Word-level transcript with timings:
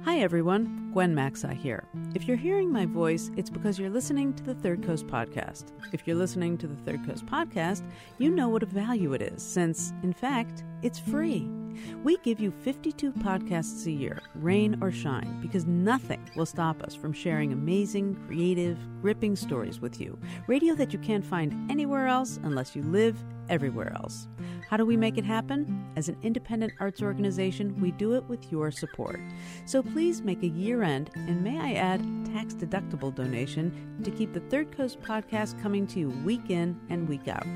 Hi 0.00 0.18
everyone, 0.18 0.90
Gwen 0.92 1.14
Macsai 1.14 1.56
here. 1.56 1.84
If 2.12 2.26
you're 2.26 2.36
hearing 2.36 2.72
my 2.72 2.86
voice, 2.86 3.30
it's 3.36 3.50
because 3.50 3.78
you're 3.78 3.88
listening 3.88 4.34
to 4.34 4.42
the 4.42 4.54
Third 4.54 4.82
Coast 4.82 5.06
podcast. 5.06 5.66
If 5.92 6.08
you're 6.08 6.16
listening 6.16 6.58
to 6.58 6.66
the 6.66 6.74
Third 6.74 7.06
Coast 7.06 7.24
podcast, 7.24 7.84
you 8.18 8.30
know 8.30 8.48
what 8.48 8.64
a 8.64 8.66
value 8.66 9.12
it 9.12 9.22
is, 9.22 9.40
since, 9.44 9.92
in 10.02 10.12
fact, 10.12 10.64
it's 10.82 10.98
free. 10.98 11.48
We 12.02 12.16
give 12.18 12.40
you 12.40 12.50
52 12.50 13.12
podcasts 13.12 13.86
a 13.86 13.92
year, 13.92 14.20
rain 14.34 14.76
or 14.80 14.90
shine, 14.90 15.40
because 15.40 15.66
nothing 15.66 16.28
will 16.34 16.46
stop 16.46 16.82
us 16.82 16.96
from 16.96 17.12
sharing 17.12 17.52
amazing, 17.52 18.16
creative, 18.26 18.76
gripping 19.00 19.36
stories 19.36 19.80
with 19.80 20.00
you. 20.00 20.18
Radio 20.48 20.74
that 20.74 20.92
you 20.92 20.98
can't 20.98 21.24
find 21.24 21.70
anywhere 21.70 22.08
else 22.08 22.40
unless 22.42 22.74
you 22.74 22.82
live 22.82 23.22
everywhere 23.48 23.92
else. 23.94 24.26
How 24.72 24.78
do 24.78 24.86
we 24.86 24.96
make 24.96 25.18
it 25.18 25.24
happen? 25.26 25.84
As 25.96 26.08
an 26.08 26.16
independent 26.22 26.72
arts 26.80 27.02
organization, 27.02 27.78
we 27.78 27.90
do 27.90 28.14
it 28.14 28.24
with 28.24 28.50
your 28.50 28.70
support. 28.70 29.20
So 29.66 29.82
please 29.82 30.22
make 30.22 30.42
a 30.42 30.46
year 30.46 30.82
end, 30.82 31.10
and 31.14 31.44
may 31.44 31.60
I 31.60 31.74
add, 31.74 32.00
tax 32.32 32.54
deductible 32.54 33.14
donation 33.14 34.00
to 34.02 34.10
keep 34.10 34.32
the 34.32 34.40
Third 34.40 34.74
Coast 34.74 34.98
podcast 35.02 35.60
coming 35.60 35.86
to 35.88 35.98
you 35.98 36.08
week 36.24 36.48
in 36.48 36.80
and 36.88 37.06
week 37.06 37.28
out. 37.28 37.46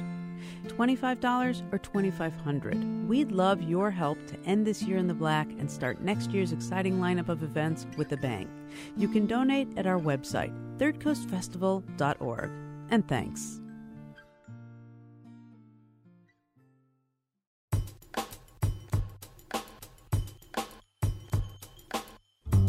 $25 0.67 1.62
or 1.73 1.78
$2500 1.78 3.06
We'd 3.06 3.33
love 3.33 3.62
your 3.62 3.91
help 3.91 4.19
to 4.27 4.39
end 4.45 4.67
this 4.67 4.83
year 4.83 4.98
in 4.98 5.06
the 5.06 5.14
black 5.14 5.48
and 5.53 5.70
start 5.70 6.03
next 6.03 6.33
year's 6.33 6.53
exciting 6.53 6.98
lineup 6.98 7.30
of 7.30 7.42
events 7.42 7.86
with 7.97 8.12
a 8.12 8.19
bang. 8.19 8.47
You 8.95 9.08
can 9.08 9.27
donate 9.27 9.69
at 9.78 9.86
our 9.86 9.98
website, 9.98 10.53
thirdcoastfestival.org. 10.77 12.51
And 12.91 13.08
thanks. 13.08 13.62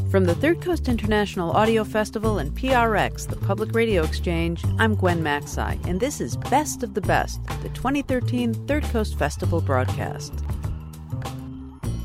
From 0.09 0.23
the 0.23 0.35
Third 0.35 0.61
Coast 0.61 0.87
International 0.87 1.51
Audio 1.51 1.83
Festival 1.83 2.37
and 2.37 2.51
PRX, 2.51 3.27
the 3.27 3.35
Public 3.35 3.75
Radio 3.75 4.03
Exchange, 4.03 4.63
I'm 4.79 4.95
Gwen 4.95 5.21
Macsai, 5.21 5.85
and 5.85 5.99
this 5.99 6.21
is 6.21 6.37
Best 6.37 6.81
of 6.81 6.93
the 6.93 7.01
Best, 7.01 7.45
the 7.61 7.67
2013 7.69 8.53
Third 8.67 8.83
Coast 8.85 9.19
Festival 9.19 9.59
broadcast. 9.59 10.33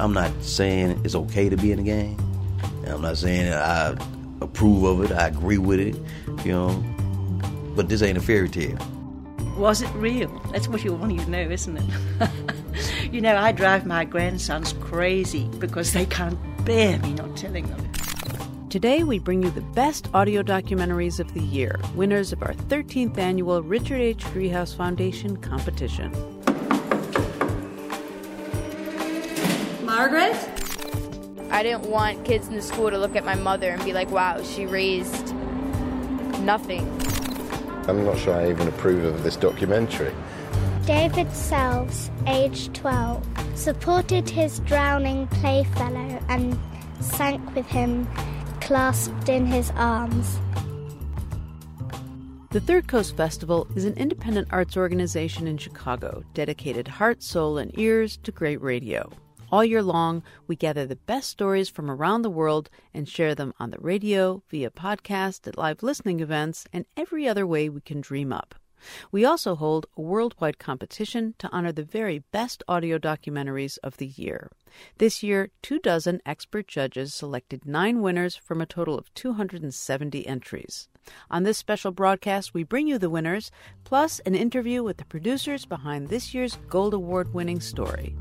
I'm 0.00 0.12
not 0.12 0.32
saying 0.42 1.00
it's 1.04 1.14
okay 1.14 1.48
to 1.48 1.56
be 1.56 1.70
in 1.70 1.78
the 1.78 1.84
game. 1.84 2.16
I'm 2.88 3.02
not 3.02 3.18
saying 3.18 3.52
I 3.52 3.96
approve 4.40 4.82
of 4.82 5.08
it, 5.08 5.12
I 5.16 5.28
agree 5.28 5.58
with 5.58 5.78
it, 5.78 5.94
you 6.44 6.50
know, 6.50 6.70
but 7.76 7.88
this 7.88 8.02
ain't 8.02 8.18
a 8.18 8.20
fairy 8.20 8.48
tale. 8.48 8.78
Was 9.56 9.80
it 9.80 9.90
real? 9.94 10.28
That's 10.50 10.66
what 10.66 10.82
you 10.82 10.92
want 10.92 11.20
to 11.20 11.30
know, 11.30 11.48
isn't 11.48 11.76
it? 11.76 12.30
you 13.12 13.20
know, 13.20 13.36
I 13.36 13.52
drive 13.52 13.86
my 13.86 14.04
grandsons 14.04 14.72
crazy 14.80 15.48
because 15.60 15.92
they 15.92 16.06
can't 16.06 16.36
bear 16.64 16.98
me 16.98 17.12
not 17.14 17.36
telling 17.36 17.68
them. 17.68 17.91
Today, 18.72 19.02
we 19.02 19.18
bring 19.18 19.42
you 19.42 19.50
the 19.50 19.60
best 19.60 20.08
audio 20.14 20.42
documentaries 20.42 21.20
of 21.20 21.34
the 21.34 21.42
year, 21.42 21.78
winners 21.94 22.32
of 22.32 22.42
our 22.42 22.54
13th 22.54 23.18
annual 23.18 23.62
Richard 23.62 24.00
H. 24.00 24.24
Driehaus 24.24 24.74
Foundation 24.74 25.36
competition. 25.36 26.10
Margaret? 29.84 30.34
I 31.50 31.62
didn't 31.62 31.82
want 31.90 32.24
kids 32.24 32.48
in 32.48 32.54
the 32.54 32.62
school 32.62 32.88
to 32.88 32.96
look 32.96 33.14
at 33.14 33.26
my 33.26 33.34
mother 33.34 33.72
and 33.72 33.84
be 33.84 33.92
like, 33.92 34.10
wow, 34.10 34.42
she 34.42 34.64
raised 34.64 35.34
nothing. 36.40 36.88
I'm 37.88 38.06
not 38.06 38.16
sure 38.16 38.32
I 38.32 38.48
even 38.48 38.68
approve 38.68 39.04
of 39.04 39.22
this 39.22 39.36
documentary. 39.36 40.14
David 40.86 41.30
Selves, 41.34 42.10
age 42.26 42.72
12, 42.72 43.22
supported 43.54 44.30
his 44.30 44.60
drowning 44.60 45.26
playfellow 45.26 46.18
and 46.30 46.58
sank 47.00 47.54
with 47.54 47.66
him 47.66 48.08
clasped 48.72 49.28
in 49.28 49.44
his 49.44 49.70
arms. 49.72 50.38
The 52.52 52.60
Third 52.60 52.88
Coast 52.88 53.14
Festival 53.14 53.68
is 53.76 53.84
an 53.84 53.92
independent 53.98 54.48
arts 54.50 54.78
organization 54.78 55.46
in 55.46 55.58
Chicago 55.58 56.24
dedicated 56.32 56.88
heart, 56.88 57.22
soul, 57.22 57.58
and 57.58 57.78
ears 57.78 58.16
to 58.22 58.32
great 58.32 58.62
radio. 58.62 59.10
All 59.50 59.62
year 59.62 59.82
long, 59.82 60.22
we 60.46 60.56
gather 60.56 60.86
the 60.86 60.96
best 60.96 61.28
stories 61.28 61.68
from 61.68 61.90
around 61.90 62.22
the 62.22 62.30
world 62.30 62.70
and 62.94 63.06
share 63.06 63.34
them 63.34 63.52
on 63.60 63.72
the 63.72 63.78
radio, 63.78 64.42
via 64.48 64.70
podcast, 64.70 65.46
at 65.46 65.58
live 65.58 65.82
listening 65.82 66.20
events, 66.20 66.64
and 66.72 66.86
every 66.96 67.28
other 67.28 67.46
way 67.46 67.68
we 67.68 67.82
can 67.82 68.00
dream 68.00 68.32
up. 68.32 68.54
We 69.10 69.24
also 69.24 69.54
hold 69.54 69.86
a 69.96 70.00
worldwide 70.00 70.58
competition 70.58 71.34
to 71.38 71.48
honor 71.52 71.72
the 71.72 71.82
very 71.82 72.20
best 72.32 72.62
audio 72.68 72.98
documentaries 72.98 73.78
of 73.82 73.96
the 73.96 74.06
year. 74.06 74.50
This 74.98 75.22
year, 75.22 75.50
two 75.60 75.78
dozen 75.78 76.20
expert 76.24 76.66
judges 76.66 77.14
selected 77.14 77.66
nine 77.66 78.00
winners 78.00 78.36
from 78.36 78.60
a 78.60 78.66
total 78.66 78.98
of 78.98 79.12
270 79.14 80.26
entries. 80.26 80.88
On 81.30 81.42
this 81.42 81.58
special 81.58 81.90
broadcast, 81.90 82.54
we 82.54 82.62
bring 82.62 82.86
you 82.86 82.98
the 82.98 83.10
winners, 83.10 83.50
plus 83.84 84.20
an 84.20 84.34
interview 84.34 84.82
with 84.82 84.96
the 84.96 85.04
producers 85.04 85.66
behind 85.66 86.08
this 86.08 86.32
year's 86.32 86.56
Gold 86.68 86.94
Award 86.94 87.34
winning 87.34 87.60
story. 87.60 88.16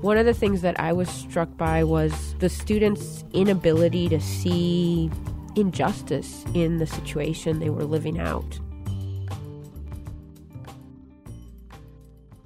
One 0.00 0.18
of 0.18 0.26
the 0.26 0.34
things 0.34 0.62
that 0.62 0.80
I 0.80 0.92
was 0.92 1.08
struck 1.08 1.56
by 1.56 1.84
was 1.84 2.34
the 2.40 2.48
students' 2.48 3.24
inability 3.32 4.08
to 4.08 4.20
see 4.20 5.10
injustice 5.54 6.44
in 6.54 6.78
the 6.78 6.86
situation 6.86 7.58
they 7.60 7.70
were 7.70 7.84
living 7.84 8.18
out. 8.18 8.58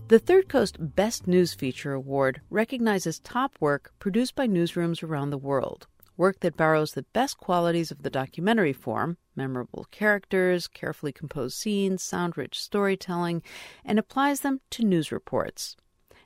The 0.09 0.21
Third 0.21 0.49
Coast 0.49 0.77
Best 0.79 1.27
News 1.27 1.53
Feature 1.53 1.93
Award 1.93 2.41
recognizes 2.49 3.19
top 3.19 3.57
work 3.59 3.93
produced 3.99 4.37
by 4.37 4.47
newsrooms 4.47 5.03
around 5.03 5.31
the 5.31 5.37
world. 5.37 5.89
Work 6.17 6.39
that 6.41 6.57
borrows 6.57 6.93
the 6.93 7.03
best 7.03 7.39
qualities 7.39 7.91
of 7.91 8.05
the 8.05 8.11
documentary 8.11 8.73
form 8.73 9.17
memorable 9.35 9.89
characters, 9.91 10.69
carefully 10.69 11.11
composed 11.11 11.59
scenes, 11.59 12.05
sound 12.05 12.37
rich 12.37 12.61
storytelling 12.61 13.43
and 13.85 13.99
applies 13.99 14.43
them 14.43 14.61
to 14.71 14.85
news 14.85 15.11
reports. 15.11 15.77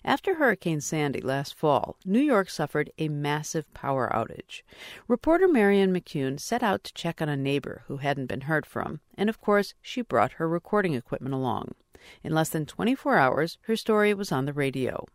After 0.04 0.34
Hurricane 0.34 0.82
Sandy 0.82 1.22
last 1.22 1.54
fall, 1.54 1.96
New 2.04 2.20
York 2.20 2.50
suffered 2.50 2.90
a 2.98 3.08
massive 3.08 3.72
power 3.72 4.10
outage. 4.12 4.60
Reporter 5.08 5.48
Marianne 5.48 5.94
McCune 5.94 6.38
set 6.38 6.62
out 6.62 6.84
to 6.84 6.92
check 6.92 7.22
on 7.22 7.30
a 7.30 7.36
neighbor 7.36 7.84
who 7.86 7.96
hadn't 7.96 8.26
been 8.26 8.42
heard 8.42 8.66
from, 8.66 9.00
and 9.16 9.30
of 9.30 9.40
course, 9.40 9.72
she 9.80 10.02
brought 10.02 10.32
her 10.32 10.46
recording 10.46 10.92
equipment 10.92 11.34
along. 11.34 11.74
In 12.22 12.34
less 12.34 12.48
than 12.48 12.66
24 12.66 13.16
hours, 13.16 13.58
her 13.62 13.76
story 13.76 14.14
was 14.14 14.32
on 14.32 14.46
the 14.46 14.52
radio. 14.52 15.06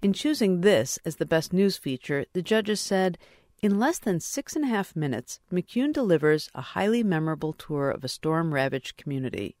In 0.00 0.12
choosing 0.12 0.60
this 0.60 0.98
as 1.04 1.16
the 1.16 1.26
best 1.26 1.52
news 1.52 1.76
feature, 1.76 2.24
the 2.32 2.42
judges 2.42 2.80
said, 2.80 3.18
in 3.62 3.78
less 3.78 3.98
than 3.98 4.20
six 4.20 4.54
and 4.54 4.64
a 4.64 4.68
half 4.68 4.94
minutes, 4.94 5.40
McCune 5.50 5.92
delivers 5.92 6.50
a 6.54 6.60
highly 6.60 7.02
memorable 7.02 7.52
tour 7.54 7.90
of 7.90 8.04
a 8.04 8.08
storm 8.08 8.52
ravaged 8.52 8.96
community. 8.96 9.56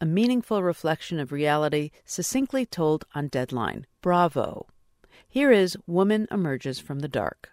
A 0.00 0.06
meaningful 0.06 0.62
reflection 0.62 1.18
of 1.18 1.32
reality, 1.32 1.90
succinctly 2.04 2.64
told 2.64 3.04
on 3.14 3.28
deadline. 3.28 3.86
Bravo. 4.00 4.66
Here 5.28 5.52
is 5.52 5.76
Woman 5.86 6.26
Emerges 6.30 6.80
from 6.80 7.00
the 7.00 7.08
Dark. 7.08 7.50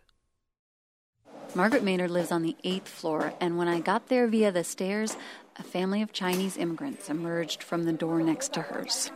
Margaret 1.54 1.84
Maynard 1.84 2.12
lives 2.12 2.32
on 2.32 2.44
the 2.44 2.56
eighth 2.64 2.88
floor, 2.88 3.34
and 3.42 3.58
when 3.58 3.68
I 3.68 3.82
got 3.82 4.08
there 4.08 4.28
via 4.28 4.52
the 4.52 4.64
stairs, 4.64 5.18
a 5.58 5.64
family 5.64 6.02
of 6.02 6.14
Chinese 6.14 6.58
immigrants 6.58 7.10
emerged 7.10 7.64
from 7.64 7.84
the 7.84 7.94
door 7.94 8.22
next 8.22 8.54
to 8.54 8.62
hers. 8.62 9.12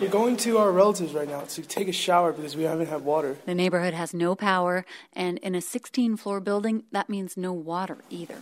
We're 0.00 0.08
going 0.08 0.36
to 0.38 0.58
our 0.58 0.70
relatives 0.70 1.12
right 1.12 1.28
now 1.28 1.40
to 1.40 1.62
take 1.62 1.88
a 1.88 1.92
shower 1.92 2.32
because 2.32 2.56
we 2.56 2.64
haven't 2.64 2.86
had 2.86 3.04
water. 3.04 3.36
The 3.46 3.54
neighborhood 3.54 3.94
has 3.94 4.14
no 4.14 4.34
power, 4.34 4.84
and 5.12 5.38
in 5.38 5.54
a 5.54 5.60
16 5.60 6.16
floor 6.16 6.40
building, 6.40 6.84
that 6.92 7.08
means 7.08 7.36
no 7.36 7.52
water 7.52 7.98
either. 8.10 8.38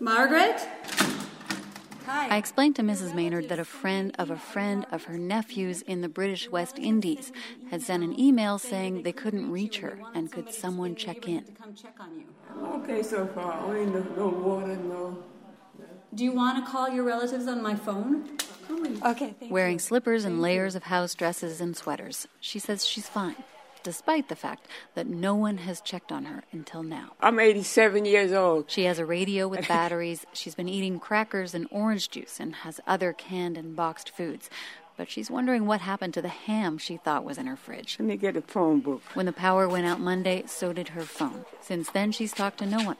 Margaret? 0.00 0.66
I 2.08 2.36
explained 2.36 2.76
to 2.76 2.82
Mrs. 2.82 3.14
Maynard 3.14 3.48
that 3.48 3.58
a 3.58 3.64
friend 3.64 4.14
of 4.18 4.30
a 4.30 4.38
friend 4.38 4.86
of 4.90 5.04
her 5.04 5.18
nephew's 5.18 5.82
in 5.82 6.00
the 6.00 6.08
British 6.08 6.50
West 6.50 6.78
Indies 6.78 7.32
had 7.70 7.82
sent 7.82 8.02
an 8.02 8.18
email 8.18 8.58
saying 8.58 9.02
they 9.02 9.12
couldn't 9.12 9.50
reach 9.50 9.78
her 9.78 10.00
and 10.14 10.32
could 10.32 10.52
someone 10.52 10.94
check 10.94 11.28
in. 11.28 11.44
Okay, 12.62 13.02
so 13.02 13.26
far. 13.26 13.60
Only 13.60 13.86
no, 13.86 14.06
no 14.16 14.28
water, 14.28 14.76
no. 14.76 15.22
Do 16.14 16.24
you 16.24 16.32
want 16.32 16.64
to 16.64 16.70
call 16.70 16.88
your 16.88 17.04
relatives 17.04 17.46
on 17.46 17.62
my 17.62 17.74
phone? 17.74 18.38
Okay, 19.04 19.34
thank 19.38 19.52
Wearing 19.52 19.78
slippers 19.78 20.24
and 20.24 20.40
layers 20.40 20.74
of 20.74 20.84
house 20.84 21.14
dresses 21.14 21.60
and 21.60 21.76
sweaters, 21.76 22.26
she 22.40 22.58
says 22.58 22.86
she's 22.86 23.08
fine, 23.08 23.36
despite 23.82 24.28
the 24.28 24.36
fact 24.36 24.66
that 24.94 25.06
no 25.06 25.34
one 25.34 25.58
has 25.58 25.80
checked 25.80 26.12
on 26.12 26.24
her 26.26 26.44
until 26.52 26.82
now. 26.82 27.12
I'm 27.20 27.38
87 27.38 28.04
years 28.04 28.32
old. 28.32 28.70
She 28.70 28.84
has 28.84 28.98
a 28.98 29.06
radio 29.06 29.48
with 29.48 29.66
batteries. 29.68 30.26
She's 30.32 30.54
been 30.54 30.68
eating 30.68 30.98
crackers 30.98 31.54
and 31.54 31.66
orange 31.70 32.10
juice 32.10 32.40
and 32.40 32.54
has 32.56 32.80
other 32.86 33.12
canned 33.12 33.56
and 33.56 33.74
boxed 33.76 34.10
foods. 34.10 34.50
But 34.96 35.08
she's 35.08 35.30
wondering 35.30 35.66
what 35.66 35.80
happened 35.80 36.14
to 36.14 36.22
the 36.22 36.28
ham 36.28 36.76
she 36.76 36.96
thought 36.96 37.24
was 37.24 37.38
in 37.38 37.46
her 37.46 37.56
fridge. 37.56 37.96
Let 38.00 38.06
me 38.08 38.16
get 38.16 38.36
a 38.36 38.42
phone 38.42 38.80
book. 38.80 39.00
When 39.14 39.26
the 39.26 39.32
power 39.32 39.68
went 39.68 39.86
out 39.86 40.00
Monday, 40.00 40.42
so 40.46 40.72
did 40.72 40.88
her 40.88 41.02
phone. 41.02 41.44
Since 41.60 41.90
then, 41.90 42.10
she's 42.10 42.32
talked 42.32 42.58
to 42.58 42.66
no 42.66 42.82
one. 42.82 42.96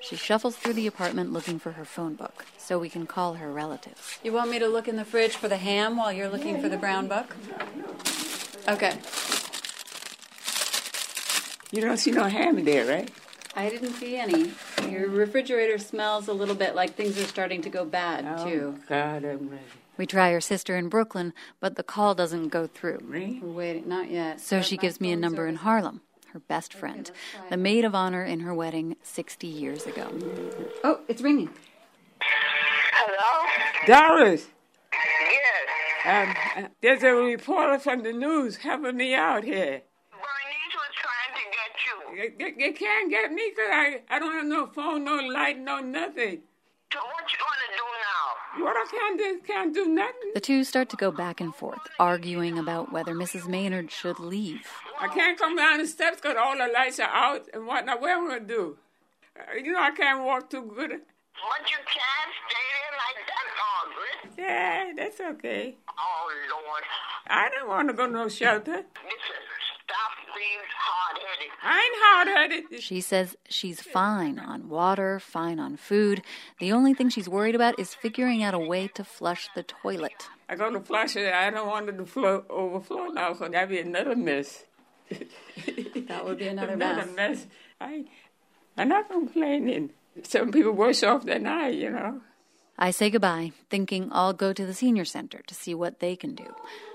She 0.00 0.16
shuffles 0.16 0.56
through 0.56 0.74
the 0.74 0.86
apartment 0.86 1.32
looking 1.32 1.58
for 1.58 1.72
her 1.72 1.84
phone 1.84 2.14
book 2.14 2.44
so 2.56 2.78
we 2.78 2.88
can 2.88 3.06
call 3.06 3.34
her 3.34 3.52
relatives. 3.52 4.18
You 4.22 4.32
want 4.32 4.50
me 4.50 4.58
to 4.58 4.66
look 4.68 4.88
in 4.88 4.96
the 4.96 5.04
fridge 5.04 5.36
for 5.36 5.48
the 5.48 5.56
ham 5.56 5.96
while 5.96 6.12
you're 6.12 6.28
looking 6.28 6.60
for 6.60 6.68
the 6.68 6.76
brown 6.76 7.08
book? 7.08 7.36
Okay. 8.68 8.98
You 11.70 11.82
don't 11.82 11.96
see 11.98 12.10
no 12.10 12.24
ham 12.24 12.58
in 12.58 12.64
there, 12.64 12.86
right? 12.86 13.10
I 13.54 13.68
didn't 13.68 13.94
see 13.94 14.16
any. 14.16 14.52
Your 14.88 15.08
refrigerator 15.08 15.78
smells 15.78 16.28
a 16.28 16.32
little 16.32 16.54
bit 16.54 16.74
like 16.74 16.94
things 16.94 17.18
are 17.18 17.24
starting 17.26 17.60
to 17.62 17.70
go 17.70 17.84
bad, 17.84 18.38
too. 18.44 18.76
Oh, 18.78 18.84
God, 18.88 19.24
I'm 19.24 19.48
ready. 19.50 19.62
We 19.96 20.06
try 20.06 20.30
her 20.30 20.40
sister 20.40 20.76
in 20.76 20.88
Brooklyn, 20.88 21.34
but 21.58 21.74
the 21.74 21.82
call 21.82 22.14
doesn't 22.14 22.48
go 22.48 22.68
through. 22.68 23.00
We're 23.10 23.40
waiting, 23.42 23.88
not 23.88 24.10
yet. 24.10 24.40
So 24.40 24.62
she 24.62 24.76
gives 24.76 25.00
me 25.00 25.10
a 25.10 25.16
number 25.16 25.48
in 25.48 25.56
Harlem, 25.56 26.02
her 26.32 26.38
best 26.38 26.72
friend, 26.72 27.10
the 27.50 27.56
maid 27.56 27.84
of 27.84 27.96
honor 27.96 28.22
in 28.22 28.40
her 28.40 28.54
wedding 28.54 28.96
60 29.02 29.48
years 29.48 29.86
ago. 29.86 30.08
Oh, 30.84 31.00
it's 31.08 31.20
ringing. 31.20 31.50
Hello? 32.20 33.46
Doris! 33.86 34.46
Yes. 34.92 36.28
Um, 36.28 36.64
uh, 36.64 36.68
there's 36.80 37.02
a 37.02 37.12
reporter 37.12 37.80
from 37.80 38.04
the 38.04 38.12
news 38.12 38.58
helping 38.58 38.96
me 38.96 39.14
out 39.14 39.42
here. 39.42 39.82
Bernice 40.12 40.74
was 40.74 40.94
trying 40.94 41.34
to 41.34 41.42
get 42.18 42.32
you. 42.32 42.38
They, 42.38 42.52
they 42.52 42.72
can't 42.72 43.10
get 43.10 43.32
me 43.32 43.52
because 43.54 43.70
I, 43.70 44.00
I 44.10 44.18
don't 44.18 44.34
have 44.34 44.46
no 44.46 44.66
phone, 44.66 45.04
no 45.04 45.16
light, 45.16 45.58
no 45.58 45.80
nothing. 45.80 46.40
So 46.92 47.00
what 47.00 47.24
you 47.30 47.38
want 47.44 47.60
to 47.64 47.76
do 47.76 47.84
now? 48.08 48.64
What 48.64 48.76
I 48.76 48.86
can't 48.90 49.18
do, 49.18 49.40
can't 49.46 49.74
do 49.74 49.86
nothing. 49.86 50.30
The 50.34 50.40
two 50.40 50.64
start 50.64 50.88
to 50.90 50.96
go 50.96 51.10
back 51.10 51.40
and 51.40 51.54
forth, 51.54 51.80
arguing 52.00 52.58
about 52.58 52.92
whether 52.92 53.14
Mrs. 53.14 53.46
Maynard 53.46 53.90
should 53.90 54.18
leave. 54.18 54.66
I 54.98 55.08
can't 55.08 55.38
come 55.38 55.54
down 55.56 55.78
the 55.78 55.86
steps 55.86 56.20
because 56.20 56.36
all 56.38 56.56
the 56.56 56.72
lights 56.72 56.98
are 56.98 57.10
out 57.10 57.46
and 57.52 57.66
whatnot. 57.66 58.00
What 58.00 58.10
am 58.10 58.24
I 58.24 58.28
going 58.28 58.40
to 58.40 58.46
do? 58.46 58.76
Uh, 59.38 59.54
you 59.62 59.72
know 59.72 59.80
I 59.80 59.90
can't 59.90 60.24
walk 60.24 60.48
too 60.50 60.62
good. 60.62 60.90
But 60.90 61.70
you 61.70 61.76
can't 61.76 62.32
stay 62.48 62.66
there 62.74 62.94
like 63.04 63.18
that, 63.28 63.46
Margaret. 63.60 64.38
Yeah, 64.38 64.92
that's 64.96 65.20
okay. 65.36 65.76
Oh, 65.96 66.30
Lord. 66.50 66.82
I 67.28 67.48
don't 67.50 67.68
want 67.68 67.88
to 67.88 67.94
go 67.94 68.06
to 68.06 68.12
no 68.12 68.28
shelter. 68.28 68.72
Listen, 68.72 69.42
stop 69.88 70.36
being 70.36 70.60
hard-headed. 70.76 71.50
I 71.62 71.78
ain't 71.80 71.98
hard-headed. 72.04 72.82
She 72.82 73.00
says 73.00 73.36
she's 73.48 73.80
fine 73.80 74.38
on 74.38 74.68
water, 74.68 75.18
fine 75.18 75.58
on 75.58 75.76
food. 75.76 76.22
The 76.60 76.72
only 76.72 76.92
thing 76.94 77.08
she's 77.08 77.28
worried 77.28 77.54
about 77.54 77.78
is 77.78 77.94
figuring 77.94 78.42
out 78.42 78.54
a 78.54 78.58
way 78.58 78.88
to 78.88 79.04
flush 79.04 79.48
the 79.54 79.62
toilet. 79.62 80.28
I 80.48 80.56
go 80.56 80.70
to 80.70 80.80
flush 80.80 81.16
it. 81.16 81.32
I 81.32 81.50
don't 81.50 81.66
want 81.66 81.88
it 81.88 81.96
to 81.96 82.06
flow, 82.06 82.44
overflow 82.50 83.06
now, 83.06 83.32
so 83.34 83.48
that'd 83.48 83.68
be 83.68 83.78
another 83.78 84.16
mess. 84.16 84.64
That 86.08 86.24
would 86.24 86.38
be 86.38 86.48
another 86.48 86.72
another 86.72 87.06
mess. 87.06 87.16
mess. 87.16 87.46
I, 87.80 88.04
I'm 88.76 88.88
not 88.88 89.08
complaining. 89.10 89.90
Some 90.22 90.50
people 90.52 90.72
worse 90.72 91.02
off 91.02 91.24
than 91.24 91.46
I, 91.46 91.68
you 91.68 91.90
know. 91.90 92.22
I 92.78 92.92
say 92.92 93.10
goodbye, 93.10 93.52
thinking 93.68 94.08
I'll 94.10 94.32
go 94.32 94.52
to 94.52 94.64
the 94.64 94.72
senior 94.72 95.04
center 95.04 95.42
to 95.46 95.54
see 95.54 95.74
what 95.74 96.00
they 96.00 96.16
can 96.16 96.34
do. 96.34 96.46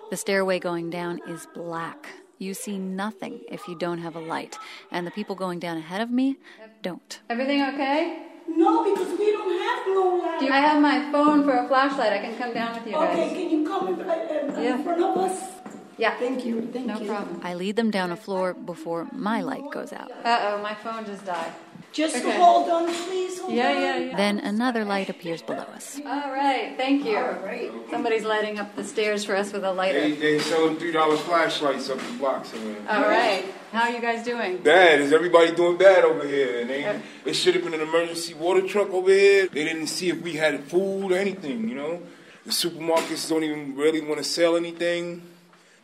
The 0.10 0.18
stairway 0.18 0.60
going 0.60 0.90
down 0.90 1.22
is 1.28 1.48
black. 1.54 2.07
You 2.38 2.53
see 2.53 2.77
nothing 2.77 3.41
if 3.47 3.68
you 3.68 3.75
don't 3.75 4.00
have 4.00 4.15
a 4.15 4.19
light, 4.19 4.57
and 4.91 5.06
the 5.07 5.12
people 5.12 5.35
going 5.35 5.59
down 5.59 5.77
ahead 5.77 6.01
of 6.01 6.09
me 6.09 6.38
don't. 6.81 7.21
Everything 7.30 7.62
okay? 7.62 8.24
No, 8.47 8.83
because 8.83 9.18
we 9.18 9.31
don't 9.31 9.59
have 9.62 9.88
no 9.88 10.19
light. 10.21 10.39
Do 10.39 10.45
you, 10.45 10.51
I 10.51 10.57
have 10.57 10.81
my 10.81 11.12
phone 11.12 11.44
for 11.44 11.53
a 11.57 11.68
flashlight. 11.68 12.12
I 12.12 12.19
can 12.19 12.35
come 12.38 12.53
down 12.53 12.75
with 12.75 12.85
you 12.88 12.94
guys. 12.94 13.18
Okay, 13.18 13.33
can 13.50 13.59
you 13.59 13.68
come 13.68 13.88
in, 13.88 14.01
uh, 14.01 14.56
in 14.57 14.63
Yeah. 14.63 14.83
front 14.83 15.01
of 15.01 15.18
us? 15.18 15.51
Yeah. 15.97 16.18
Thank 16.18 16.44
you. 16.45 16.69
Thank 16.74 16.88
No 16.88 17.00
you. 17.00 17.06
problem. 17.06 17.39
I 17.44 17.53
lead 17.53 17.75
them 17.75 17.91
down 17.91 18.12
a 18.12 18.15
floor 18.18 18.53
before 18.53 19.07
my 19.13 19.41
light 19.41 19.63
goes 19.71 19.94
out. 19.94 20.12
Uh 20.25 20.39
oh, 20.47 20.62
my 20.62 20.74
phone 20.74 21.06
just 21.06 21.25
died. 21.25 21.53
Just 21.94 22.16
Okay. 22.18 22.31
hold 22.38 22.69
on, 22.69 22.92
please. 22.92 23.40
Hold 23.40 23.54
Yeah, 23.54 23.69
on. 23.69 23.81
yeah, 23.81 23.98
yeah. 23.98 24.18
Then 24.18 24.40
another 24.40 24.84
light 24.84 25.10
appears 25.10 25.44
below 25.44 25.68
us. 25.75 26.00
All 26.06 26.31
right, 26.31 26.74
thank 26.75 27.06
you. 27.06 27.16
All 27.18 27.34
right. 27.45 27.72
Somebody's 27.92 28.24
lighting 28.25 28.57
up 28.57 28.75
the 28.75 28.84
stairs 28.84 29.24
for 29.24 29.36
us 29.36 29.54
with 29.54 29.63
a 29.63 29.72
light. 29.72 29.94
They, 29.94 30.10
lighter. 30.10 30.19
they 30.22 30.40
selling 30.40 30.78
three 30.78 30.92
dollar 30.92 31.18
flashlights 31.18 31.90
up 31.92 32.00
the 32.00 32.13
block 32.18 32.45
somewhere. 32.45 32.78
All 32.90 33.04
right. 33.04 33.45
How 33.72 33.84
are 33.84 33.92
you 33.92 34.01
guys 34.01 34.24
doing? 34.25 34.57
Bad. 34.57 35.01
Is 35.01 35.13
everybody 35.13 35.56
doing 35.56 35.78
bad 35.78 36.04
over 36.04 36.28
here? 36.28 36.62
And 36.62 36.69
they, 36.69 37.00
it 37.25 37.34
should 37.36 37.54
have 37.54 37.63
been 37.63 37.74
an 37.75 37.81
emergency 37.81 38.34
water 38.34 38.62
truck 38.68 38.90
over 38.92 39.12
here. 39.12 39.48
They 39.48 39.63
didn't 39.63 39.88
see 39.88 40.10
if 40.10 40.19
we 40.22 40.34
had 40.34 40.63
food 40.63 41.12
or 41.12 41.18
anything. 41.18 41.69
You 41.69 41.75
know, 41.75 42.01
the 42.44 42.51
supermarkets 42.51 43.30
don't 43.30 43.44
even 43.44 43.75
really 43.75 44.01
want 44.01 44.18
to 44.18 44.24
sell 44.24 44.56
anything. 44.56 45.22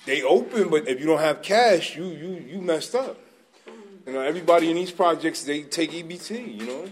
They 0.08 0.24
open, 0.24 0.70
but 0.70 0.88
if 0.88 1.00
you 1.00 1.06
don't 1.06 1.20
have 1.20 1.44
cash, 1.44 1.96
you 1.96 2.06
you 2.06 2.44
you 2.50 2.62
messed 2.62 2.96
up. 2.96 3.18
You 4.10 4.16
know, 4.16 4.22
everybody 4.22 4.72
in 4.72 4.76
these 4.76 4.90
projects 4.90 5.44
they 5.44 5.62
take 5.62 5.92
EBT. 5.92 6.60
You 6.60 6.66
know, 6.66 6.86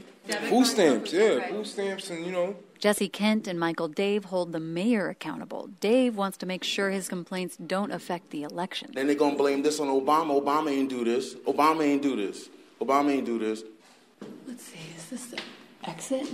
food 0.50 0.68
stamps. 0.68 1.12
Yeah, 1.12 1.50
food 1.50 1.66
stamps, 1.66 2.12
and 2.12 2.24
you 2.24 2.31
know. 2.31 2.56
Jesse 2.78 3.10
Kent 3.10 3.48
and 3.48 3.60
Michael 3.60 3.88
Dave 3.88 4.25
hold 4.25 4.52
the 4.52 4.60
mayor 4.60 5.10
accountable. 5.10 5.72
Dave 5.80 6.16
wants 6.16 6.38
to 6.38 6.46
make 6.46 6.64
sure 6.64 6.92
his 6.92 7.08
complaints 7.08 7.58
don't 7.58 7.92
affect 7.92 8.30
the 8.30 8.44
election. 8.44 8.92
Then 8.94 9.08
they're 9.08 9.16
gonna 9.16 9.36
blame 9.36 9.64
this 9.64 9.80
on 9.80 9.88
Obama. 9.88 10.40
Obama 10.40 10.69
ain't 10.69 10.92
do 10.92 11.04
this. 11.04 11.33
Obama 11.47 11.83
ain't 11.83 12.04
do 12.04 12.16
this. 12.16 12.50
Obama 12.80 13.09
ain't 13.09 13.26
do 13.26 13.40
this. 13.40 13.64
Let's 14.45 14.62
see, 14.62 14.78
is 14.95 15.09
this 15.09 15.26
the 15.26 15.40
exit? 15.86 16.31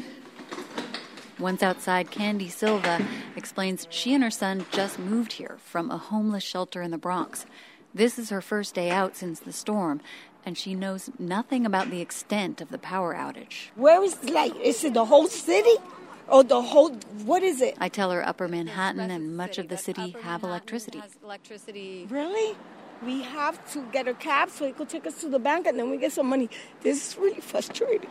Once 1.40 1.64
outside, 1.64 2.12
Candy 2.12 2.50
Silva 2.50 3.08
explains 3.38 3.88
she 3.90 4.14
and 4.14 4.22
her 4.22 4.30
son 4.30 4.66
just 4.70 5.00
moved 5.00 5.32
here 5.32 5.56
from 5.64 5.90
a 5.90 5.98
homeless 5.98 6.44
shelter 6.44 6.82
in 6.82 6.92
the 6.92 6.98
Bronx. 6.98 7.46
This 7.96 8.18
is 8.18 8.32
her 8.32 8.42
first 8.42 8.74
day 8.74 8.90
out 8.90 9.16
since 9.16 9.40
the 9.40 9.54
storm, 9.54 10.02
and 10.46 10.58
she 10.58 10.76
knows 10.76 11.10
nothing 11.18 11.66
about 11.66 11.90
the 11.90 12.02
extent 12.02 12.62
of 12.62 12.70
the 12.70 12.78
power 12.78 13.14
outage. 13.14 13.70
Where 13.76 14.04
is 14.04 14.16
the 14.16 14.32
light? 14.32 14.56
Is 14.58 14.84
it 14.84 14.94
the 14.94 15.06
whole 15.06 15.28
city? 15.28 15.76
Or 16.28 16.44
the 16.44 16.62
whole, 16.62 16.92
what 17.26 17.44
is 17.44 17.62
it? 17.62 17.76
I 17.80 17.90
tell 17.90 18.12
her 18.12 18.26
Upper 18.26 18.48
Manhattan 18.48 19.12
and 19.12 19.36
much 19.36 19.58
of 19.58 19.68
the 19.68 19.78
city 19.78 20.16
have 20.22 20.44
electricity. 20.44 21.02
Electricity. 21.22 22.08
Really? 22.10 22.56
We 23.06 23.24
have 23.24 23.60
to 23.74 23.86
get 23.92 24.08
a 24.08 24.14
cab 24.14 24.50
so 24.50 24.66
it 24.66 24.78
could 24.78 24.88
take 24.88 25.06
us 25.06 25.20
to 25.22 25.28
the 25.28 25.40
bank 25.40 25.68
and 25.68 25.78
then 25.78 25.90
we 25.90 25.98
get 25.98 26.14
some 26.14 26.28
money. 26.28 26.50
This 26.82 27.10
is 27.10 27.18
really 27.18 27.42
frustrating. 27.42 28.10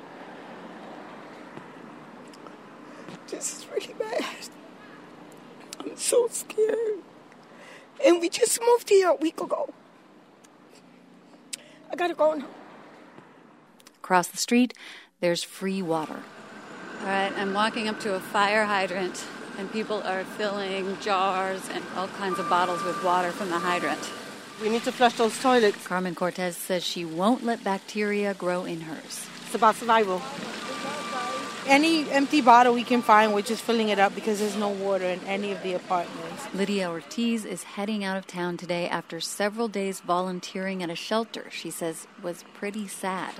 This 3.28 3.58
is 3.58 3.66
really 3.72 3.94
bad. 3.94 4.24
I'm 5.80 5.96
so 5.96 6.28
scared. 6.28 6.98
And 8.04 8.20
we 8.20 8.28
just 8.28 8.60
moved 8.60 8.90
here 8.90 9.08
a 9.08 9.14
week 9.14 9.40
ago. 9.40 9.72
I 11.92 11.96
gotta 11.96 12.14
go 12.14 12.32
now. 12.32 12.46
Across 14.02 14.28
the 14.28 14.38
street, 14.38 14.72
there's 15.20 15.42
free 15.42 15.82
water. 15.82 16.20
All 17.00 17.06
right, 17.06 17.32
I'm 17.36 17.52
walking 17.52 17.86
up 17.86 18.00
to 18.00 18.14
a 18.14 18.20
fire 18.20 18.64
hydrant, 18.64 19.24
and 19.58 19.70
people 19.70 20.02
are 20.02 20.24
filling 20.24 20.96
jars 21.00 21.60
and 21.70 21.84
all 21.94 22.08
kinds 22.08 22.38
of 22.38 22.48
bottles 22.48 22.82
with 22.82 23.02
water 23.04 23.30
from 23.30 23.50
the 23.50 23.58
hydrant. 23.58 24.10
We 24.62 24.70
need 24.70 24.84
to 24.84 24.92
flush 24.92 25.14
those 25.14 25.38
toilets. 25.40 25.86
Carmen 25.86 26.14
Cortez 26.14 26.56
says 26.56 26.82
she 26.82 27.04
won't 27.04 27.44
let 27.44 27.62
bacteria 27.62 28.32
grow 28.34 28.64
in 28.64 28.80
hers. 28.80 29.26
It's 29.44 29.54
about 29.54 29.74
survival. 29.74 30.22
Any 31.66 32.10
empty 32.10 32.40
bottle 32.40 32.74
we 32.74 32.82
can 32.82 33.02
find, 33.02 33.32
we're 33.32 33.42
just 33.42 33.62
filling 33.62 33.88
it 33.88 33.98
up 33.98 34.14
because 34.14 34.40
there's 34.40 34.56
no 34.56 34.68
water 34.68 35.04
in 35.04 35.20
any 35.20 35.52
of 35.52 35.62
the 35.62 35.74
apartments. 35.74 36.52
Lydia 36.52 36.90
Ortiz 36.90 37.44
is 37.44 37.62
heading 37.62 38.02
out 38.02 38.16
of 38.16 38.26
town 38.26 38.56
today 38.56 38.88
after 38.88 39.20
several 39.20 39.68
days 39.68 40.00
volunteering 40.00 40.82
at 40.82 40.90
a 40.90 40.96
shelter 40.96 41.46
she 41.50 41.70
says 41.70 42.08
was 42.20 42.44
pretty 42.52 42.88
sad, 42.88 43.34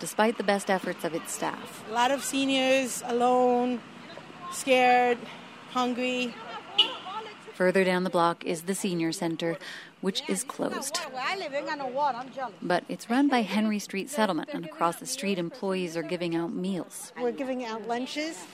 despite 0.00 0.38
the 0.38 0.42
best 0.42 0.68
efforts 0.68 1.04
of 1.04 1.14
its 1.14 1.32
staff. 1.32 1.84
A 1.88 1.92
lot 1.92 2.10
of 2.10 2.24
seniors 2.24 3.02
alone, 3.06 3.80
scared, 4.50 5.18
hungry. 5.70 6.34
Further 7.54 7.84
down 7.84 8.04
the 8.04 8.10
block 8.10 8.44
is 8.44 8.62
the 8.62 8.74
senior 8.74 9.12
center, 9.12 9.56
which 10.00 10.22
is 10.28 10.44
closed. 10.44 10.98
But 12.62 12.84
it's 12.88 13.10
run 13.10 13.28
by 13.28 13.42
Henry 13.42 13.78
Street 13.78 14.10
Settlement, 14.10 14.50
and 14.52 14.64
across 14.64 14.96
the 14.96 15.06
street, 15.06 15.38
employees 15.38 15.96
are 15.96 16.02
giving 16.02 16.36
out 16.36 16.52
meals. 16.52 17.12
We're 17.20 17.32
giving 17.32 17.64
out 17.64 17.86
lunches. 17.86 18.44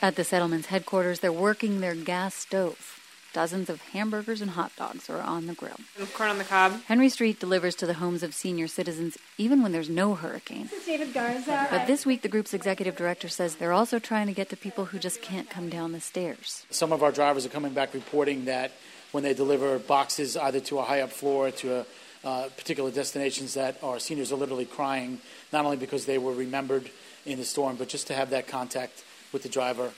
At 0.00 0.16
the 0.16 0.24
settlement's 0.24 0.68
headquarters, 0.68 1.20
they're 1.20 1.32
working 1.32 1.80
their 1.80 1.94
gas 1.94 2.34
stove. 2.34 2.94
Dozens 3.34 3.68
of 3.68 3.82
hamburgers 3.82 4.40
and 4.40 4.52
hot 4.52 4.72
dogs 4.76 5.10
are 5.10 5.20
on 5.20 5.46
the 5.46 5.54
grill. 5.54 5.76
Corn 6.14 6.30
on 6.30 6.38
the 6.38 6.44
cob. 6.44 6.80
Henry 6.84 7.10
Street 7.10 7.38
delivers 7.38 7.74
to 7.76 7.86
the 7.86 7.94
homes 7.94 8.22
of 8.22 8.32
senior 8.32 8.66
citizens 8.66 9.18
even 9.36 9.62
when 9.62 9.70
there's 9.70 9.90
no 9.90 10.14
hurricane. 10.14 10.68
This 10.70 10.80
is 10.80 10.86
David 10.86 11.12
Garza. 11.12 11.68
But 11.70 11.86
this 11.86 12.06
week, 12.06 12.22
the 12.22 12.28
group's 12.28 12.54
executive 12.54 12.96
director 12.96 13.28
says 13.28 13.56
they're 13.56 13.72
also 13.72 13.98
trying 13.98 14.28
to 14.28 14.32
get 14.32 14.48
to 14.48 14.56
people 14.56 14.86
who 14.86 14.98
just 14.98 15.20
can't 15.20 15.50
come 15.50 15.68
down 15.68 15.92
the 15.92 16.00
stairs. 16.00 16.64
Some 16.70 16.90
of 16.90 17.02
our 17.02 17.12
drivers 17.12 17.44
are 17.44 17.50
coming 17.50 17.74
back 17.74 17.92
reporting 17.92 18.46
that 18.46 18.72
when 19.12 19.24
they 19.24 19.34
deliver 19.34 19.78
boxes 19.78 20.36
either 20.36 20.60
to 20.60 20.78
a 20.78 20.82
high 20.82 21.00
up 21.00 21.10
floor 21.10 21.50
to 21.50 21.80
a, 21.80 21.86
uh, 22.24 22.48
particular 22.56 22.90
destinations 22.90 23.54
that 23.54 23.78
our 23.82 23.98
seniors 23.98 24.32
are 24.32 24.36
literally 24.36 24.64
crying, 24.64 25.20
not 25.52 25.64
only 25.64 25.76
because 25.76 26.04
they 26.04 26.18
were 26.18 26.32
remembered 26.32 26.90
in 27.24 27.38
the 27.38 27.44
storm, 27.44 27.76
but 27.76 27.88
just 27.88 28.06
to 28.08 28.14
have 28.14 28.30
that 28.30 28.46
contact 28.48 29.04
with 29.32 29.42
the 29.42 29.48
driver. 29.48 29.92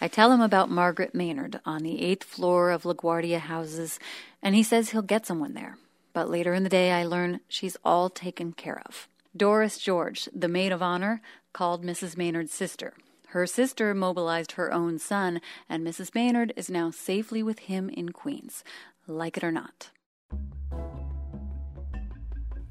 I 0.00 0.08
tell 0.08 0.32
him 0.32 0.40
about 0.40 0.70
Margaret 0.70 1.14
Maynard 1.14 1.60
on 1.64 1.82
the 1.82 2.02
eighth 2.02 2.24
floor 2.24 2.70
of 2.70 2.82
LaGuardia 2.82 3.38
houses, 3.38 3.98
and 4.42 4.54
he 4.54 4.62
says 4.62 4.90
he'll 4.90 5.02
get 5.02 5.26
someone 5.26 5.54
there. 5.54 5.78
But 6.12 6.28
later 6.28 6.52
in 6.54 6.62
the 6.62 6.68
day, 6.68 6.92
I 6.92 7.04
learn 7.04 7.40
she's 7.48 7.76
all 7.84 8.10
taken 8.10 8.52
care 8.52 8.82
of. 8.86 9.08
Doris 9.36 9.78
George, 9.78 10.28
the 10.34 10.48
maid 10.48 10.72
of 10.72 10.82
honor, 10.82 11.20
called 11.52 11.84
Mrs. 11.84 12.16
Maynard's 12.16 12.52
sister. 12.52 12.94
Her 13.34 13.48
sister 13.48 13.94
mobilized 13.94 14.52
her 14.52 14.72
own 14.72 15.00
son, 15.00 15.40
and 15.68 15.84
Mrs. 15.84 16.14
Maynard 16.14 16.52
is 16.54 16.70
now 16.70 16.92
safely 16.92 17.42
with 17.42 17.58
him 17.58 17.88
in 17.90 18.10
Queens, 18.10 18.62
like 19.08 19.36
it 19.36 19.42
or 19.42 19.50
not. 19.50 19.90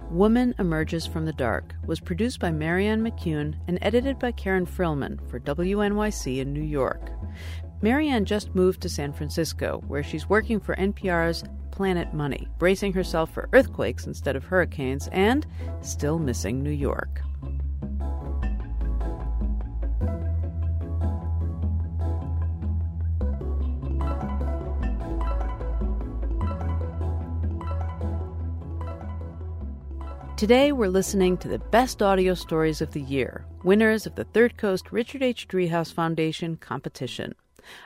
Woman 0.10 0.55
Emerges 0.60 1.05
from 1.05 1.25
the 1.25 1.34
Dark 1.34 1.74
was 1.86 2.00
produced 2.00 2.39
by 2.39 2.51
Marianne 2.51 3.01
McCune 3.01 3.60
and 3.67 3.77
edited 3.82 4.17
by 4.20 4.32
Karen 4.32 4.65
Frillmann 4.65 5.20
for 5.29 5.38
WNYC 5.38 6.39
in 6.39 6.53
New 6.53 6.63
York. 6.63 7.12
Marianne 7.82 8.24
just 8.24 8.55
moved 8.55 8.79
to 8.84 8.89
San 8.89 9.12
Francisco, 9.12 9.84
where 9.89 10.01
she's 10.01 10.29
working 10.29 10.62
for 10.62 10.77
NPR's 10.77 11.43
Planet 11.72 12.13
Money, 12.13 12.48
bracing 12.58 12.93
herself 12.93 13.34
for 13.34 13.50
earthquakes 13.51 14.08
instead 14.08 14.38
of 14.38 14.46
hurricanes, 14.46 15.10
and 15.12 15.46
still 15.82 16.20
missing 16.20 16.63
New 16.63 16.72
York. 16.72 17.20
Today, 30.43 30.73
we're 30.73 30.89
listening 30.89 31.38
to 31.38 31.47
the 31.47 31.57
best 31.57 32.03
audio 32.03 32.33
stories 32.33 32.81
of 32.81 32.91
the 32.91 33.00
year, 33.00 33.45
winners 33.63 34.05
of 34.05 34.15
the 34.15 34.25
Third 34.25 34.57
Coast 34.57 34.91
Richard 34.91 35.23
H. 35.23 35.47
Driehaus 35.47 35.93
Foundation 35.93 36.57
competition. 36.57 37.33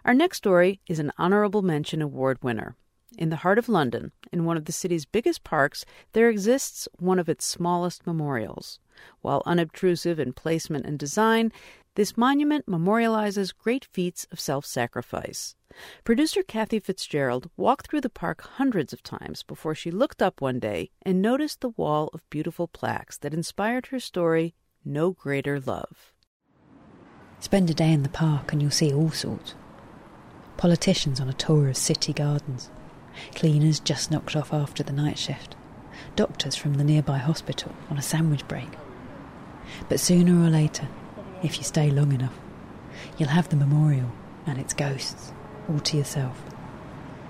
Our 0.05 0.15
next 0.15 0.37
story 0.37 0.79
is 0.87 0.97
an 0.97 1.11
Honorable 1.19 1.61
Mention 1.61 2.01
Award 2.01 2.39
winner. 2.41 2.75
In 3.15 3.29
the 3.29 3.35
heart 3.35 3.59
of 3.59 3.69
London, 3.69 4.11
in 4.31 4.43
one 4.43 4.57
of 4.57 4.65
the 4.65 4.71
city's 4.71 5.05
biggest 5.05 5.43
parks, 5.43 5.85
there 6.13 6.29
exists 6.29 6.87
one 6.97 7.19
of 7.19 7.29
its 7.29 7.45
smallest 7.45 8.07
memorials. 8.07 8.79
While 9.21 9.43
unobtrusive 9.45 10.19
in 10.19 10.33
placement 10.33 10.87
and 10.87 10.97
design, 10.97 11.51
this 11.97 12.15
monument 12.15 12.67
memorializes 12.67 13.57
great 13.57 13.83
feats 13.91 14.27
of 14.31 14.39
self 14.39 14.67
sacrifice. 14.67 15.55
Producer 16.03 16.43
Kathy 16.43 16.79
Fitzgerald 16.79 17.49
walked 17.57 17.89
through 17.89 18.01
the 18.01 18.07
park 18.09 18.43
hundreds 18.43 18.93
of 18.93 19.01
times 19.01 19.41
before 19.41 19.73
she 19.73 19.89
looked 19.89 20.21
up 20.21 20.39
one 20.39 20.59
day 20.59 20.91
and 21.01 21.23
noticed 21.23 21.59
the 21.61 21.69
wall 21.69 22.11
of 22.13 22.29
beautiful 22.29 22.67
plaques 22.67 23.17
that 23.17 23.33
inspired 23.33 23.87
her 23.87 23.99
story, 23.99 24.53
No 24.85 25.09
Greater 25.09 25.59
Love. 25.59 26.13
Spend 27.39 27.67
a 27.71 27.73
day 27.73 27.91
in 27.91 28.03
the 28.03 28.09
park 28.09 28.53
and 28.53 28.61
you'll 28.61 28.69
see 28.69 28.93
all 28.93 29.09
sorts. 29.09 29.55
Politicians 30.55 31.19
on 31.19 31.27
a 31.27 31.33
tour 31.33 31.67
of 31.67 31.77
city 31.77 32.13
gardens, 32.13 32.69
cleaners 33.33 33.79
just 33.79 34.11
knocked 34.11 34.35
off 34.35 34.53
after 34.53 34.83
the 34.83 34.93
night 34.93 35.17
shift, 35.17 35.55
doctors 36.15 36.55
from 36.55 36.75
the 36.75 36.83
nearby 36.83 37.17
hospital 37.17 37.73
on 37.89 37.97
a 37.97 38.03
sandwich 38.03 38.47
break. 38.47 38.69
But 39.89 39.99
sooner 39.99 40.45
or 40.45 40.51
later, 40.51 40.87
if 41.47 41.57
you 41.57 41.63
stay 41.63 41.89
long 41.89 42.11
enough, 42.11 42.37
you'll 43.17 43.29
have 43.29 43.47
the 43.47 43.55
memorial 43.55 44.11
and 44.45 44.59
its 44.59 44.73
ghosts 44.73 45.31
all 45.69 45.79
to 45.79 45.95
yourself. 45.95 46.37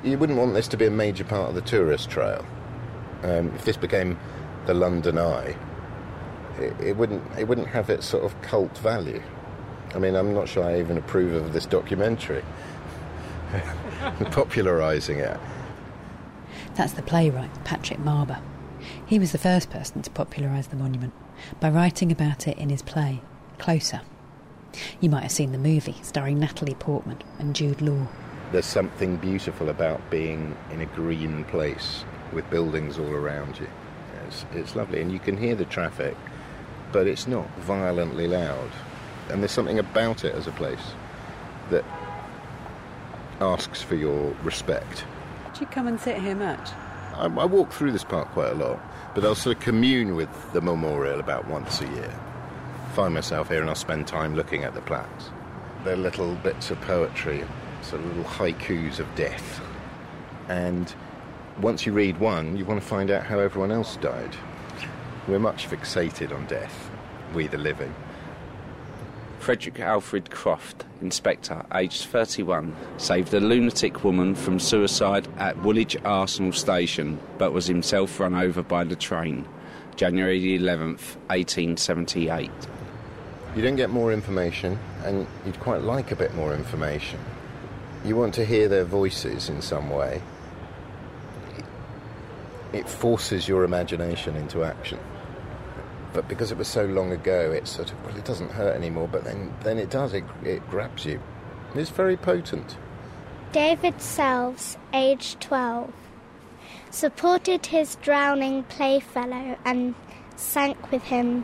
You 0.04 0.18
wouldn't 0.18 0.40
want 0.40 0.56
this 0.56 0.68
to 0.70 0.78
be 0.78 0.88
a 0.88 0.92
major 0.92 1.24
part 1.24 1.50
of 1.50 1.56
the 1.56 1.62
tourist 1.62 2.10
trail. 2.10 2.44
Um, 3.22 3.54
if 3.56 3.64
this 3.64 3.78
became 3.78 4.18
the 4.66 4.74
London 4.74 5.20
Eye, 5.20 5.56
it, 6.58 6.74
it, 6.82 6.98
wouldn't 6.98 7.24
it 7.38 7.48
wouldn't 7.48 7.68
have 7.68 7.92
its 7.92 8.08
sort 8.08 8.24
of 8.24 8.40
cult 8.42 8.76
value. 8.80 9.22
I 9.94 10.00
mean, 10.00 10.16
I'm 10.16 10.34
not 10.34 10.48
sure 10.50 10.64
I 10.64 10.80
even 10.80 10.98
approve 10.98 11.36
of 11.36 11.54
this 11.54 11.68
documentary 11.68 12.44
popularising 14.32 15.20
it. 15.20 15.40
That's 16.74 16.94
the 16.94 17.04
playwright 17.04 17.64
Patrick 17.66 18.00
Marber. 18.00 18.42
He 19.06 19.20
was 19.20 19.32
the 19.32 19.38
first 19.38 19.70
person 19.70 20.02
to 20.02 20.10
popularise 20.10 20.68
the 20.68 20.76
monument 20.76 21.14
by 21.60 21.70
writing 21.70 22.12
about 22.12 22.48
it 22.48 22.58
in 22.58 22.70
his 22.70 22.82
play 22.82 23.22
Closer. 23.58 24.02
You 25.00 25.10
might 25.10 25.24
have 25.24 25.32
seen 25.32 25.52
the 25.52 25.58
movie 25.58 25.96
starring 26.04 26.40
Natalie 26.40 26.76
Portman 26.76 27.20
and 27.40 27.56
Jude 27.56 27.82
Law. 27.82 28.08
There's 28.52 28.66
something 28.66 29.18
beautiful 29.18 29.70
about 29.70 30.10
being 30.10 30.56
in 30.72 30.82
a 30.82 30.86
green 30.86 31.44
place 31.46 32.06
with 32.32 32.50
buildings 32.50 32.98
all 32.98 33.12
around 33.12 33.60
you. 33.60 33.68
It's, 34.28 34.46
it's 34.54 34.76
lovely, 34.76 35.02
and 35.02 35.12
you 35.12 35.20
can 35.20 35.38
hear 35.38 35.56
the 35.56 35.66
traffic, 35.66 36.16
but 36.92 37.08
it's 37.08 37.28
not 37.28 37.50
violently 37.60 38.28
loud. 38.28 38.70
And 39.30 39.42
there's 39.42 39.52
something 39.52 39.80
about 39.80 40.24
it 40.24 40.34
as 40.36 40.48
a 40.48 40.52
place 40.52 40.94
that 41.70 41.84
asks 43.42 43.82
for 43.82 43.96
your 43.96 44.36
respect. 44.44 45.04
Do 45.54 45.62
you 45.62 45.68
come 45.68 45.88
and 45.88 46.00
sit 46.00 46.18
here 46.22 46.36
much? 46.36 46.70
I, 47.16 47.26
I 47.26 47.46
walk 47.46 47.72
through 47.72 47.92
this 47.92 48.04
park 48.04 48.30
quite 48.30 48.52
a 48.52 48.56
lot, 48.56 48.80
but 49.16 49.26
I'll 49.26 49.36
sort 49.36 49.58
of 49.58 49.64
commune 49.64 50.16
with 50.16 50.30
the 50.54 50.62
memorial 50.62 51.20
about 51.20 51.48
once 51.48 51.82
a 51.82 51.88
year. 51.88 52.20
Find 52.98 53.14
myself 53.14 53.50
here 53.50 53.62
and 53.62 53.70
I'll 53.70 53.76
spend 53.76 54.08
time 54.08 54.34
looking 54.34 54.64
at 54.64 54.74
the 54.74 54.82
plaques. 54.82 55.26
They're 55.84 55.96
little 55.96 56.34
bits 56.34 56.72
of 56.72 56.82
poetry, 56.82 57.46
sort 57.84 58.02
of 58.02 58.08
little 58.08 58.24
haikus 58.24 58.98
of 58.98 59.06
death. 59.14 59.62
And 60.50 60.92
once 61.62 61.86
you 61.86 61.94
read 61.94 62.20
one, 62.20 62.58
you 62.58 62.66
want 62.66 62.82
to 62.82 62.88
find 62.88 63.12
out 63.12 63.24
how 63.24 63.38
everyone 63.38 63.70
else 63.70 63.98
died. 63.98 64.36
We're 65.28 65.38
much 65.38 65.70
fixated 65.70 66.34
on 66.34 66.48
death, 66.48 66.90
we 67.36 67.46
the 67.46 67.60
living. 67.60 67.94
Frederick 69.38 69.80
Alfred 69.80 70.32
Croft, 70.32 70.84
Inspector, 71.00 71.68
aged 71.76 72.06
31, 72.06 72.76
saved 72.98 73.32
a 73.36 73.40
lunatic 73.40 74.04
woman 74.04 74.34
from 74.34 74.58
suicide 74.58 75.28
at 75.38 75.62
Woolwich 75.62 75.96
Arsenal 76.04 76.52
Station, 76.52 77.20
but 77.38 77.54
was 77.54 77.68
himself 77.68 78.20
run 78.20 78.34
over 78.34 78.64
by 78.64 78.84
the 78.84 78.96
train. 78.96 79.48
January 79.96 80.58
11th, 80.58 81.16
1878. 81.28 82.50
You 83.58 83.64
don't 83.64 83.76
get 83.76 83.90
more 83.90 84.14
information, 84.14 84.78
and 85.04 85.26
you'd 85.44 85.60
quite 85.60 85.82
like 85.82 86.12
a 86.12 86.16
bit 86.16 86.36
more 86.36 86.54
information. 86.54 87.20
You 88.06 88.16
want 88.16 88.36
to 88.36 88.46
hear 88.46 88.70
their 88.70 88.84
voices 88.84 89.50
in 89.50 89.64
some 89.64 89.90
way. 89.90 90.22
It 92.72 92.88
forces 92.88 93.48
your 93.48 93.64
imagination 93.64 94.36
into 94.36 94.64
action. 94.64 95.00
But 96.14 96.28
because 96.28 96.52
it 96.52 96.58
was 96.60 96.68
so 96.68 96.86
long 96.86 97.12
ago, 97.12 97.52
it's 97.52 97.72
sort 97.72 97.92
of, 97.92 98.06
well, 98.06 98.16
it 98.16 98.26
doesn't 98.26 98.52
hurt 98.52 98.76
anymore, 98.76 99.10
but 99.12 99.24
then, 99.24 99.52
then 99.64 99.80
it 99.80 99.90
does, 99.90 100.14
it, 100.14 100.24
it 100.44 100.62
grabs 100.70 101.04
you. 101.04 101.20
It's 101.74 101.90
very 101.90 102.16
potent. 102.16 102.78
David 103.54 104.00
Selves, 104.00 104.78
aged 104.94 105.42
12, 105.42 105.92
supported 106.92 107.66
his 107.66 107.96
drowning 108.04 108.66
playfellow 108.66 109.58
and 109.66 109.96
sank 110.36 110.92
with 110.92 111.02
him 111.02 111.44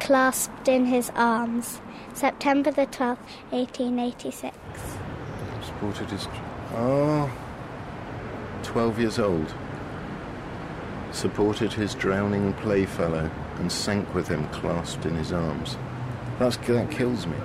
clasped 0.00 0.66
in 0.66 0.86
his 0.86 1.12
arms. 1.14 1.80
September 2.14 2.70
the 2.70 2.86
12th, 2.86 3.18
1886. 3.50 4.56
Supported 5.62 6.10
his. 6.10 6.26
Oh, 6.72 7.30
12 8.62 8.98
years 8.98 9.18
old. 9.18 9.54
Supported 11.12 11.72
his 11.72 11.94
drowning 11.94 12.52
playfellow 12.54 13.30
and 13.56 13.70
sank 13.70 14.12
with 14.14 14.26
him 14.26 14.48
clasped 14.48 15.04
in 15.04 15.14
his 15.14 15.32
arms. 15.32 15.76
That's, 16.38 16.56
that 16.56 16.90
kills 16.90 17.26
me. 17.26 17.36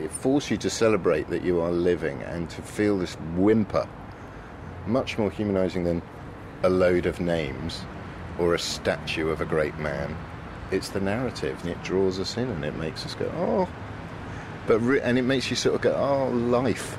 It 0.00 0.12
forces 0.12 0.50
you 0.50 0.56
to 0.58 0.70
celebrate 0.70 1.28
that 1.30 1.42
you 1.42 1.60
are 1.60 1.72
living 1.72 2.22
and 2.22 2.48
to 2.50 2.62
feel 2.62 2.98
this 2.98 3.14
whimper. 3.34 3.88
Much 4.86 5.18
more 5.18 5.30
humanizing 5.30 5.84
than 5.84 6.02
a 6.62 6.68
load 6.68 7.06
of 7.06 7.20
names 7.20 7.84
or 8.38 8.54
a 8.54 8.58
statue 8.58 9.28
of 9.28 9.40
a 9.40 9.44
great 9.44 9.76
man. 9.78 10.16
It's 10.70 10.90
the 10.90 11.00
narrative, 11.00 11.58
and 11.62 11.70
it 11.70 11.82
draws 11.82 12.20
us 12.20 12.36
in, 12.36 12.48
and 12.48 12.64
it 12.64 12.76
makes 12.76 13.04
us 13.04 13.14
go, 13.14 13.26
oh, 13.36 13.68
But 14.66 14.80
re- 14.80 15.00
and 15.00 15.18
it 15.18 15.22
makes 15.22 15.50
you 15.50 15.56
sort 15.56 15.74
of 15.74 15.80
go, 15.80 15.94
oh, 15.94 16.28
life. 16.36 16.98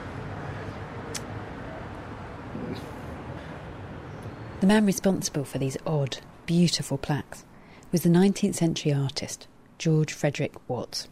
The 4.59 4.67
man 4.67 4.85
responsible 4.85 5.45
for 5.45 5.57
these 5.57 5.77
odd, 5.85 6.17
beautiful 6.45 6.97
plaques 6.97 7.45
was 7.91 8.01
the 8.03 8.09
19th 8.09 8.55
century 8.55 8.91
artist 8.91 9.47
George 9.77 10.11
Frederick 10.11 10.53
Watts. 10.67 11.07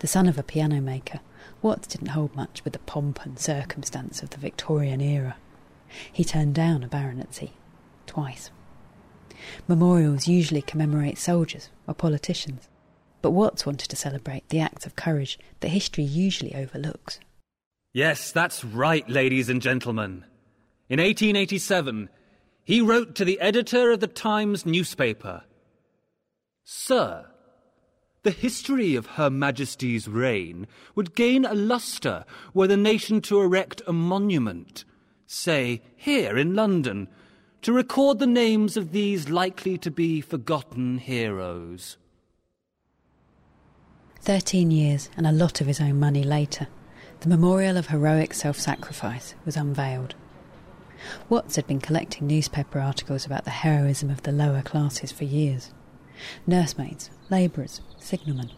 The 0.00 0.06
son 0.06 0.26
of 0.26 0.38
a 0.38 0.42
piano 0.42 0.80
maker, 0.80 1.20
Watts 1.62 1.86
didn't 1.86 2.08
hold 2.08 2.34
much 2.34 2.64
with 2.64 2.72
the 2.72 2.80
pomp 2.80 3.24
and 3.24 3.38
circumstance 3.38 4.22
of 4.22 4.30
the 4.30 4.38
Victorian 4.38 5.00
era. 5.00 5.36
He 6.12 6.24
turned 6.24 6.54
down 6.54 6.82
a 6.82 6.88
baronetcy 6.88 7.50
twice. 8.06 8.50
Memorials 9.68 10.28
usually 10.28 10.62
commemorate 10.62 11.18
soldiers 11.18 11.70
or 11.86 11.94
politicians, 11.94 12.68
but 13.22 13.30
Watts 13.30 13.66
wanted 13.66 13.88
to 13.88 13.96
celebrate 13.96 14.48
the 14.48 14.60
acts 14.60 14.86
of 14.86 14.96
courage 14.96 15.38
that 15.60 15.68
history 15.68 16.04
usually 16.04 16.54
overlooks. 16.54 17.18
Yes, 17.92 18.32
that's 18.32 18.64
right, 18.64 19.08
ladies 19.08 19.48
and 19.48 19.62
gentlemen. 19.62 20.24
In 20.88 21.00
1887, 21.00 22.08
he 22.62 22.80
wrote 22.80 23.14
to 23.14 23.24
the 23.24 23.40
editor 23.40 23.90
of 23.90 24.00
the 24.00 24.06
Times 24.06 24.66
newspaper 24.66 25.42
Sir, 26.64 27.26
the 28.22 28.32
history 28.32 28.96
of 28.96 29.06
Her 29.06 29.30
Majesty's 29.30 30.08
reign 30.08 30.66
would 30.96 31.14
gain 31.14 31.44
a 31.44 31.54
lustre 31.54 32.24
were 32.52 32.66
the 32.66 32.76
nation 32.76 33.20
to 33.22 33.40
erect 33.40 33.82
a 33.86 33.92
monument, 33.92 34.84
say, 35.28 35.80
here 35.94 36.36
in 36.36 36.54
London, 36.56 37.06
to 37.66 37.72
record 37.72 38.20
the 38.20 38.28
names 38.28 38.76
of 38.76 38.92
these 38.92 39.28
likely 39.28 39.76
to 39.76 39.90
be 39.90 40.20
forgotten 40.20 40.98
heroes. 40.98 41.96
Thirteen 44.20 44.70
years 44.70 45.10
and 45.16 45.26
a 45.26 45.32
lot 45.32 45.60
of 45.60 45.66
his 45.66 45.80
own 45.80 45.98
money 45.98 46.22
later, 46.22 46.68
the 47.18 47.28
memorial 47.28 47.76
of 47.76 47.88
heroic 47.88 48.34
self 48.34 48.56
sacrifice 48.56 49.34
was 49.44 49.56
unveiled. 49.56 50.14
Watts 51.28 51.56
had 51.56 51.66
been 51.66 51.80
collecting 51.80 52.28
newspaper 52.28 52.78
articles 52.78 53.26
about 53.26 53.42
the 53.42 53.50
heroism 53.50 54.10
of 54.10 54.22
the 54.22 54.30
lower 54.30 54.62
classes 54.62 55.10
for 55.10 55.24
years 55.24 55.72
nursemaids, 56.46 57.10
labourers, 57.30 57.80
signalmen. 57.98 58.52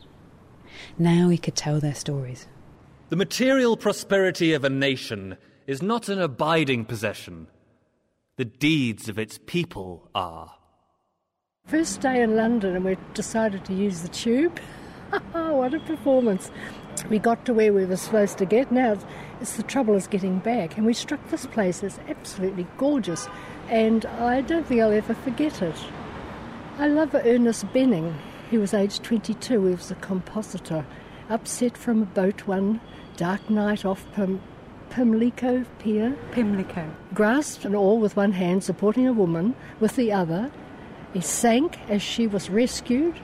Now 0.98 1.30
he 1.30 1.38
could 1.38 1.56
tell 1.56 1.80
their 1.80 1.94
stories. 1.94 2.46
The 3.08 3.16
material 3.16 3.78
prosperity 3.78 4.52
of 4.52 4.64
a 4.64 4.68
nation 4.68 5.38
is 5.66 5.80
not 5.80 6.10
an 6.10 6.20
abiding 6.20 6.84
possession. 6.84 7.46
The 8.38 8.44
deeds 8.44 9.08
of 9.08 9.18
its 9.18 9.36
people 9.46 10.08
are. 10.14 10.54
First 11.66 12.00
day 12.02 12.22
in 12.22 12.36
London, 12.36 12.76
and 12.76 12.84
we 12.84 12.96
decided 13.12 13.64
to 13.64 13.74
use 13.74 14.02
the 14.02 14.08
tube. 14.08 14.60
what 15.32 15.74
a 15.74 15.80
performance! 15.80 16.52
We 17.10 17.18
got 17.18 17.44
to 17.46 17.52
where 17.52 17.72
we 17.72 17.84
were 17.84 17.96
supposed 17.96 18.38
to 18.38 18.46
get. 18.46 18.70
Now 18.70 18.96
it's, 19.40 19.56
the 19.56 19.64
trouble 19.64 19.96
is 19.96 20.06
getting 20.06 20.38
back, 20.38 20.76
and 20.76 20.86
we 20.86 20.94
struck 20.94 21.18
this 21.30 21.46
place. 21.46 21.82
It's 21.82 21.98
absolutely 22.08 22.68
gorgeous, 22.76 23.26
and 23.70 24.06
I 24.06 24.42
don't 24.42 24.64
think 24.64 24.82
I'll 24.82 24.92
ever 24.92 25.14
forget 25.14 25.60
it. 25.60 25.74
I 26.78 26.86
love 26.86 27.16
Ernest 27.16 27.72
Benning. 27.72 28.16
He 28.52 28.56
was 28.56 28.72
aged 28.72 29.02
22. 29.02 29.64
He 29.64 29.74
was 29.74 29.90
a 29.90 29.96
compositor, 29.96 30.86
upset 31.28 31.76
from 31.76 32.02
a 32.02 32.06
boat 32.06 32.46
one 32.46 32.80
dark 33.16 33.50
night 33.50 33.84
off 33.84 34.06
Pimlico 34.90 35.64
Pier. 35.78 36.16
Pimlico. 36.32 36.90
Grasped 37.14 37.64
an 37.64 37.74
oar 37.74 37.98
with 37.98 38.16
one 38.16 38.32
hand, 38.32 38.64
supporting 38.64 39.06
a 39.06 39.12
woman 39.12 39.54
with 39.80 39.96
the 39.96 40.12
other. 40.12 40.50
He 41.12 41.20
sank 41.20 41.78
as 41.88 42.02
she 42.02 42.26
was 42.26 42.50
rescued, 42.50 43.16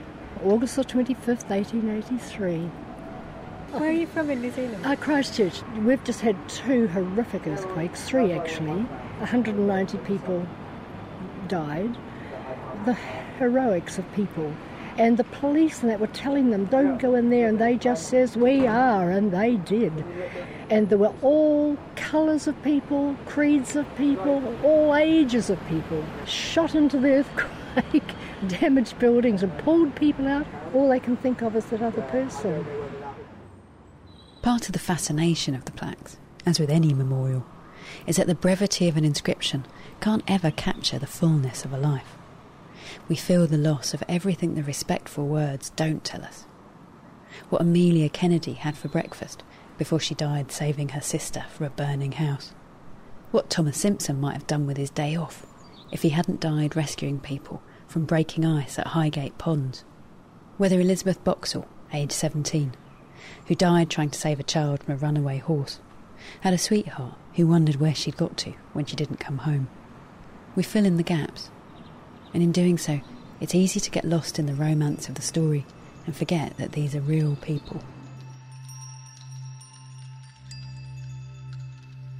August 0.43 0.75
the 0.75 0.83
25th, 0.83 1.49
1883. 1.49 2.69
Where 3.71 3.89
are 3.89 3.91
you 3.91 4.07
from 4.07 4.29
in 4.29 4.41
New 4.41 4.51
Zealand? 4.51 4.85
Uh, 4.85 4.95
Christchurch. 4.95 5.61
We've 5.79 6.03
just 6.03 6.21
had 6.21 6.37
two 6.47 6.87
horrific 6.87 7.45
earthquakes, 7.45 8.03
three 8.03 8.31
actually. 8.31 8.83
190 9.19 9.97
people 9.99 10.47
died. 11.47 11.97
The 12.85 12.93
heroics 13.37 13.97
of 13.97 14.11
people. 14.13 14.53
And 14.97 15.17
the 15.17 15.25
police 15.25 15.81
and 15.81 15.91
that 15.91 15.99
were 15.99 16.07
telling 16.07 16.51
them, 16.51 16.65
don't 16.65 16.97
go 16.97 17.15
in 17.15 17.29
there, 17.29 17.49
and 17.49 17.59
they 17.59 17.75
just 17.75 18.07
says, 18.07 18.37
we 18.37 18.65
are, 18.65 19.11
and 19.11 19.31
they 19.31 19.57
did. 19.57 20.05
And 20.69 20.89
there 20.89 20.97
were 20.97 21.13
all 21.21 21.77
colours 21.95 22.47
of 22.47 22.61
people, 22.63 23.15
creeds 23.25 23.75
of 23.75 23.85
people, 23.95 24.41
all 24.63 24.95
ages 24.95 25.49
of 25.49 25.63
people, 25.67 26.03
shot 26.25 26.73
into 26.73 26.97
the 26.99 27.23
earthquake, 27.23 28.15
damaged 28.47 28.97
buildings, 28.97 29.43
and 29.43 29.55
pulled 29.59 29.95
people 29.95 30.27
out. 30.27 30.47
All 30.73 30.89
they 30.89 30.99
can 30.99 31.17
think 31.17 31.41
of 31.43 31.55
is 31.55 31.65
that 31.65 31.81
other 31.81 32.01
person. 32.03 32.65
Part 34.41 34.67
of 34.67 34.73
the 34.73 34.79
fascination 34.79 35.53
of 35.53 35.65
the 35.65 35.71
plaques, 35.71 36.17
as 36.45 36.59
with 36.59 36.71
any 36.71 36.93
memorial, 36.93 37.45
is 38.07 38.15
that 38.15 38.27
the 38.27 38.35
brevity 38.35 38.87
of 38.87 38.97
an 38.97 39.05
inscription 39.05 39.65
can't 40.01 40.23
ever 40.27 40.49
capture 40.49 40.97
the 40.97 41.07
fullness 41.07 41.63
of 41.63 41.73
a 41.73 41.77
life. 41.77 42.17
We 43.07 43.15
feel 43.15 43.45
the 43.45 43.57
loss 43.57 43.93
of 43.93 44.03
everything 44.07 44.55
the 44.55 44.63
respectful 44.63 45.27
words 45.27 45.71
don't 45.71 46.03
tell 46.03 46.23
us. 46.23 46.45
What 47.49 47.61
Amelia 47.61 48.09
Kennedy 48.09 48.53
had 48.53 48.77
for 48.77 48.87
breakfast 48.87 49.43
before 49.77 49.99
she 49.99 50.15
died 50.15 50.51
saving 50.51 50.89
her 50.89 51.01
sister 51.01 51.45
from 51.49 51.67
a 51.67 51.69
burning 51.71 52.13
house. 52.13 52.53
What 53.31 53.49
Thomas 53.49 53.77
Simpson 53.77 54.19
might 54.19 54.33
have 54.33 54.47
done 54.47 54.65
with 54.65 54.77
his 54.77 54.89
day 54.89 55.15
off 55.15 55.45
if 55.91 56.01
he 56.01 56.09
hadn't 56.09 56.39
died 56.39 56.75
rescuing 56.75 57.19
people 57.19 57.61
from 57.87 58.05
breaking 58.05 58.45
ice 58.45 58.79
at 58.79 58.87
Highgate 58.87 59.37
Ponds. 59.37 59.83
Whether 60.57 60.79
Elizabeth 60.79 61.23
Boxall, 61.23 61.67
aged 61.93 62.13
17, 62.13 62.73
who 63.47 63.55
died 63.55 63.89
trying 63.89 64.09
to 64.09 64.19
save 64.19 64.39
a 64.39 64.43
child 64.43 64.83
from 64.83 64.93
a 64.93 64.97
runaway 64.97 65.37
horse, 65.37 65.79
had 66.41 66.53
a 66.53 66.57
sweetheart 66.57 67.15
who 67.35 67.47
wondered 67.47 67.75
where 67.75 67.93
she'd 67.93 68.17
got 68.17 68.37
to 68.37 68.51
when 68.73 68.85
she 68.85 68.95
didn't 68.95 69.19
come 69.19 69.39
home. 69.39 69.67
We 70.55 70.63
fill 70.63 70.85
in 70.85 70.97
the 70.97 71.03
gaps, 71.03 71.49
and 72.33 72.41
in 72.41 72.51
doing 72.51 72.77
so, 72.77 73.01
it's 73.41 73.55
easy 73.55 73.79
to 73.79 73.91
get 73.91 74.05
lost 74.05 74.39
in 74.39 74.45
the 74.45 74.53
romance 74.53 75.09
of 75.09 75.15
the 75.15 75.21
story 75.21 75.65
and 76.05 76.15
forget 76.15 76.57
that 76.57 76.71
these 76.71 76.95
are 76.95 77.01
real 77.01 77.35
people. 77.37 77.81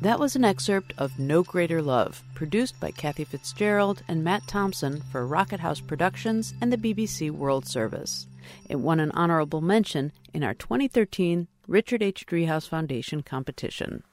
That 0.05 0.19
was 0.19 0.35
an 0.35 0.45
excerpt 0.45 0.93
of 0.99 1.17
No 1.17 1.41
Greater 1.41 1.81
Love, 1.81 2.21
produced 2.35 2.79
by 2.79 2.91
Kathy 2.91 3.23
Fitzgerald 3.23 4.03
and 4.07 4.23
Matt 4.23 4.45
Thompson 4.45 5.01
for 5.11 5.25
Rocket 5.25 5.59
House 5.59 5.81
Productions 5.81 6.53
and 6.61 6.71
the 6.71 6.77
BBC 6.77 7.31
World 7.31 7.65
Service. 7.65 8.27
It 8.69 8.75
won 8.75 8.99
an 8.99 9.09
honorable 9.13 9.61
mention 9.61 10.11
in 10.31 10.43
our 10.43 10.53
2013 10.53 11.47
Richard 11.67 12.03
H. 12.03 12.27
Driehaus 12.27 12.69
Foundation 12.69 13.23
competition. 13.23 14.03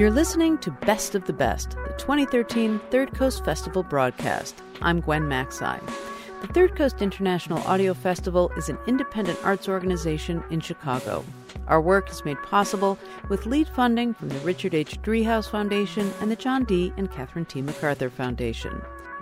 You're 0.00 0.10
listening 0.10 0.56
to 0.60 0.70
Best 0.70 1.14
of 1.14 1.26
the 1.26 1.34
Best, 1.34 1.72
the 1.72 1.92
2013 1.98 2.80
Third 2.90 3.12
Coast 3.12 3.44
Festival 3.44 3.82
broadcast. 3.82 4.62
I'm 4.80 5.02
Gwen 5.02 5.24
Macsai. 5.24 5.78
The 6.40 6.46
Third 6.46 6.74
Coast 6.74 7.02
International 7.02 7.58
Audio 7.64 7.92
Festival 7.92 8.50
is 8.56 8.70
an 8.70 8.78
independent 8.86 9.38
arts 9.44 9.68
organization 9.68 10.42
in 10.48 10.60
Chicago. 10.60 11.22
Our 11.66 11.82
work 11.82 12.08
is 12.10 12.24
made 12.24 12.42
possible 12.42 12.98
with 13.28 13.44
lead 13.44 13.68
funding 13.68 14.14
from 14.14 14.30
the 14.30 14.38
Richard 14.38 14.72
H. 14.72 15.02
Driehaus 15.02 15.50
Foundation 15.50 16.10
and 16.22 16.30
the 16.30 16.36
John 16.36 16.64
D. 16.64 16.94
and 16.96 17.12
Catherine 17.12 17.44
T. 17.44 17.60
MacArthur 17.60 18.08
Foundation. 18.08 18.80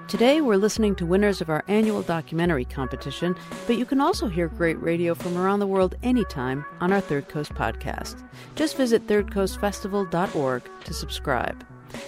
Today, 0.09 0.40
we're 0.40 0.57
listening 0.57 0.94
to 0.94 1.05
winners 1.05 1.42
of 1.42 1.51
our 1.51 1.62
annual 1.68 2.01
documentary 2.01 2.64
competition, 2.64 3.37
but 3.66 3.77
you 3.77 3.85
can 3.85 4.01
also 4.01 4.27
hear 4.27 4.49
great 4.49 4.81
radio 4.83 5.14
from 5.14 5.37
around 5.37 5.61
the 5.61 5.66
world 5.66 5.97
anytime 6.03 6.64
on 6.81 6.94
our 6.94 7.01
Third 7.03 7.29
Coast 7.29 7.53
podcast. 7.53 8.27
Just 8.57 8.79
visit 8.79 9.07
thirdcoastfestival.org 9.07 10.62
to 10.85 10.94
subscribe. 10.94 11.62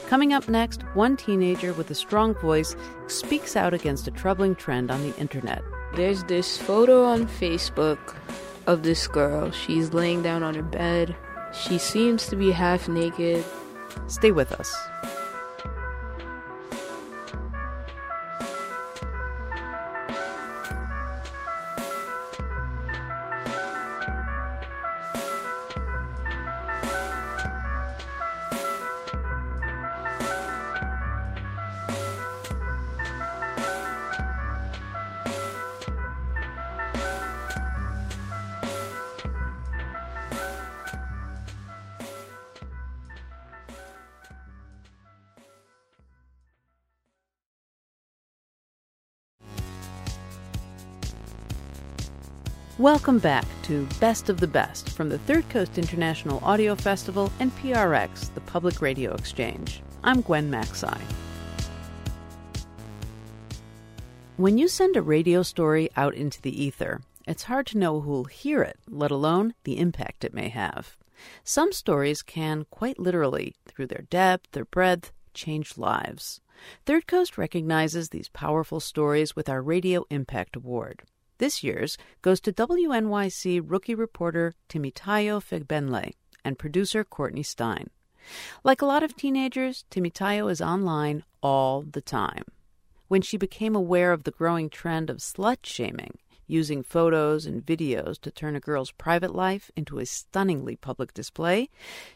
Coming 0.09 0.33
up 0.33 0.49
next, 0.49 0.81
one 0.95 1.15
teenager 1.15 1.75
with 1.75 1.91
a 1.91 1.95
strong 1.95 2.33
voice 2.37 2.75
speaks 3.07 3.55
out 3.55 3.75
against 3.75 4.09
a 4.09 4.13
troubling 4.13 4.55
trend 4.55 4.91
on 4.91 5.03
the 5.03 5.15
internet. 5.19 5.63
There's 5.95 6.25
this 6.25 6.57
photo 6.57 7.05
on 7.05 7.29
Facebook 7.29 8.17
of 8.67 8.83
this 8.83 9.07
girl. 9.09 9.51
She's 9.51 9.93
laying 9.93 10.23
down 10.23 10.43
on 10.43 10.55
her 10.55 10.63
bed. 10.63 11.15
She 11.53 11.77
seems 11.77 12.29
to 12.29 12.37
be 12.37 12.51
half 12.51 12.89
naked. 12.89 13.45
Stay 14.07 14.31
with 14.31 14.53
us. 14.53 14.75
Welcome 52.81 53.19
back 53.19 53.45
to 53.65 53.87
Best 54.01 54.31
of 54.31 54.41
the 54.41 54.47
Best 54.47 54.89
from 54.89 55.11
the 55.11 55.19
Third 55.19 55.47
Coast 55.51 55.77
International 55.77 56.43
Audio 56.43 56.75
Festival 56.75 57.31
and 57.39 57.55
PRX, 57.57 58.33
the 58.33 58.41
Public 58.41 58.81
Radio 58.81 59.13
Exchange. 59.13 59.83
I'm 60.03 60.23
Gwen 60.23 60.51
Macsai. 60.51 60.99
When 64.39 64.57
you 64.57 64.67
send 64.67 64.97
a 64.97 65.03
radio 65.03 65.43
story 65.43 65.91
out 65.95 66.15
into 66.15 66.41
the 66.41 66.65
ether, 66.65 67.03
it's 67.27 67.43
hard 67.43 67.67
to 67.67 67.77
know 67.77 68.01
who'll 68.01 68.25
hear 68.25 68.63
it, 68.63 68.79
let 68.89 69.11
alone 69.11 69.53
the 69.65 69.79
impact 69.79 70.25
it 70.25 70.33
may 70.33 70.49
have. 70.49 70.97
Some 71.45 71.75
stories 71.75 72.23
can, 72.23 72.65
quite 72.71 72.99
literally, 72.99 73.55
through 73.67 73.89
their 73.89 74.07
depth, 74.09 74.53
their 74.53 74.65
breadth, 74.65 75.13
change 75.35 75.77
lives. 75.77 76.41
Third 76.87 77.07
Coast 77.07 77.37
recognizes 77.37 78.09
these 78.09 78.31
powerful 78.31 78.81
stories 78.81 79.37
with 79.37 79.51
our 79.51 79.61
Radio 79.61 80.07
Impact 80.09 80.57
Award. 80.57 81.03
This 81.41 81.65
year's 81.65 81.97
goes 82.21 82.39
to 82.43 82.53
WNYC 82.53 83.63
rookie 83.65 83.95
reporter 83.95 84.53
Temitayo 84.69 85.41
Fagbenle 85.41 86.13
and 86.45 86.59
producer 86.59 87.03
Courtney 87.03 87.43
Stein. 87.43 87.89
Like 88.63 88.83
a 88.83 88.87
lot 88.87 89.03
of 89.03 89.17
teenagers, 89.17 89.87
Temitayo 89.91 90.51
is 90.51 90.61
online 90.61 91.25
all 91.43 91.81
the 91.81 92.03
time. 92.03 92.45
When 93.09 93.23
she 93.23 93.39
became 93.39 93.75
aware 93.75 94.13
of 94.13 94.25
the 94.25 94.33
growing 94.33 94.69
trend 94.69 95.09
of 95.09 95.17
slut 95.17 95.65
shaming, 95.65 96.19
using 96.47 96.83
photos 96.83 97.47
and 97.47 97.65
videos 97.65 98.21
to 98.21 98.31
turn 98.31 98.55
a 98.55 98.61
girl's 98.61 98.93
private 98.93 99.35
life 99.35 99.71
into 99.75 99.99
a 99.99 100.05
stunningly 100.05 100.77
public 100.77 101.15
display, 101.15 101.71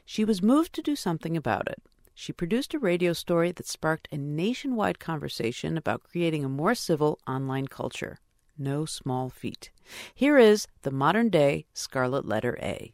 she 0.04 0.26
was 0.26 0.42
moved 0.42 0.74
to 0.74 0.82
do 0.82 0.94
something 0.94 1.34
about 1.34 1.66
it. 1.66 1.82
She 2.14 2.34
produced 2.34 2.74
a 2.74 2.78
radio 2.78 3.14
story 3.14 3.52
that 3.52 3.66
sparked 3.66 4.06
a 4.12 4.18
nationwide 4.18 4.98
conversation 4.98 5.78
about 5.78 6.02
creating 6.02 6.44
a 6.44 6.50
more 6.50 6.74
civil 6.74 7.18
online 7.26 7.68
culture 7.68 8.18
no 8.58 8.84
small 8.84 9.30
feat. 9.30 9.70
Here 10.14 10.38
is 10.38 10.66
the 10.82 10.90
modern 10.90 11.28
day 11.28 11.66
Scarlet 11.72 12.26
Letter 12.26 12.58
A. 12.62 12.92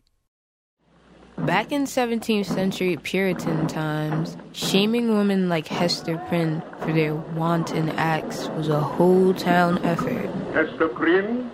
Back 1.39 1.73
in 1.73 1.85
17th 1.85 2.47
century 2.47 2.99
Puritan 2.99 3.67
times, 3.67 4.37
shaming 4.53 5.17
women 5.17 5.49
like 5.49 5.67
Hester 5.69 6.19
Prynne 6.29 6.63
for 6.81 6.93
their 6.93 7.15
wanton 7.15 7.89
acts 7.91 8.49
was 8.49 8.69
a 8.69 8.81
whole 8.81 9.33
town 9.33 9.79
effort. 9.79 10.29
Hester 10.53 10.89
Prynne, 10.89 11.51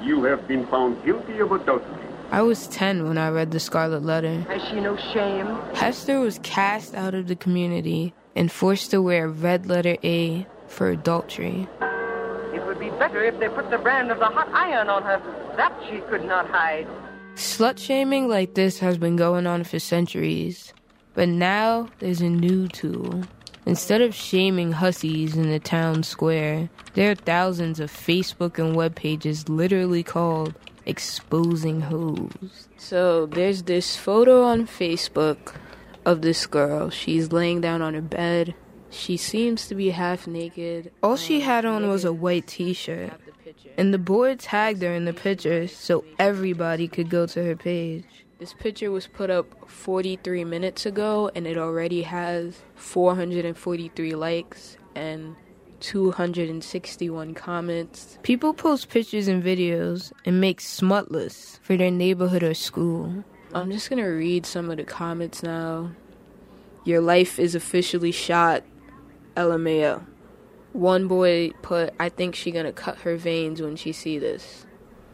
you 0.00 0.22
have 0.24 0.46
been 0.46 0.66
found 0.68 1.04
guilty 1.04 1.40
of 1.40 1.50
adultery. 1.50 2.04
I 2.30 2.42
was 2.42 2.68
10 2.68 3.08
when 3.08 3.18
I 3.18 3.28
read 3.30 3.50
the 3.50 3.60
Scarlet 3.60 4.04
Letter. 4.04 4.40
Has 4.42 4.62
she 4.68 4.80
no 4.80 4.96
shame? 4.96 5.46
Hester 5.74 6.20
was 6.20 6.38
cast 6.42 6.94
out 6.94 7.14
of 7.14 7.26
the 7.26 7.36
community 7.36 8.14
and 8.36 8.50
forced 8.52 8.92
to 8.92 9.02
wear 9.02 9.28
red 9.28 9.66
letter 9.66 9.96
A 10.04 10.46
for 10.68 10.90
adultery 10.90 11.68
would 11.80 11.80
be 11.80 11.83
better 12.98 13.22
if 13.22 13.38
they 13.38 13.48
put 13.48 13.70
the 13.70 13.78
brand 13.78 14.10
of 14.10 14.18
the 14.18 14.26
hot 14.26 14.48
iron 14.52 14.88
on 14.88 15.02
her. 15.02 15.20
That 15.56 15.72
she 15.88 16.00
could 16.00 16.24
not 16.24 16.48
hide. 16.48 16.86
Slut 17.34 17.78
shaming 17.78 18.28
like 18.28 18.54
this 18.54 18.78
has 18.78 18.98
been 18.98 19.16
going 19.16 19.46
on 19.46 19.64
for 19.64 19.78
centuries. 19.78 20.72
But 21.14 21.28
now 21.28 21.88
there's 21.98 22.20
a 22.20 22.28
new 22.28 22.68
tool. 22.68 23.22
Instead 23.66 24.02
of 24.02 24.14
shaming 24.14 24.72
hussies 24.72 25.36
in 25.36 25.50
the 25.50 25.58
town 25.58 26.02
square, 26.02 26.68
there 26.94 27.10
are 27.10 27.14
thousands 27.14 27.80
of 27.80 27.90
Facebook 27.90 28.58
and 28.58 28.76
web 28.76 28.94
pages 28.94 29.48
literally 29.48 30.02
called 30.02 30.54
exposing 30.86 31.80
hoes. 31.80 32.68
So 32.76 33.26
there's 33.26 33.62
this 33.62 33.96
photo 33.96 34.42
on 34.42 34.66
Facebook 34.66 35.54
of 36.04 36.20
this 36.20 36.46
girl. 36.46 36.90
She's 36.90 37.32
laying 37.32 37.60
down 37.60 37.80
on 37.80 37.94
her 37.94 38.02
bed 38.02 38.54
she 38.94 39.16
seems 39.16 39.66
to 39.68 39.74
be 39.74 39.90
half 39.90 40.26
naked. 40.26 40.92
All 41.02 41.16
she 41.16 41.40
had 41.40 41.64
on 41.64 41.88
was 41.88 42.04
a 42.04 42.12
white 42.12 42.46
t 42.46 42.72
shirt. 42.72 43.12
And 43.76 43.92
the 43.92 43.98
boy 43.98 44.36
tagged 44.36 44.82
her 44.82 44.94
in 44.94 45.04
the 45.04 45.12
picture 45.12 45.66
so 45.68 46.04
everybody 46.18 46.88
could 46.88 47.10
go 47.10 47.26
to 47.26 47.44
her 47.44 47.56
page. 47.56 48.04
This 48.38 48.54
picture 48.54 48.90
was 48.90 49.06
put 49.06 49.30
up 49.30 49.68
43 49.70 50.44
minutes 50.44 50.86
ago 50.86 51.30
and 51.34 51.46
it 51.46 51.56
already 51.56 52.02
has 52.02 52.60
443 52.74 54.14
likes 54.14 54.76
and 54.94 55.36
261 55.80 57.34
comments. 57.34 58.18
People 58.22 58.54
post 58.54 58.88
pictures 58.88 59.28
and 59.28 59.42
videos 59.42 60.12
and 60.24 60.40
make 60.40 60.60
smut 60.60 61.10
lists 61.10 61.60
for 61.62 61.76
their 61.76 61.90
neighborhood 61.90 62.42
or 62.42 62.54
school. 62.54 63.24
I'm 63.52 63.70
just 63.70 63.88
gonna 63.88 64.10
read 64.10 64.46
some 64.46 64.70
of 64.70 64.78
the 64.78 64.84
comments 64.84 65.42
now. 65.42 65.92
Your 66.84 67.00
life 67.00 67.38
is 67.38 67.54
officially 67.54 68.12
shot. 68.12 68.62
LMAO. 69.36 70.04
One 70.72 71.06
boy 71.06 71.52
put, 71.62 71.94
I 72.00 72.08
think 72.08 72.34
she 72.34 72.50
gonna 72.50 72.72
cut 72.72 72.98
her 72.98 73.16
veins 73.16 73.62
when 73.62 73.76
she 73.76 73.92
see 73.92 74.18
this. 74.18 74.66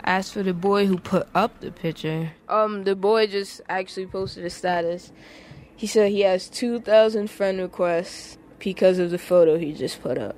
As 0.02 0.33
for 0.33 0.42
the 0.42 0.54
boy 0.54 0.87
who 0.87 0.98
put 0.98 1.28
up 1.35 1.61
the 1.61 1.70
picture, 1.70 2.33
um, 2.48 2.85
the 2.85 2.96
boy 2.96 3.26
just 3.26 3.61
actually 3.68 4.06
posted 4.06 4.44
a 4.44 4.50
status. 4.50 5.12
He 5.76 5.87
said 5.87 6.11
he 6.11 6.22
has 6.22 6.48
2,000 6.48 7.30
friend 7.30 7.61
requests 7.61 8.38
because 8.59 8.98
of 8.98 9.11
the 9.11 9.18
photo 9.18 9.59
he 9.59 9.72
just 9.72 10.02
put 10.02 10.18
up. 10.18 10.37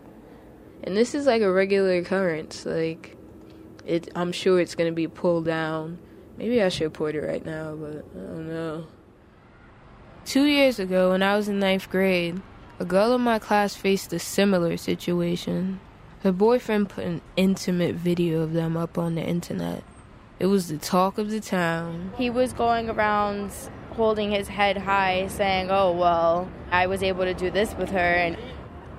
And 0.82 0.96
this 0.96 1.14
is 1.14 1.26
like 1.26 1.42
a 1.42 1.52
regular 1.52 1.96
occurrence. 1.96 2.66
Like, 2.66 3.16
it, 3.86 4.08
I'm 4.14 4.32
sure 4.32 4.60
it's 4.60 4.74
gonna 4.74 4.92
be 4.92 5.08
pulled 5.08 5.44
down. 5.44 5.98
Maybe 6.36 6.62
I 6.62 6.68
should 6.68 6.84
report 6.84 7.14
it 7.14 7.20
right 7.20 7.44
now, 7.44 7.74
but 7.74 8.04
I 8.14 8.18
don't 8.18 8.48
know. 8.48 8.86
Two 10.24 10.44
years 10.44 10.78
ago, 10.78 11.10
when 11.10 11.22
I 11.22 11.36
was 11.36 11.48
in 11.48 11.58
ninth 11.58 11.90
grade, 11.90 12.40
a 12.82 12.84
girl 12.84 13.14
in 13.14 13.20
my 13.20 13.38
class 13.38 13.76
faced 13.76 14.12
a 14.12 14.18
similar 14.18 14.76
situation. 14.76 15.78
Her 16.24 16.32
boyfriend 16.32 16.88
put 16.88 17.04
an 17.04 17.20
intimate 17.36 17.94
video 17.94 18.40
of 18.40 18.54
them 18.54 18.76
up 18.76 18.98
on 18.98 19.14
the 19.14 19.22
internet. 19.22 19.84
It 20.40 20.46
was 20.46 20.66
the 20.66 20.78
talk 20.78 21.16
of 21.16 21.30
the 21.30 21.38
town. 21.38 22.12
He 22.18 22.28
was 22.28 22.52
going 22.52 22.90
around 22.90 23.52
holding 23.92 24.32
his 24.32 24.48
head 24.48 24.76
high, 24.76 25.28
saying, 25.28 25.70
Oh, 25.70 25.92
well, 25.92 26.50
I 26.72 26.88
was 26.88 27.04
able 27.04 27.22
to 27.22 27.34
do 27.34 27.52
this 27.52 27.72
with 27.76 27.90
her, 27.90 27.98
and 27.98 28.36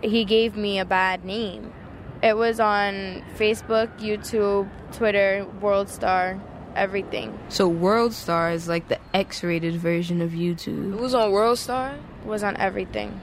he 0.01 0.23
gave 0.23 0.55
me 0.55 0.79
a 0.79 0.85
bad 0.85 1.25
name. 1.25 1.73
It 2.21 2.37
was 2.37 2.61
on 2.61 3.21
Facebook, 3.37 3.99
YouTube, 3.99 4.69
Twitter, 4.93 5.45
WorldStar, 5.59 6.39
everything. 6.73 7.37
So 7.49 7.69
WorldStar 7.69 8.53
is 8.53 8.69
like 8.69 8.87
the 8.87 8.99
X-rated 9.13 9.75
version 9.75 10.21
of 10.21 10.31
YouTube. 10.31 10.93
It 10.93 11.01
was 11.01 11.13
on 11.13 11.31
WorldStar. 11.31 11.97
It 11.97 12.25
was 12.25 12.43
on 12.43 12.55
everything 12.55 13.19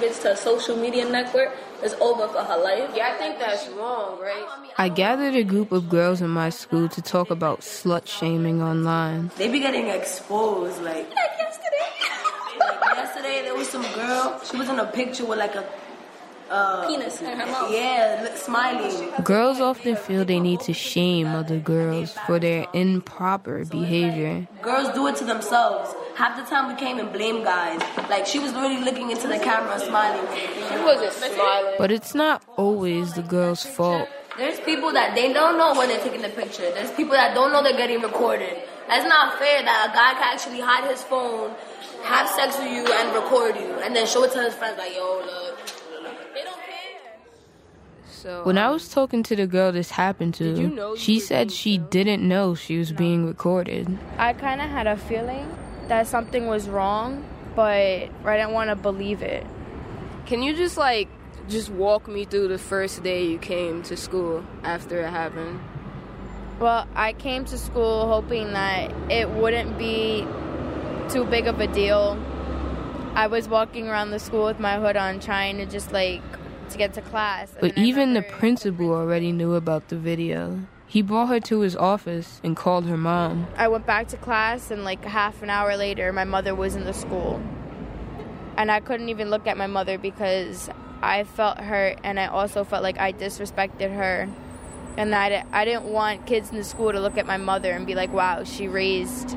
gets 0.00 0.18
to 0.20 0.32
a 0.32 0.36
social 0.36 0.76
media 0.76 1.08
network, 1.08 1.52
it's 1.82 1.94
over 2.00 2.28
for 2.28 2.42
her 2.42 2.56
life. 2.58 2.90
Yeah, 2.94 3.12
I 3.14 3.18
think 3.18 3.38
that's 3.38 3.68
wrong, 3.68 4.20
right? 4.20 4.46
I 4.78 4.88
gathered 4.88 5.34
a 5.34 5.44
group 5.44 5.72
of 5.72 5.88
girls 5.88 6.20
in 6.20 6.30
my 6.30 6.50
school 6.50 6.88
to 6.88 7.02
talk 7.02 7.30
about 7.30 7.60
slut 7.60 8.06
shaming 8.06 8.62
online. 8.62 9.30
They 9.36 9.48
be 9.48 9.60
getting 9.60 9.88
exposed, 9.88 10.82
like, 10.82 11.08
like 11.10 11.34
yesterday. 11.38 11.88
like 12.60 12.96
yesterday, 12.96 13.42
there 13.42 13.54
was 13.54 13.68
some 13.68 13.86
girl. 13.94 14.40
She 14.44 14.56
was 14.56 14.68
in 14.68 14.78
a 14.78 14.86
picture 14.86 15.24
with 15.24 15.38
like 15.38 15.54
a 15.54 15.64
uh, 16.50 16.86
penis 16.86 17.20
in 17.20 17.26
her 17.38 17.46
mouth. 17.46 17.70
Yeah, 17.72 18.34
smiling. 18.34 19.10
Girls 19.24 19.60
often 19.60 19.96
feel 19.96 20.24
they 20.24 20.40
need 20.40 20.60
to 20.60 20.72
shame 20.72 21.28
other 21.28 21.58
girls 21.58 22.12
for 22.26 22.38
their 22.38 22.66
improper 22.72 23.64
behavior. 23.64 24.46
Girls 24.62 24.92
do 24.94 25.06
it 25.06 25.16
to 25.16 25.24
themselves. 25.24 25.94
Half 26.16 26.36
the 26.36 26.48
time 26.48 26.72
we 26.72 26.78
came 26.78 26.98
and 26.98 27.12
blame 27.12 27.42
guys. 27.42 27.80
Like 28.08 28.26
she 28.26 28.38
was 28.38 28.52
literally 28.52 28.84
looking 28.84 29.10
into 29.10 29.26
the 29.26 29.38
camera 29.38 29.78
smiling. 29.80 30.26
She 30.36 30.78
wasn't 30.84 31.12
smiling. 31.12 31.74
But 31.78 31.90
it's 31.90 32.14
not 32.14 32.42
always 32.56 33.14
the 33.14 33.22
girl's 33.22 33.64
fault. 33.64 34.08
There's 34.36 34.58
people 34.60 34.92
that 34.92 35.14
they 35.14 35.32
don't 35.32 35.56
know 35.58 35.74
when 35.78 35.88
they're 35.88 36.02
taking 36.02 36.22
the 36.22 36.28
picture. 36.28 36.68
There's 36.72 36.90
people 36.92 37.12
that 37.12 37.34
don't 37.34 37.52
know 37.52 37.62
they're 37.62 37.76
getting 37.76 38.02
recorded. 38.02 38.62
That's 38.88 39.06
not 39.08 39.38
fair 39.38 39.62
that 39.62 39.90
a 39.90 39.94
guy 39.94 40.12
can 40.14 40.34
actually 40.34 40.60
hide 40.60 40.90
his 40.90 41.02
phone, 41.02 41.54
have 42.02 42.28
sex 42.28 42.58
with 42.58 42.66
you, 42.66 42.84
and 42.84 43.14
record 43.14 43.56
you, 43.56 43.72
and 43.80 43.94
then 43.94 44.06
show 44.06 44.24
it 44.24 44.32
to 44.32 44.42
his 44.42 44.54
friends 44.54 44.76
like, 44.76 44.94
yo, 44.94 45.22
look. 45.24 45.53
When 48.44 48.56
I 48.56 48.66
um, 48.66 48.72
was 48.72 48.88
talking 48.88 49.22
to 49.24 49.36
the 49.36 49.46
girl 49.46 49.70
this 49.70 49.90
happened 49.90 50.34
to, 50.34 50.54
you 50.54 50.68
know 50.68 50.96
she 50.96 51.20
said 51.20 51.52
she 51.52 51.78
didn't 51.78 52.26
know 52.26 52.54
she 52.54 52.78
was 52.78 52.90
being 52.92 53.26
recorded. 53.26 53.98
I 54.18 54.32
kind 54.32 54.60
of 54.60 54.70
had 54.70 54.86
a 54.86 54.96
feeling 54.96 55.54
that 55.88 56.06
something 56.06 56.46
was 56.46 56.68
wrong, 56.68 57.24
but 57.54 58.08
I 58.24 58.36
didn't 58.36 58.52
want 58.52 58.70
to 58.70 58.76
believe 58.76 59.22
it. 59.22 59.46
Can 60.26 60.42
you 60.42 60.56
just 60.56 60.78
like 60.78 61.08
just 61.48 61.68
walk 61.68 62.08
me 62.08 62.24
through 62.24 62.48
the 62.48 62.58
first 62.58 63.02
day 63.02 63.26
you 63.26 63.38
came 63.38 63.82
to 63.84 63.96
school 63.96 64.42
after 64.62 65.00
it 65.00 65.10
happened? 65.10 65.60
Well, 66.58 66.88
I 66.94 67.12
came 67.12 67.44
to 67.46 67.58
school 67.58 68.08
hoping 68.08 68.52
that 68.52 68.90
it 69.10 69.28
wouldn't 69.28 69.76
be 69.76 70.26
too 71.10 71.24
big 71.24 71.46
of 71.46 71.60
a 71.60 71.66
deal. 71.66 72.18
I 73.14 73.26
was 73.26 73.48
walking 73.48 73.88
around 73.88 74.10
the 74.10 74.18
school 74.18 74.46
with 74.46 74.58
my 74.58 74.78
hood 74.80 74.96
on, 74.96 75.20
trying 75.20 75.58
to 75.58 75.66
just 75.66 75.92
like 75.92 76.22
to 76.74 76.78
get 76.78 76.92
to 76.94 77.00
class. 77.00 77.52
But 77.58 77.78
even 77.78 78.14
the 78.14 78.22
principal 78.22 78.92
already 78.92 79.32
knew 79.32 79.54
about 79.54 79.88
the 79.88 79.96
video. 79.96 80.60
He 80.86 81.02
brought 81.02 81.28
her 81.28 81.40
to 81.40 81.60
his 81.60 81.74
office 81.74 82.40
and 82.44 82.56
called 82.56 82.86
her 82.86 82.96
mom. 82.96 83.46
I 83.56 83.68
went 83.68 83.86
back 83.86 84.08
to 84.08 84.16
class, 84.16 84.70
and 84.70 84.84
like 84.84 85.04
half 85.04 85.42
an 85.42 85.50
hour 85.50 85.76
later, 85.76 86.12
my 86.12 86.24
mother 86.24 86.54
was 86.54 86.76
in 86.76 86.84
the 86.84 86.92
school. 86.92 87.42
And 88.56 88.70
I 88.70 88.80
couldn't 88.80 89.08
even 89.08 89.30
look 89.30 89.46
at 89.46 89.56
my 89.56 89.66
mother 89.66 89.98
because 89.98 90.70
I 91.02 91.24
felt 91.24 91.58
hurt, 91.58 91.98
and 92.04 92.20
I 92.20 92.26
also 92.26 92.64
felt 92.64 92.82
like 92.82 92.98
I 92.98 93.12
disrespected 93.12 93.94
her 93.94 94.28
And 94.96 95.14
I, 95.14 95.44
I 95.52 95.64
didn't 95.64 95.86
want 95.86 96.26
kids 96.26 96.50
in 96.50 96.56
the 96.56 96.64
school 96.64 96.92
to 96.92 97.00
look 97.00 97.18
at 97.18 97.26
my 97.26 97.36
mother 97.36 97.72
and 97.72 97.86
be 97.86 97.94
like, 97.94 98.12
wow, 98.12 98.44
she 98.44 98.68
raised 98.68 99.36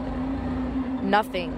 nothing. 1.02 1.52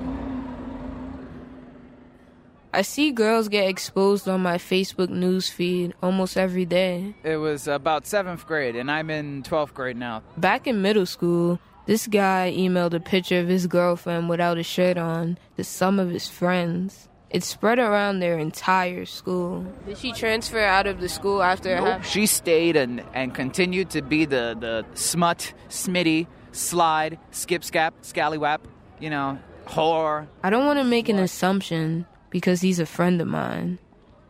I 2.71 2.83
see 2.83 3.11
girls 3.11 3.47
get 3.49 3.67
exposed 3.67 4.27
on 4.27 4.41
my 4.41 4.57
Facebook 4.57 5.09
news 5.09 5.49
feed 5.49 5.93
almost 6.03 6.37
every 6.37 6.65
day. 6.65 7.15
It 7.23 7.37
was 7.37 7.67
about 7.67 8.05
seventh 8.05 8.45
grade, 8.45 8.75
and 8.75 8.91
I'm 8.91 9.09
in 9.09 9.41
12th 9.43 9.73
grade 9.73 9.97
now. 9.97 10.21
Back 10.37 10.67
in 10.67 10.81
middle 10.81 11.07
school, 11.07 11.59
this 11.87 12.05
guy 12.05 12.53
emailed 12.55 12.93
a 12.93 12.99
picture 12.99 13.39
of 13.39 13.47
his 13.47 13.65
girlfriend 13.65 14.29
without 14.29 14.59
a 14.59 14.63
shirt 14.63 14.97
on 14.97 15.39
to 15.57 15.63
some 15.63 15.97
of 15.99 16.11
his 16.11 16.27
friends. 16.27 17.09
It 17.31 17.43
spread 17.43 17.79
around 17.79 18.19
their 18.19 18.37
entire 18.37 19.05
school. 19.05 19.65
Did 19.87 19.97
she 19.97 20.11
transfer 20.11 20.59
out 20.59 20.85
of 20.85 20.99
the 20.99 21.09
school 21.09 21.41
after 21.41 21.75
Nope. 21.75 21.85
having? 21.87 22.03
She 22.03 22.25
stayed 22.27 22.75
and, 22.75 23.03
and 23.15 23.33
continued 23.33 23.89
to 23.91 24.01
be 24.03 24.25
the, 24.25 24.55
the 24.59 24.85
smut, 24.95 25.53
smitty, 25.69 26.27
slide, 26.51 27.17
skip 27.31 27.63
scap, 27.63 27.93
scallywap, 28.01 28.67
you 28.99 29.09
know, 29.09 29.39
whore. 29.67 30.27
I 30.43 30.49
don't 30.49 30.65
want 30.65 30.79
to 30.79 30.83
make 30.83 31.07
an 31.09 31.19
assumption 31.19 32.05
because 32.29 32.61
he's 32.61 32.79
a 32.79 32.85
friend 32.85 33.21
of 33.21 33.27
mine, 33.27 33.79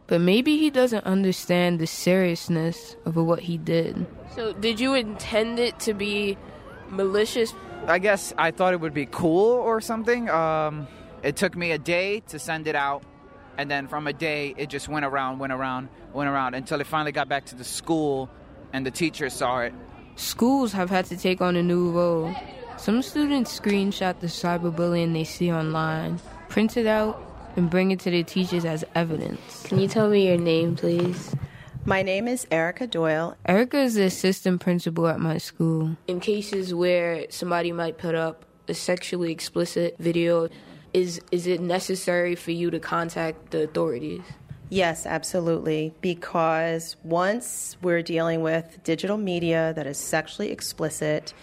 but 0.08 0.22
maybe 0.22 0.58
he 0.58 0.70
doesn't 0.70 1.06
understand 1.06 1.80
the 1.80 1.88
seriousness 1.88 2.96
of 3.06 3.16
what 3.16 3.40
he 3.40 3.58
did. 3.58 4.06
So, 4.36 4.54
did 4.54 4.80
you 4.80 4.94
intend 4.94 5.60
it 5.60 5.80
to 5.82 5.94
be 5.94 6.38
malicious? 6.90 7.54
I 7.88 8.00
guess 8.00 8.34
I 8.38 8.52
thought 8.52 8.74
it 8.74 8.80
would 8.80 8.94
be 8.94 9.06
cool 9.06 9.52
or 9.54 9.82
something. 9.82 10.30
Um, 10.30 10.88
it 11.24 11.36
took 11.36 11.56
me 11.56 11.72
a 11.72 11.78
day 11.78 12.22
to 12.28 12.40
send 12.40 12.68
it 12.68 12.76
out, 12.76 13.04
and 13.58 13.70
then 13.70 13.88
from 13.88 14.08
a 14.08 14.14
day, 14.14 14.54
it 14.58 14.70
just 14.70 14.88
went 14.88 15.06
around, 15.06 15.40
went 15.40 15.54
around, 15.54 15.90
went 16.14 16.30
around 16.30 16.54
until 16.54 16.80
it 16.82 16.88
finally 16.88 17.12
got 17.12 17.28
back 17.28 17.46
to 17.48 17.56
the 17.56 17.64
school, 17.64 18.30
and 18.74 18.86
the 18.86 18.92
teacher 18.92 19.30
saw 19.30 19.60
it. 19.60 19.74
Schools 20.16 20.72
have 20.74 20.90
had 20.90 21.06
to 21.06 21.18
take 21.18 21.42
on 21.42 21.56
a 21.56 21.64
new 21.64 21.92
role. 21.92 22.34
Some 22.78 23.02
students 23.02 23.60
screenshot 23.60 24.20
the 24.20 24.28
cyberbullying 24.28 25.14
they 25.14 25.24
see 25.24 25.52
online, 25.52 26.20
print 26.48 26.78
it 26.78 26.88
out, 26.88 27.29
and 27.56 27.70
bring 27.70 27.92
it 27.92 28.00
to 28.02 28.12
the 28.12 28.24
teachers 28.24 28.66
as 28.66 28.84
evidence. 28.96 29.64
Can 29.64 29.80
you 29.80 29.88
tell 29.88 30.10
me 30.10 30.28
your 30.28 30.38
name, 30.38 30.76
please? 30.76 31.36
My 31.86 32.02
name 32.02 32.28
is 32.28 32.46
Erica 32.52 32.88
Doyle. 32.88 33.36
Erica 33.46 33.80
is 33.80 33.96
the 33.96 34.04
assistant 34.04 34.62
principal 34.62 35.08
at 35.08 35.20
my 35.20 35.38
school. 35.38 35.98
In 36.08 36.20
cases 36.20 36.74
where 36.74 37.26
somebody 37.30 37.72
might 37.72 37.98
put 37.98 38.16
up 38.16 38.46
a 38.68 38.74
sexually 38.74 39.32
explicit 39.32 39.96
video, 39.98 40.50
is 40.94 41.22
is 41.32 41.48
it 41.48 41.62
necessary 41.62 42.36
for 42.36 42.52
you 42.52 42.70
to 42.72 42.80
contact 42.80 43.52
the 43.52 43.64
authorities? 43.64 44.22
Yes, 44.70 45.06
absolutely. 45.06 45.96
Because 46.02 46.96
once 47.04 47.76
we're 47.82 48.04
dealing 48.04 48.42
with 48.44 48.80
digital 48.84 49.18
media 49.18 49.74
that 49.76 49.88
is 49.88 49.98
sexually 49.98 50.52
explicit, 50.52 51.34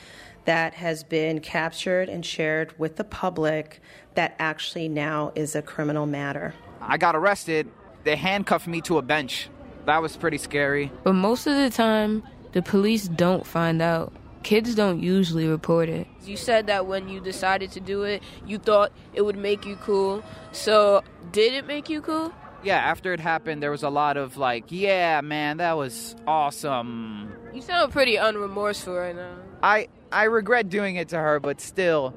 that 0.44 0.74
has 0.74 1.02
been 1.02 1.40
captured 1.40 2.08
and 2.08 2.24
shared 2.24 2.78
with 2.78 2.96
the 2.96 3.04
public, 3.04 3.80
that 4.16 4.34
actually 4.38 4.88
now 4.88 5.32
is 5.34 5.54
a 5.54 5.62
criminal 5.62 6.06
matter. 6.06 6.54
I 6.80 6.98
got 6.98 7.16
arrested. 7.16 7.70
They 8.04 8.16
handcuffed 8.16 8.66
me 8.66 8.80
to 8.82 8.98
a 8.98 9.02
bench. 9.02 9.48
That 9.86 10.02
was 10.02 10.16
pretty 10.16 10.38
scary. 10.38 10.90
But 11.04 11.14
most 11.14 11.46
of 11.46 11.54
the 11.54 11.70
time, 11.70 12.22
the 12.52 12.62
police 12.62 13.08
don't 13.08 13.46
find 13.46 13.80
out. 13.80 14.12
Kids 14.42 14.74
don't 14.74 15.02
usually 15.02 15.46
report 15.48 15.88
it. 15.88 16.06
You 16.24 16.36
said 16.36 16.66
that 16.68 16.86
when 16.86 17.08
you 17.08 17.20
decided 17.20 17.72
to 17.72 17.80
do 17.80 18.02
it, 18.02 18.22
you 18.46 18.58
thought 18.58 18.92
it 19.14 19.22
would 19.22 19.36
make 19.36 19.66
you 19.66 19.76
cool. 19.76 20.22
So, 20.52 21.02
did 21.32 21.52
it 21.52 21.66
make 21.66 21.88
you 21.88 22.00
cool? 22.00 22.32
Yeah, 22.62 22.78
after 22.78 23.12
it 23.12 23.20
happened, 23.20 23.62
there 23.62 23.70
was 23.70 23.82
a 23.82 23.90
lot 23.90 24.16
of 24.16 24.36
like, 24.36 24.64
yeah, 24.68 25.20
man, 25.20 25.58
that 25.58 25.76
was 25.76 26.16
awesome. 26.26 27.32
You 27.52 27.62
sound 27.62 27.92
pretty 27.92 28.16
unremorseful 28.16 28.96
right 28.96 29.14
now. 29.14 29.36
I 29.62 29.88
I 30.12 30.24
regret 30.24 30.68
doing 30.68 30.96
it 30.96 31.08
to 31.08 31.18
her, 31.18 31.40
but 31.40 31.60
still, 31.60 32.14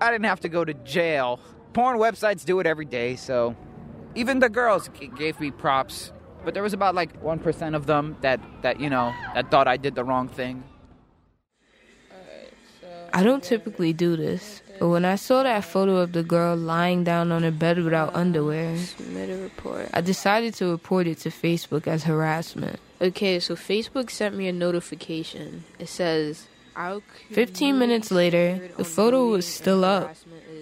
I 0.00 0.10
didn't 0.10 0.26
have 0.26 0.40
to 0.40 0.48
go 0.48 0.64
to 0.64 0.74
jail. 0.74 1.40
Porn 1.72 1.98
websites 1.98 2.44
do 2.44 2.60
it 2.60 2.66
every 2.66 2.84
day, 2.84 3.16
so 3.16 3.56
even 4.14 4.38
the 4.38 4.48
girls 4.48 4.88
g- 4.98 5.10
gave 5.16 5.40
me 5.40 5.50
props. 5.50 6.12
But 6.44 6.54
there 6.54 6.62
was 6.62 6.72
about 6.72 6.94
like 6.94 7.20
one 7.22 7.38
percent 7.38 7.74
of 7.74 7.86
them 7.86 8.16
that 8.20 8.40
that 8.62 8.78
you 8.80 8.90
know 8.90 9.12
that 9.34 9.50
thought 9.50 9.66
I 9.66 9.76
did 9.76 9.94
the 9.94 10.04
wrong 10.04 10.28
thing. 10.28 10.62
I 13.16 13.22
don't 13.22 13.44
typically 13.44 13.92
do 13.92 14.16
this, 14.16 14.60
but 14.80 14.88
when 14.88 15.04
I 15.04 15.14
saw 15.14 15.44
that 15.44 15.64
photo 15.64 15.98
of 15.98 16.12
the 16.12 16.24
girl 16.24 16.56
lying 16.56 17.04
down 17.04 17.30
on 17.30 17.44
her 17.44 17.52
bed 17.52 17.78
without 17.78 18.12
underwear, 18.14 18.76
submit 18.76 19.30
a 19.30 19.36
report. 19.36 19.88
I 19.94 20.00
decided 20.00 20.54
to 20.54 20.66
report 20.66 21.06
it 21.06 21.18
to 21.18 21.28
Facebook 21.30 21.86
as 21.86 22.02
harassment. 22.02 22.80
Okay, 23.00 23.38
so 23.38 23.54
Facebook 23.54 24.10
sent 24.10 24.34
me 24.36 24.48
a 24.48 24.52
notification. 24.52 25.62
It 25.78 25.88
says, 25.88 26.48
15 27.30 27.78
minutes 27.78 28.10
later, 28.10 28.68
the 28.76 28.84
photo 28.84 29.28
was 29.28 29.46
still 29.46 29.84
up. 29.84 30.16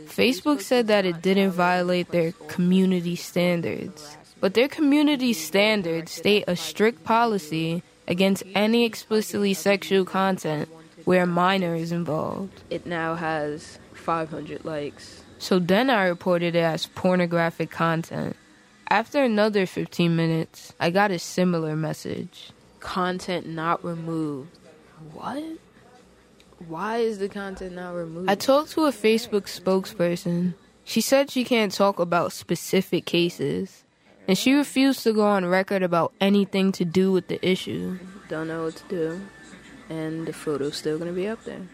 Facebook 0.07 0.61
said 0.61 0.87
that 0.89 1.05
it 1.05 1.23
didn't 1.23 1.53
violate 1.53 2.11
their 2.11 2.33
community 2.49 3.17
standards. 3.17 4.17
But 4.41 4.55
their 4.55 4.69
community 4.69 5.33
standards 5.33 6.13
state 6.13 6.45
a 6.47 6.57
strict 6.57 7.05
policy 7.05 7.83
against 8.09 8.43
any 8.55 8.85
explicitly 8.85 9.55
sexual 9.55 10.05
content 10.05 10.69
where 11.05 11.23
a 11.23 11.27
minor 11.27 11.75
is 11.75 11.93
involved. 11.93 12.63
It 12.69 12.87
now 12.87 13.15
has 13.15 13.79
500 13.95 14.65
likes. 14.65 15.23
So 15.39 15.59
then 15.59 15.91
I 15.91 16.07
reported 16.07 16.55
it 16.55 16.63
as 16.63 16.87
pornographic 16.87 17.71
content. 17.71 18.37
After 18.89 19.23
another 19.23 19.65
15 19.65 20.15
minutes, 20.15 20.73
I 20.79 20.91
got 20.91 21.11
a 21.11 21.19
similar 21.19 21.75
message 21.75 22.51
content 22.81 23.47
not 23.47 23.85
removed. 23.85 24.59
What? 25.13 25.43
Why 26.69 26.99
is 26.99 27.19
the 27.19 27.29
content 27.29 27.75
not 27.75 27.95
removed? 27.95 28.31
I 28.31 28.35
talked 28.35 28.73
to 28.73 28.85
a 28.85 28.93
Facebook 28.93 29.43
spokesperson. 29.43 30.55
She 30.85 31.01
said 31.01 31.31
she 31.31 31.45
can't 31.45 31.73
talk 31.73 31.99
about 31.99 32.33
specific 32.33 33.05
cases, 33.05 33.85
and 34.27 34.37
she 34.37 34.53
refused 34.53 35.03
to 35.05 35.13
go 35.13 35.23
on 35.23 35.47
record 35.47 35.83
about 35.83 36.13
anything 36.21 36.73
to 36.73 36.85
do 36.85 37.13
with 37.13 37.29
the 37.29 37.45
issue. 37.47 37.99
Don't 38.29 38.49
know 38.49 38.65
what 38.65 38.77
to 38.77 38.85
do, 38.89 39.21
and 39.89 40.27
the 40.27 40.33
photo's 40.33 40.77
still 40.77 40.99
gonna 40.99 41.13
be 41.13 41.29
up 41.29 41.45
there. 41.45 41.69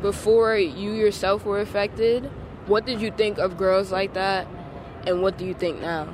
Before 0.00 0.56
you 0.56 0.92
yourself 0.92 1.44
were 1.44 1.60
affected, 1.60 2.30
what 2.66 2.86
did 2.86 3.00
you 3.00 3.10
think 3.10 3.38
of 3.38 3.56
girls 3.56 3.92
like 3.92 4.14
that, 4.14 4.46
and 5.06 5.22
what 5.22 5.38
do 5.38 5.44
you 5.44 5.54
think 5.54 5.80
now? 5.80 6.08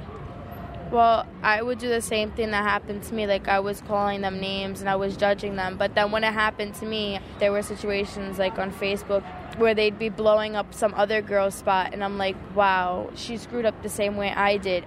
Well, 0.91 1.27
I 1.43 1.61
would 1.61 1.79
do 1.79 1.89
the 1.89 2.01
same 2.01 2.31
thing 2.31 2.51
that 2.53 2.63
happened 2.63 3.03
to 3.05 3.15
me. 3.15 3.27
Like, 3.27 3.47
I 3.47 3.61
was 3.61 3.83
calling 3.83 4.23
them 4.23 4.41
names 4.41 4.81
and 4.81 4.89
I 4.89 4.97
was 4.97 5.19
judging 5.19 5.57
them. 5.57 5.77
But 5.77 5.95
then 5.95 6.11
when 6.11 6.25
it 6.25 6.33
happened 6.33 6.75
to 6.77 6.87
me, 6.87 7.21
there 7.39 7.53
were 7.53 7.63
situations 7.63 8.39
like 8.39 8.59
on 8.59 8.73
Facebook 8.73 9.23
where 9.59 9.75
they'd 9.75 9.99
be 9.99 10.09
blowing 10.09 10.57
up 10.57 10.73
some 10.73 10.95
other 10.95 11.21
girl's 11.21 11.55
spot. 11.55 11.93
And 11.93 12.03
I'm 12.03 12.17
like, 12.17 12.37
wow, 12.55 13.11
she 13.15 13.37
screwed 13.37 13.67
up 13.67 13.83
the 13.83 13.91
same 13.91 14.17
way 14.17 14.31
I 14.31 14.57
did. 14.57 14.87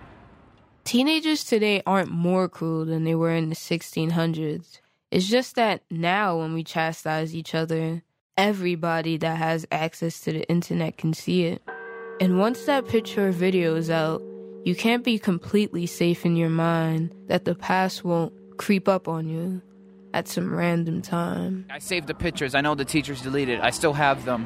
Teenagers 0.83 1.43
today 1.43 1.83
aren't 1.85 2.09
more 2.09 2.49
cruel 2.49 2.85
than 2.85 3.03
they 3.03 3.13
were 3.13 3.35
in 3.35 3.49
the 3.49 3.55
1600s. 3.55 4.79
It's 5.11 5.27
just 5.27 5.55
that 5.55 5.83
now, 5.91 6.39
when 6.39 6.53
we 6.53 6.63
chastise 6.63 7.35
each 7.35 7.53
other, 7.53 8.01
everybody 8.37 9.17
that 9.17 9.37
has 9.37 9.67
access 9.71 10.19
to 10.21 10.31
the 10.31 10.49
internet 10.49 10.97
can 10.97 11.13
see 11.13 11.43
it. 11.43 11.61
And 12.19 12.39
once 12.39 12.65
that 12.65 12.87
picture 12.87 13.27
or 13.27 13.31
video 13.31 13.75
is 13.75 13.89
out, 13.91 14.23
you 14.63 14.76
can't 14.76 15.04
be 15.04 15.17
completely 15.17 15.86
safe 15.86 16.26
in 16.26 16.36
your 16.36 16.50
mind 16.50 17.13
that 17.28 17.45
the 17.45 17.56
past 17.56 18.04
won't 18.04 18.34
creep 18.58 18.88
up 18.88 19.08
on 19.08 19.28
you 19.28 19.62
at 20.13 20.28
some 20.28 20.54
random 20.54 21.02
time. 21.02 21.65
I 21.69 21.80
saved 21.80 22.08
the 22.08 22.13
pictures. 22.13 22.54
I 22.54 22.62
know 22.62 22.76
the 22.76 22.86
teachers 22.86 23.21
deleted. 23.21 23.60
I 23.60 23.71
still 23.71 23.93
have 23.93 24.26
them. 24.26 24.43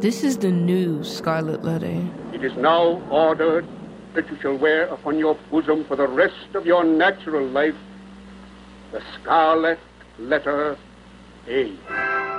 This 0.00 0.22
is 0.22 0.38
the 0.38 0.52
new 0.52 1.02
Scarlet 1.02 1.64
Letter. 1.64 2.06
It 2.32 2.44
is 2.44 2.54
now 2.56 3.02
ordered 3.10 3.66
that 4.14 4.28
you 4.30 4.38
shall 4.40 4.56
wear 4.56 4.86
upon 4.86 5.18
your 5.18 5.36
bosom 5.50 5.84
for 5.84 5.96
the 5.96 6.06
rest 6.06 6.54
of 6.54 6.66
your 6.66 6.84
natural 6.84 7.46
life 7.46 7.74
the 8.92 9.02
scarlet 9.20 9.80
letter 10.20 10.78
A. 11.48 12.33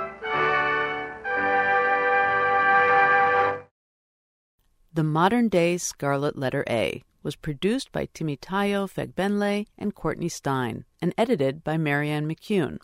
The 4.96 5.04
modern 5.04 5.50
day 5.50 5.76
Scarlet 5.76 6.38
Letter 6.38 6.64
A 6.70 7.02
was 7.22 7.36
produced 7.36 7.92
by 7.92 8.06
Temitayo 8.06 8.88
Fagbenle 8.90 9.66
and 9.76 9.94
Courtney 9.94 10.30
Stein 10.30 10.86
and 11.02 11.12
edited 11.18 11.62
by 11.62 11.76
Marianne 11.76 12.26
McCune. 12.26 12.78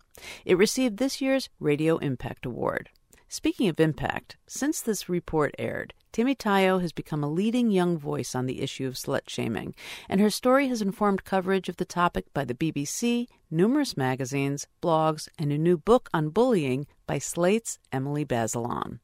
It 0.44 0.58
received 0.58 0.98
this 0.98 1.22
year's 1.22 1.48
Radio 1.58 1.96
Impact 1.96 2.44
Award. 2.44 2.90
Speaking 3.30 3.66
of 3.70 3.80
impact, 3.80 4.36
since 4.46 4.82
this 4.82 5.08
report 5.08 5.54
aired, 5.58 5.94
Temitayo 6.12 6.82
has 6.82 6.92
become 6.92 7.24
a 7.24 7.30
leading 7.30 7.70
young 7.70 7.96
voice 7.96 8.34
on 8.34 8.44
the 8.44 8.60
issue 8.60 8.86
of 8.86 8.96
slut 8.96 9.30
shaming, 9.30 9.74
and 10.06 10.20
her 10.20 10.28
story 10.28 10.68
has 10.68 10.82
informed 10.82 11.24
coverage 11.24 11.70
of 11.70 11.78
the 11.78 11.86
topic 11.86 12.26
by 12.34 12.44
the 12.44 12.52
BBC, 12.52 13.26
numerous 13.50 13.96
magazines, 13.96 14.66
blogs, 14.82 15.30
and 15.38 15.50
a 15.50 15.56
new 15.56 15.78
book 15.78 16.10
on 16.12 16.28
bullying 16.28 16.86
by 17.06 17.16
Slate's 17.16 17.78
Emily 17.90 18.26
Bazelon. 18.26 18.98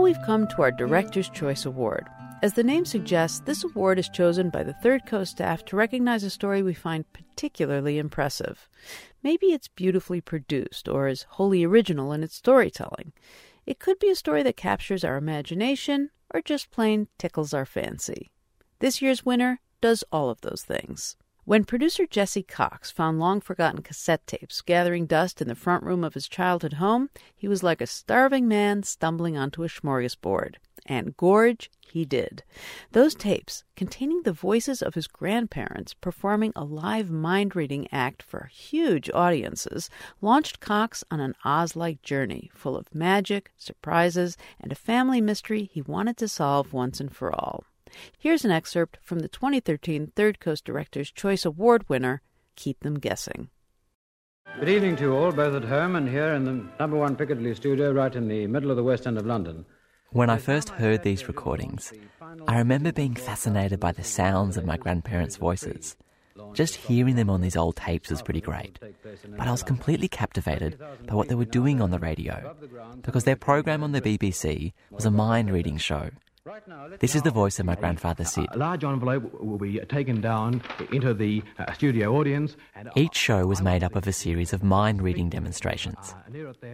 We've 0.00 0.22
come 0.22 0.46
to 0.46 0.62
our 0.62 0.70
Director's 0.70 1.28
Choice 1.28 1.66
Award. 1.66 2.06
As 2.40 2.52
the 2.52 2.62
name 2.62 2.84
suggests, 2.84 3.40
this 3.40 3.64
award 3.64 3.98
is 3.98 4.08
chosen 4.08 4.48
by 4.48 4.62
the 4.62 4.74
Third 4.74 5.06
Coast 5.06 5.32
staff 5.32 5.64
to 5.64 5.74
recognize 5.74 6.22
a 6.22 6.30
story 6.30 6.62
we 6.62 6.72
find 6.72 7.12
particularly 7.12 7.98
impressive. 7.98 8.68
Maybe 9.24 9.46
it's 9.46 9.66
beautifully 9.66 10.20
produced 10.20 10.88
or 10.88 11.08
is 11.08 11.26
wholly 11.30 11.64
original 11.64 12.12
in 12.12 12.22
its 12.22 12.36
storytelling. 12.36 13.12
It 13.66 13.80
could 13.80 13.98
be 13.98 14.08
a 14.08 14.14
story 14.14 14.44
that 14.44 14.56
captures 14.56 15.02
our 15.02 15.16
imagination 15.16 16.10
or 16.32 16.42
just 16.42 16.70
plain 16.70 17.08
tickles 17.18 17.52
our 17.52 17.66
fancy. 17.66 18.30
This 18.78 19.02
year's 19.02 19.26
winner 19.26 19.58
does 19.80 20.04
all 20.12 20.30
of 20.30 20.42
those 20.42 20.62
things. 20.62 21.16
When 21.46 21.64
producer 21.64 22.06
Jesse 22.06 22.42
Cox 22.42 22.90
found 22.90 23.20
long 23.20 23.40
forgotten 23.40 23.80
cassette 23.80 24.26
tapes 24.26 24.60
gathering 24.62 25.06
dust 25.06 25.40
in 25.40 25.46
the 25.46 25.54
front 25.54 25.84
room 25.84 26.02
of 26.02 26.14
his 26.14 26.26
childhood 26.26 26.72
home, 26.72 27.08
he 27.36 27.46
was 27.46 27.62
like 27.62 27.80
a 27.80 27.86
starving 27.86 28.48
man 28.48 28.82
stumbling 28.82 29.36
onto 29.36 29.62
a 29.62 29.68
smorgasbord. 29.68 30.56
And 30.86 31.16
gorge 31.16 31.70
he 31.80 32.04
did. 32.04 32.42
Those 32.90 33.14
tapes, 33.14 33.62
containing 33.76 34.22
the 34.24 34.32
voices 34.32 34.82
of 34.82 34.94
his 34.94 35.06
grandparents 35.06 35.94
performing 35.94 36.52
a 36.56 36.64
live 36.64 37.12
mind 37.12 37.54
reading 37.54 37.86
act 37.92 38.24
for 38.24 38.50
huge 38.52 39.08
audiences, 39.14 39.88
launched 40.20 40.58
Cox 40.58 41.04
on 41.12 41.20
an 41.20 41.36
Oz 41.44 41.76
like 41.76 42.02
journey 42.02 42.50
full 42.56 42.76
of 42.76 42.92
magic, 42.92 43.52
surprises, 43.56 44.36
and 44.60 44.72
a 44.72 44.74
family 44.74 45.20
mystery 45.20 45.70
he 45.72 45.80
wanted 45.80 46.16
to 46.16 46.26
solve 46.26 46.72
once 46.72 46.98
and 46.98 47.14
for 47.14 47.32
all. 47.32 47.62
Here's 48.18 48.44
an 48.44 48.50
excerpt 48.50 48.98
from 49.02 49.20
the 49.20 49.28
2013 49.28 50.12
Third 50.16 50.40
Coast 50.40 50.64
Director's 50.64 51.10
Choice 51.10 51.44
Award 51.44 51.88
winner, 51.88 52.22
Keep 52.56 52.80
Them 52.80 52.98
Guessing. 52.98 53.50
Good 54.58 54.68
evening 54.68 54.96
to 54.96 55.02
you 55.04 55.16
all, 55.16 55.32
both 55.32 55.54
at 55.54 55.68
home 55.68 55.96
and 55.96 56.08
here 56.08 56.32
in 56.34 56.44
the 56.44 56.66
number 56.80 56.96
one 56.96 57.16
Piccadilly 57.16 57.54
studio, 57.54 57.92
right 57.92 58.14
in 58.14 58.28
the 58.28 58.46
middle 58.46 58.70
of 58.70 58.76
the 58.76 58.82
West 58.82 59.06
End 59.06 59.18
of 59.18 59.26
London. 59.26 59.66
When 60.10 60.30
I 60.30 60.38
first 60.38 60.70
heard 60.70 61.02
these 61.02 61.28
recordings, 61.28 61.92
I 62.48 62.58
remember 62.58 62.92
being 62.92 63.14
fascinated 63.14 63.80
by 63.80 63.92
the 63.92 64.04
sounds 64.04 64.56
of 64.56 64.64
my 64.64 64.76
grandparents' 64.76 65.36
voices. 65.36 65.96
Just 66.54 66.76
hearing 66.76 67.16
them 67.16 67.28
on 67.28 67.40
these 67.40 67.56
old 67.56 67.76
tapes 67.76 68.10
was 68.10 68.22
pretty 68.22 68.40
great. 68.40 68.78
But 68.80 69.46
I 69.46 69.50
was 69.50 69.62
completely 69.62 70.08
captivated 70.08 70.78
by 71.06 71.14
what 71.14 71.28
they 71.28 71.34
were 71.34 71.44
doing 71.44 71.82
on 71.82 71.90
the 71.90 71.98
radio, 71.98 72.54
because 73.02 73.24
their 73.24 73.36
program 73.36 73.82
on 73.82 73.92
the 73.92 74.00
BBC 74.00 74.72
was 74.90 75.04
a 75.04 75.10
mind 75.10 75.50
reading 75.50 75.76
show 75.76 76.10
this 77.00 77.16
is 77.16 77.22
the 77.22 77.30
voice 77.30 77.58
of 77.58 77.66
my 77.66 77.74
grandfather 77.74 78.24
Sid. 78.24 78.46
A 78.52 78.58
large 78.58 78.84
envelope 78.84 79.40
will 79.40 79.58
be 79.58 79.80
taken 79.80 80.20
down 80.20 80.62
into 80.92 81.12
the 81.12 81.42
uh, 81.58 81.72
studio 81.72 82.14
audience. 82.16 82.56
Each 82.94 83.16
show 83.16 83.46
was 83.46 83.60
made 83.60 83.82
up 83.82 83.96
of 83.96 84.06
a 84.06 84.12
series 84.12 84.52
of 84.52 84.62
mind 84.62 85.02
reading 85.02 85.28
demonstrations. 85.28 86.14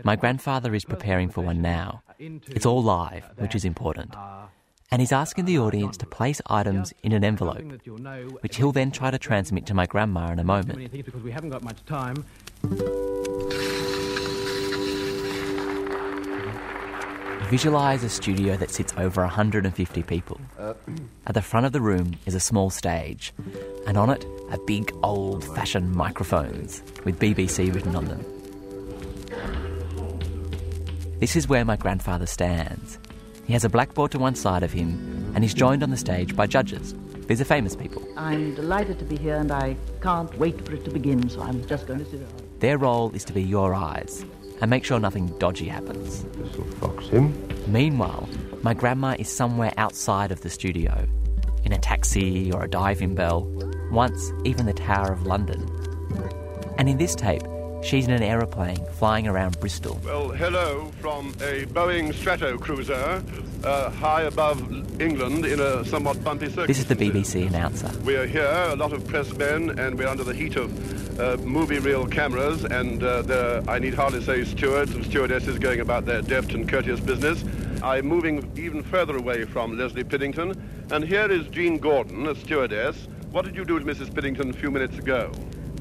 My 0.05 0.17
grandfather 0.17 0.75
is 0.75 0.85
preparing 0.85 1.31
for 1.31 1.41
one 1.41 1.63
now. 1.63 2.03
It's 2.19 2.67
all 2.67 2.83
live, 2.83 3.31
which 3.39 3.55
is 3.55 3.65
important. 3.65 4.15
And 4.91 5.01
he's 5.01 5.13
asking 5.13 5.47
the 5.47 5.59
audience 5.59 5.97
to 5.99 6.07
place 6.07 6.43
items 6.49 6.93
in 7.03 7.13
an 7.13 7.25
envelope, 7.25 7.65
which 8.43 8.57
he'll 8.57 8.73
then 8.73 8.91
try 8.91 9.11
to 9.11 9.19
transmit 9.19 9.65
to 9.67 9.75
my 9.75 9.87
grandma 9.87 10.33
in 10.33 10.39
a 10.39 10.45
moment. 10.45 10.93
Visualize 17.53 18.03
a 18.03 18.09
studio 18.09 18.57
that 18.57 18.71
sits 18.71 18.95
over 18.97 19.21
150 19.21 20.03
people. 20.05 20.41
Uh, 20.59 20.73
at 21.27 21.35
the 21.35 21.43
front 21.43 21.67
of 21.67 21.73
the 21.73 21.83
room 21.83 22.15
is 22.25 22.35
a 22.35 22.41
small 22.41 22.71
stage, 22.71 23.35
and 23.87 23.99
on 23.99 24.09
it 24.09 24.25
are 24.51 24.57
big 24.67 24.91
old 25.03 25.45
fashioned 25.55 25.95
microphones 25.95 26.83
with 27.05 27.19
BBC 27.19 27.71
written 27.75 27.95
on 27.95 28.07
them. 28.07 28.25
This 31.21 31.37
is 31.37 31.47
where 31.47 31.63
my 31.63 31.77
grandfather 31.77 32.25
stands. 32.25 32.99
He 33.45 33.53
has 33.53 33.65
a 33.65 33.69
blackboard 33.69 34.13
to 34.13 34.19
one 34.19 34.35
side 34.35 34.63
of 34.63 34.73
him, 34.73 35.33
and 35.35 35.45
he's 35.45 35.53
joined 35.53 35.83
on 35.83 35.91
the 35.91 35.99
stage 35.99 36.35
by 36.35 36.47
judges. 36.47 36.95
These 37.27 37.43
are 37.43 37.45
famous 37.45 37.77
people. 37.77 38.03
I'm 38.17 38.55
delighted 38.55 38.99
to 39.01 39.05
be 39.05 39.19
here, 39.19 39.37
and 39.37 39.53
I 39.53 39.77
can't 40.01 40.35
wait 40.39 40.59
for 40.65 40.73
it 40.73 40.87
to 40.87 40.91
begin, 40.91 41.29
so 41.29 41.43
I'm 41.43 41.67
just 41.67 41.87
going 41.87 41.99
to 41.99 42.07
sit 42.11 42.21
down. 42.21 42.49
Their 42.61 42.79
role 42.79 43.15
is 43.15 43.27
to 43.27 43.35
be 43.35 43.43
your 43.43 43.75
eyes, 43.75 44.25
and 44.63 44.71
make 44.71 44.85
sure 44.85 44.99
nothing 45.01 45.27
dodgy 45.39 45.67
happens. 45.67 46.23
This 46.23 46.57
will 46.57 46.65
fox 46.77 47.09
him. 47.09 47.35
Meanwhile, 47.67 48.29
my 48.63 48.73
grandma 48.73 49.17
is 49.19 49.29
somewhere 49.29 49.73
outside 49.77 50.31
of 50.31 50.41
the 50.43 50.49
studio, 50.49 51.07
in 51.65 51.73
a 51.73 51.79
taxi 51.79 52.53
or 52.53 52.63
a 52.65 52.69
diving 52.69 53.17
bell, 53.17 53.43
once 53.91 54.33
even 54.45 54.67
the 54.67 54.73
Tower 54.73 55.13
of 55.13 55.27
London. 55.27 55.69
And 56.79 56.89
in 56.89 56.97
this 56.97 57.17
tape, 57.17 57.43
she's 57.83 58.07
in 58.07 58.13
an 58.13 58.23
aeroplane 58.23 58.85
flying 58.93 59.27
around 59.27 59.59
Bristol. 59.61 60.01
Well, 60.05 60.31
hello 60.31 60.93
from 61.01 61.31
a 61.41 61.67
Boeing 61.67 62.13
Stratocruiser 62.13 63.23
uh, 63.65 63.91
high 63.91 64.23
above 64.23 65.01
England 65.01 65.47
in 65.47 65.61
a 65.61 65.85
somewhat 65.85 66.23
bumpy 66.25 66.49
circuit. 66.49 66.67
This 66.67 66.79
is 66.79 66.87
the 66.87 66.97
BBC 66.97 67.47
announcer. 67.47 67.91
We 68.05 68.17
are 68.17 68.27
here, 68.27 68.47
a 68.47 68.77
lot 68.77 68.93
of 68.93 69.07
press 69.07 69.33
men, 69.35 69.79
and 69.79 69.99
we're 69.99 70.09
under 70.09 70.25
the 70.25 70.35
heat 70.35 70.57
of 70.57 71.21
uh, 71.21 71.37
movie 71.39 71.79
reel 71.79 72.07
cameras, 72.07 72.65
and 72.65 73.03
uh, 73.03 73.23
there, 73.23 73.63
I 73.69 73.79
need 73.79 73.95
hardly 73.95 74.23
say 74.23 74.45
stewards 74.45 74.95
and 74.95 75.05
stewardesses 75.05 75.59
going 75.59 75.81
about 75.81 76.07
their 76.07 76.23
deft 76.23 76.53
and 76.53 76.69
courteous 76.69 77.01
business. 77.01 77.45
I'm 77.83 78.07
moving 78.07 78.51
even 78.57 78.83
further 78.83 79.17
away 79.17 79.45
from 79.45 79.77
Lesley 79.77 80.05
Piddington, 80.05 80.61
and 80.91 81.05
here 81.05 81.31
is 81.31 81.47
Jean 81.49 81.79
Gordon, 81.79 82.27
a 82.27 82.35
stewardess. 82.35 83.09
What 83.31 83.45
did 83.45 83.57
you 83.57 83.65
do 83.65 83.79
to 83.79 83.85
Mrs. 83.85 84.11
Piddington 84.11 84.51
a 84.51 84.53
few 84.53 84.71
minutes 84.71 84.99
ago? 84.99 85.33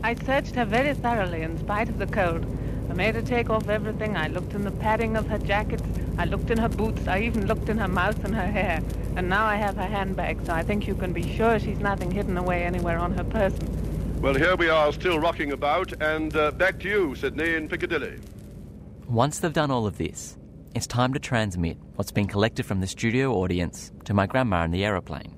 I 0.03 0.15
searched 0.15 0.55
her 0.55 0.65
very 0.65 0.95
thoroughly 0.95 1.43
in 1.43 1.59
spite 1.59 1.87
of 1.87 1.99
the 1.99 2.07
cold. 2.07 2.45
I 2.89 2.93
made 2.93 3.13
her 3.15 3.21
take 3.21 3.51
off 3.51 3.69
everything. 3.69 4.17
I 4.17 4.27
looked 4.27 4.53
in 4.53 4.63
the 4.63 4.71
padding 4.71 5.15
of 5.15 5.27
her 5.27 5.37
jacket. 5.37 5.81
I 6.17 6.25
looked 6.25 6.49
in 6.49 6.57
her 6.57 6.69
boots. 6.69 7.07
I 7.07 7.19
even 7.19 7.45
looked 7.45 7.69
in 7.69 7.77
her 7.77 7.87
mouth 7.87 8.23
and 8.25 8.35
her 8.35 8.47
hair. 8.47 8.81
And 9.15 9.29
now 9.29 9.45
I 9.45 9.57
have 9.57 9.75
her 9.75 9.85
handbag, 9.85 10.43
so 10.45 10.53
I 10.53 10.63
think 10.63 10.87
you 10.87 10.95
can 10.95 11.13
be 11.13 11.35
sure 11.35 11.59
she's 11.59 11.79
nothing 11.79 12.09
hidden 12.09 12.37
away 12.37 12.63
anywhere 12.63 12.97
on 12.97 13.13
her 13.13 13.23
person. 13.23 14.21
Well, 14.21 14.33
here 14.33 14.55
we 14.55 14.69
are 14.69 14.91
still 14.91 15.19
rocking 15.19 15.51
about, 15.51 15.93
and 16.01 16.35
uh, 16.35 16.51
back 16.51 16.79
to 16.79 16.89
you, 16.89 17.15
Sydney, 17.15 17.53
in 17.53 17.67
Piccadilly. 17.67 18.19
Once 19.07 19.39
they've 19.39 19.53
done 19.53 19.71
all 19.71 19.85
of 19.85 19.97
this, 19.97 20.37
it's 20.73 20.87
time 20.87 21.13
to 21.13 21.19
transmit 21.19 21.77
what's 21.95 22.11
been 22.11 22.27
collected 22.27 22.65
from 22.65 22.81
the 22.81 22.87
studio 22.87 23.33
audience 23.33 23.91
to 24.05 24.13
my 24.13 24.25
grandma 24.25 24.63
in 24.63 24.71
the 24.71 24.83
aeroplane. 24.83 25.35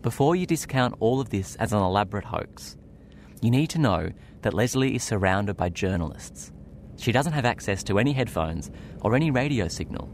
Before 0.00 0.34
you 0.34 0.46
discount 0.46 0.96
all 1.00 1.20
of 1.20 1.30
this 1.30 1.54
as 1.56 1.72
an 1.72 1.78
elaborate 1.78 2.24
hoax, 2.24 2.76
you 3.42 3.50
need 3.50 3.68
to 3.70 3.78
know 3.78 4.08
that 4.42 4.54
Lesley 4.54 4.94
is 4.94 5.02
surrounded 5.02 5.56
by 5.56 5.68
journalists. 5.68 6.52
She 6.96 7.10
doesn't 7.10 7.32
have 7.32 7.44
access 7.44 7.82
to 7.84 7.98
any 7.98 8.12
headphones 8.12 8.70
or 9.00 9.16
any 9.16 9.32
radio 9.32 9.66
signal, 9.66 10.08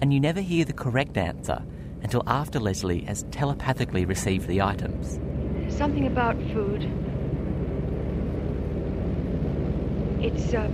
and 0.00 0.12
you 0.12 0.18
never 0.18 0.40
hear 0.40 0.64
the 0.64 0.72
correct 0.72 1.16
answer 1.16 1.64
until 2.02 2.24
after 2.26 2.58
Lesley 2.58 3.02
has 3.02 3.24
telepathically 3.30 4.04
received 4.04 4.48
the 4.48 4.60
items. 4.60 5.20
Something 5.72 6.08
about 6.08 6.36
food. 6.52 6.82
It's 10.20 10.52
um, 10.52 10.72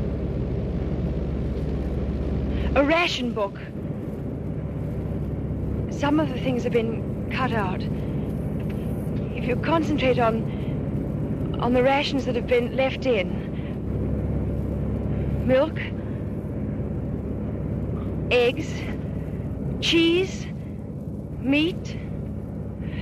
a 2.75 2.83
ration 2.83 3.35
book. 3.35 3.59
Some 5.91 6.19
of 6.19 6.31
the 6.31 6.41
things 6.41 6.63
have 6.63 6.73
been 6.73 7.31
cut 7.31 7.53
out. 7.53 7.83
If 9.37 9.45
you 9.45 9.57
concentrate 9.57 10.19
on 10.19 10.62
on 11.63 11.73
the 11.75 11.83
rations 11.83 12.25
that 12.25 12.35
have 12.35 12.49
been 12.49 12.77
left 12.77 13.07
in, 13.07 13.29
milk, 15.47 15.79
eggs, 18.33 18.69
cheese, 19.81 20.45
meat. 21.39 21.97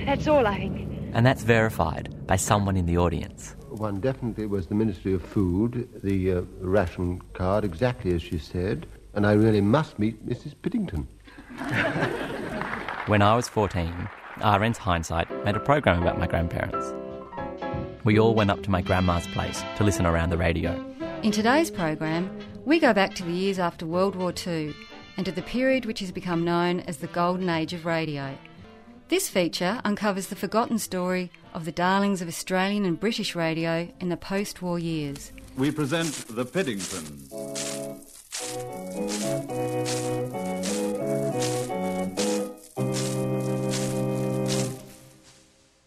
That's 0.05 0.27
all, 0.27 0.45
I 0.45 0.57
think. 0.59 0.87
And 1.13 1.25
that's 1.25 1.41
verified 1.41 2.15
by 2.27 2.35
someone 2.35 2.77
in 2.77 2.85
the 2.85 2.99
audience. 2.99 3.55
One 3.69 3.99
definitely 3.99 4.45
was 4.45 4.67
the 4.67 4.75
Ministry 4.75 5.13
of 5.15 5.23
Food, 5.23 5.89
the 6.03 6.31
uh, 6.31 6.41
ration 6.59 7.19
card, 7.33 7.65
exactly 7.65 8.13
as 8.13 8.21
she 8.21 8.37
said, 8.37 8.85
and 9.15 9.25
I 9.25 9.31
really 9.33 9.61
must 9.61 9.97
meet 9.97 10.23
Mrs. 10.23 10.53
Piddington. 10.61 11.07
when 13.07 13.23
I 13.23 13.35
was 13.35 13.47
14, 13.47 14.07
RN's 14.45 14.77
Hindsight 14.77 15.31
made 15.45 15.55
a 15.55 15.59
program 15.59 15.99
about 16.03 16.19
my 16.19 16.27
grandparents. 16.27 16.93
We 18.03 18.19
all 18.19 18.33
went 18.33 18.49
up 18.49 18.63
to 18.63 18.71
my 18.71 18.81
grandma's 18.81 19.27
place 19.27 19.63
to 19.77 19.83
listen 19.83 20.05
around 20.05 20.31
the 20.31 20.37
radio. 20.37 20.83
In 21.21 21.31
today's 21.31 21.69
program, 21.69 22.35
we 22.65 22.79
go 22.79 22.93
back 22.93 23.13
to 23.15 23.23
the 23.23 23.31
years 23.31 23.59
after 23.59 23.85
World 23.85 24.15
War 24.15 24.33
II 24.35 24.73
and 25.17 25.25
to 25.25 25.31
the 25.31 25.43
period 25.43 25.85
which 25.85 25.99
has 25.99 26.11
become 26.11 26.43
known 26.43 26.79
as 26.81 26.97
the 26.97 27.07
Golden 27.07 27.47
Age 27.47 27.73
of 27.73 27.85
Radio. 27.85 28.35
This 29.09 29.29
feature 29.29 29.81
uncovers 29.83 30.27
the 30.27 30.35
forgotten 30.35 30.79
story 30.79 31.31
of 31.53 31.65
the 31.65 31.71
darlings 31.71 32.21
of 32.21 32.27
Australian 32.27 32.85
and 32.85 32.99
British 32.99 33.35
radio 33.35 33.87
in 33.99 34.09
the 34.09 34.17
post 34.17 34.61
war 34.61 34.79
years. 34.79 35.31
We 35.57 35.69
present 35.69 36.07
The 36.29 36.45
Piddingtons. 36.45 37.29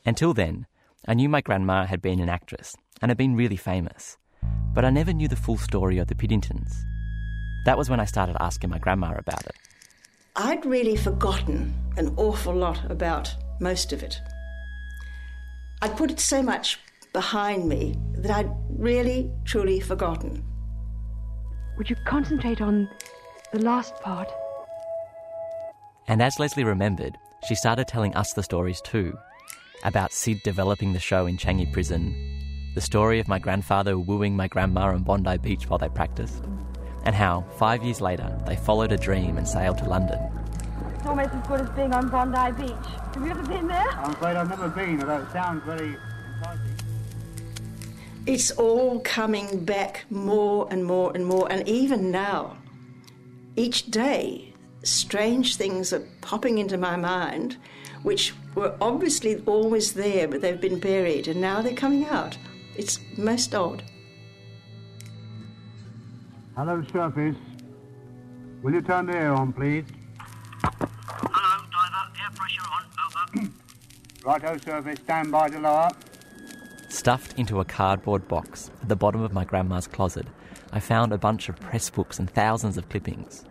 Until 0.07 0.35
then, 0.35 0.67
I 1.07 1.13
knew 1.13 1.29
my 1.29 1.43
grandma 1.43 1.85
had 1.85 2.01
been 2.01 2.19
an 2.21 2.31
actress 2.31 2.75
and 3.03 3.11
had 3.11 3.19
been 3.19 3.37
really 3.37 3.59
famous, 3.59 4.17
but 4.73 4.87
I 4.87 4.91
never 4.91 5.13
knew 5.13 5.29
the 5.29 5.37
full 5.37 5.59
story 5.59 5.99
of 5.99 6.09
the 6.09 6.15
Piddingtons. 6.15 6.73
That 7.67 7.77
was 7.77 7.91
when 7.91 8.01
I 8.01 8.07
started 8.07 8.37
asking 8.41 8.71
my 8.71 8.79
grandma 8.79 9.15
about 9.19 9.45
it. 9.45 9.55
I'd 10.35 10.65
really 10.65 10.97
forgotten 10.97 11.75
an 11.99 12.15
awful 12.17 12.55
lot 12.55 12.91
about 12.91 13.35
most 13.61 13.93
of 13.93 14.03
it. 14.03 14.19
I'd 15.83 15.95
put 15.95 16.11
it 16.11 16.21
so 16.21 16.43
much 16.43 16.81
behind 17.13 17.69
me 17.69 17.97
that 18.15 18.31
I'd 18.31 18.51
really, 18.71 19.31
truly 19.45 19.81
forgotten. 19.81 20.43
Would 21.77 21.91
you 21.91 21.97
concentrate 22.07 22.63
on 22.63 22.89
the 23.53 23.59
last 23.59 23.95
part? 23.97 24.33
And 26.09 26.23
as 26.23 26.39
Lesley 26.39 26.65
remembered, 26.65 27.19
she 27.47 27.55
started 27.55 27.89
telling 27.89 28.15
us 28.15 28.33
the 28.33 28.43
stories 28.43 28.81
too 28.81 29.15
about 29.83 30.12
Sid 30.12 30.43
developing 30.43 30.93
the 30.93 31.01
show 31.01 31.27
in 31.27 31.37
Changi 31.37 31.70
Prison, 31.72 32.14
the 32.75 32.81
story 32.81 33.20
of 33.20 33.29
my 33.29 33.39
grandfather 33.39 33.99
wooing 33.99 34.37
my 34.37 34.49
grandma 34.49 34.87
on 34.93 35.03
Bondi 35.03 35.39
Beach 35.39 35.68
while 35.68 35.79
they 35.79 35.89
practiced, 35.89 36.45
and 37.05 37.14
how, 37.14 37.43
five 37.59 37.83
years 37.83 38.01
later, 38.01 38.37
they 38.47 38.57
followed 38.57 38.93
a 38.93 38.97
dream 38.97 39.37
and 39.37 39.47
sailed 39.47 39.79
to 39.79 39.89
London. 39.89 40.18
It's 40.95 41.07
almost 41.07 41.35
as 41.35 41.47
good 41.47 41.61
as 41.61 41.70
being 41.70 41.93
on 41.93 42.09
Bondi 42.09 42.53
Beach. 42.62 42.87
Have 43.14 43.22
you 43.25 43.31
ever 43.31 43.43
been 43.43 43.68
there? 43.68 43.91
I'm 43.91 44.11
afraid 44.12 44.37
I've 44.37 44.49
never 44.49 44.68
been, 44.68 45.01
although 45.01 45.22
it 45.22 45.33
sounds 45.33 45.62
very 45.64 45.97
enticing. 46.37 46.77
It's 48.27 48.51
all 48.53 49.01
coming 49.01 49.64
back 49.64 50.07
more 50.09 50.66
and 50.70 50.85
more 50.85 51.12
and 51.14 51.27
more, 51.27 51.47
and 51.53 51.68
even 51.68 52.11
now, 52.11 52.57
each 53.55 53.91
day, 53.91 54.55
strange 54.83 55.57
things 55.57 55.93
are 55.93 56.07
popping 56.22 56.59
into 56.59 56.79
my 56.79 56.97
mind 56.97 57.57
which 58.05 58.35
were 58.55 58.77
obviously 58.81 59.43
always 59.47 59.95
there, 59.95 60.29
but 60.29 60.41
they've 60.43 60.61
been 60.61 60.79
buried, 60.79 61.27
and 61.27 61.41
now 61.41 61.61
they're 61.63 61.75
coming 61.75 62.05
out. 62.05 62.37
It's 62.77 63.01
most 63.17 63.55
odd. 63.55 63.83
Hello, 66.55 66.85
surface. 66.93 67.37
Will 68.63 68.75
you 68.75 68.83
turn 68.83 69.07
the 69.07 69.17
air 69.17 69.35
on, 69.35 69.53
please? 69.53 69.87
Hello, 70.63 71.65
diver. 71.73 72.13
Air 72.23 72.31
pressure 72.35 72.63
on. 72.71 73.43
Over. 73.43 73.51
Righto, 74.25 74.59
surface. 74.59 74.99
Stand 75.03 75.33
by 75.33 75.49
to 75.49 75.59
lower. 75.59 75.91
Stuffed 76.89 77.39
into 77.39 77.61
a 77.61 77.65
cardboard 77.65 78.29
box 78.29 78.71
at 78.83 78.89
the 78.89 78.97
bottom 78.97 79.23
of 79.23 79.33
my 79.33 79.45
grandma's 79.45 79.87
closet, 79.87 80.27
I 80.73 80.79
found 80.79 81.13
a 81.13 81.19
bunch 81.19 81.49
of 81.49 81.59
press 81.59 81.89
books 81.89 82.19
and 82.19 82.31
thousands 82.31 82.77
of 82.77 82.89
clippings. 82.91 83.45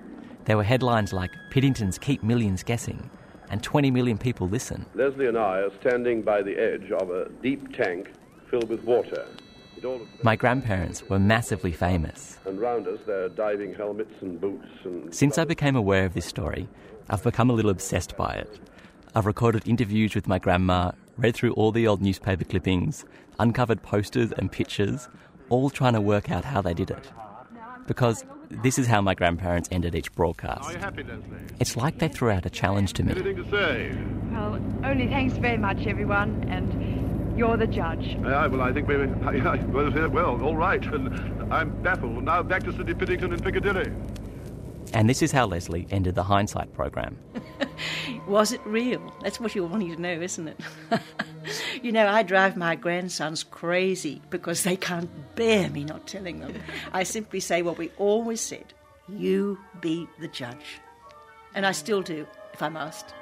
There 0.46 0.58
were 0.58 0.64
headlines 0.64 1.12
like 1.12 1.32
Piddingtons 1.52 2.00
Keep 2.00 2.22
Millions 2.22 2.62
Guessing 2.62 3.10
and 3.54 3.62
20 3.62 3.92
million 3.92 4.18
people 4.18 4.50
listen. 4.50 4.84
Lesley 4.96 5.28
and 5.28 5.38
I 5.38 5.60
are 5.60 5.70
standing 5.80 6.24
by 6.24 6.42
the 6.42 6.58
edge 6.58 6.92
of 6.92 7.12
a 7.12 7.30
deep 7.44 7.72
tank 7.78 8.12
filled 8.50 8.68
with 8.68 8.84
water. 8.84 9.28
My 10.24 10.36
grandparents 10.36 11.08
were 11.08 11.20
massively 11.20 11.72
famous. 11.72 12.40
And 12.48 12.60
round 12.60 12.88
us 12.88 13.00
there 13.06 13.26
are 13.26 13.30
diving 13.30 13.76
helmets 13.76 14.16
and 14.22 14.42
boots 14.42 14.66
and. 14.86 15.14
Since 15.14 15.38
I 15.38 15.46
became 15.46 15.76
aware 15.76 16.04
of 16.06 16.16
this 16.16 16.26
story, 16.26 16.68
I've 17.12 17.22
become 17.22 17.52
a 17.52 17.54
little 17.54 17.70
obsessed 17.70 18.18
by 18.18 18.34
it. 18.34 18.60
I've 19.14 19.28
recorded 19.28 19.68
interviews 19.68 20.16
with 20.16 20.28
my 20.28 20.40
grandma, 20.40 20.94
read 21.18 21.36
through 21.36 21.54
all 21.54 21.72
the 21.72 21.86
old 21.86 22.02
newspaper 22.02 22.46
clippings, 22.46 23.06
uncovered 23.38 23.84
posters 23.84 24.32
and 24.32 24.52
pictures, 24.52 25.10
all 25.50 25.70
trying 25.70 25.94
to 25.94 26.02
work 26.02 26.32
out 26.32 26.44
how 26.44 26.64
they 26.64 26.74
did 26.74 26.90
it. 26.90 27.12
Because 27.86 28.26
this 28.62 28.78
is 28.78 28.88
how 28.88 29.02
my 29.02 29.14
grandparents 29.14 29.70
ended 29.72 29.96
each 29.96 30.12
broadcast. 30.14 30.66
Are 30.66 30.74
you 30.74 30.80
happy, 30.80 31.04
Lesley? 31.04 31.38
It's 31.60 31.76
like 31.76 32.00
they 32.00 32.08
threw 32.08 32.30
out 32.30 32.46
a 32.46 32.50
challenge 32.50 32.94
to 32.94 33.04
me. 33.04 33.12
Anything 33.12 33.38
to 33.38 33.50
say? 33.50 33.96
Well, 34.32 34.60
only 34.84 35.08
thanks 35.08 35.36
very 35.36 35.58
much, 35.58 35.86
everyone, 35.88 36.46
and 36.50 37.38
you're 37.38 37.58
the 37.58 37.68
judge. 37.68 38.16
Uh, 38.18 38.48
well, 38.52 38.62
I 38.62 38.72
think 38.72 38.88
we. 38.88 38.96
I, 39.26 39.54
I, 39.54 39.56
well, 39.66 40.10
well, 40.10 40.42
all 40.44 40.56
right. 40.56 40.84
I'm 41.52 41.82
baffled. 41.82 42.24
Now 42.24 42.44
back 42.44 42.64
to 42.64 42.72
Sydney 42.72 42.94
Piddington 42.94 43.34
in 43.34 43.40
Piccadilly. 43.40 43.92
And 44.94 45.10
this 45.10 45.24
is 45.24 45.32
how 45.32 45.48
Lesley 45.48 45.88
ended 45.90 46.14
the 46.14 46.24
hindsight 46.24 46.72
program. 46.74 47.18
Was 48.28 48.52
it 48.52 48.62
real? 48.66 49.02
That's 49.22 49.40
what 49.40 49.56
you're 49.56 49.68
wanting 49.68 49.96
to 49.96 50.00
know, 50.00 50.22
isn't 50.22 50.48
it? 50.48 50.60
you 51.82 51.92
know, 51.92 52.08
I 52.08 52.24
drive 52.24 52.56
my 52.58 52.76
grandsons 52.76 53.44
crazy 53.44 54.22
because 54.30 54.64
they 54.64 54.76
can't 54.76 55.36
bear 55.36 55.70
me 55.70 55.84
not 55.84 56.08
telling 56.08 56.40
them. 56.40 56.54
I 56.92 57.04
simply 57.04 57.40
say 57.40 57.62
what 57.62 57.78
we 57.78 57.90
always 57.98 58.42
said 58.42 58.74
you 59.10 59.60
be 59.82 60.08
the 60.20 60.28
judge. 60.28 60.80
And 61.56 61.66
I 61.66 61.72
still 61.72 62.02
do, 62.02 62.26
if 62.54 62.62
I'm 62.62 62.78
asked. 62.78 63.14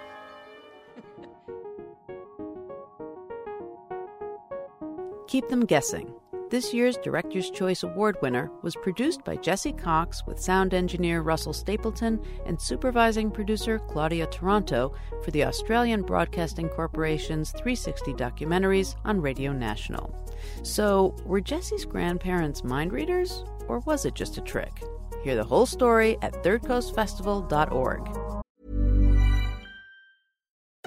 Keep 5.28 5.50
them 5.50 5.66
guessing. 5.66 6.14
This 6.52 6.74
year's 6.74 6.98
Director's 6.98 7.50
Choice 7.50 7.84
Award 7.84 8.18
winner 8.22 8.52
was 8.62 8.76
produced 8.76 9.24
by 9.24 9.38
Jesse 9.38 9.72
Cox 9.72 10.26
with 10.28 10.38
sound 10.38 10.74
engineer 10.74 11.22
Russell 11.22 11.54
Stapleton 11.54 12.22
and 12.46 12.60
supervising 12.60 13.32
producer 13.32 13.80
Claudia 13.80 14.28
Taranto 14.28 14.94
for 15.24 15.32
the 15.32 15.46
Australian 15.46 16.02
Broadcasting 16.02 16.68
Corporation's 16.68 17.52
360 17.52 18.12
documentaries 18.16 18.96
on 19.06 19.22
Radio 19.22 19.54
National. 19.54 20.14
So, 20.62 21.16
were 21.24 21.40
Jesse's 21.40 21.86
grandparents 21.86 22.66
mind 22.66 22.92
readers, 22.92 23.46
or 23.70 23.80
was 23.80 24.04
it 24.04 24.14
just 24.14 24.38
a 24.38 24.42
trick? 24.42 24.84
Hear 25.24 25.36
the 25.36 25.46
whole 25.46 25.66
story 25.66 26.18
at 26.22 26.34
thirdcoastfestival.org. 26.44 28.41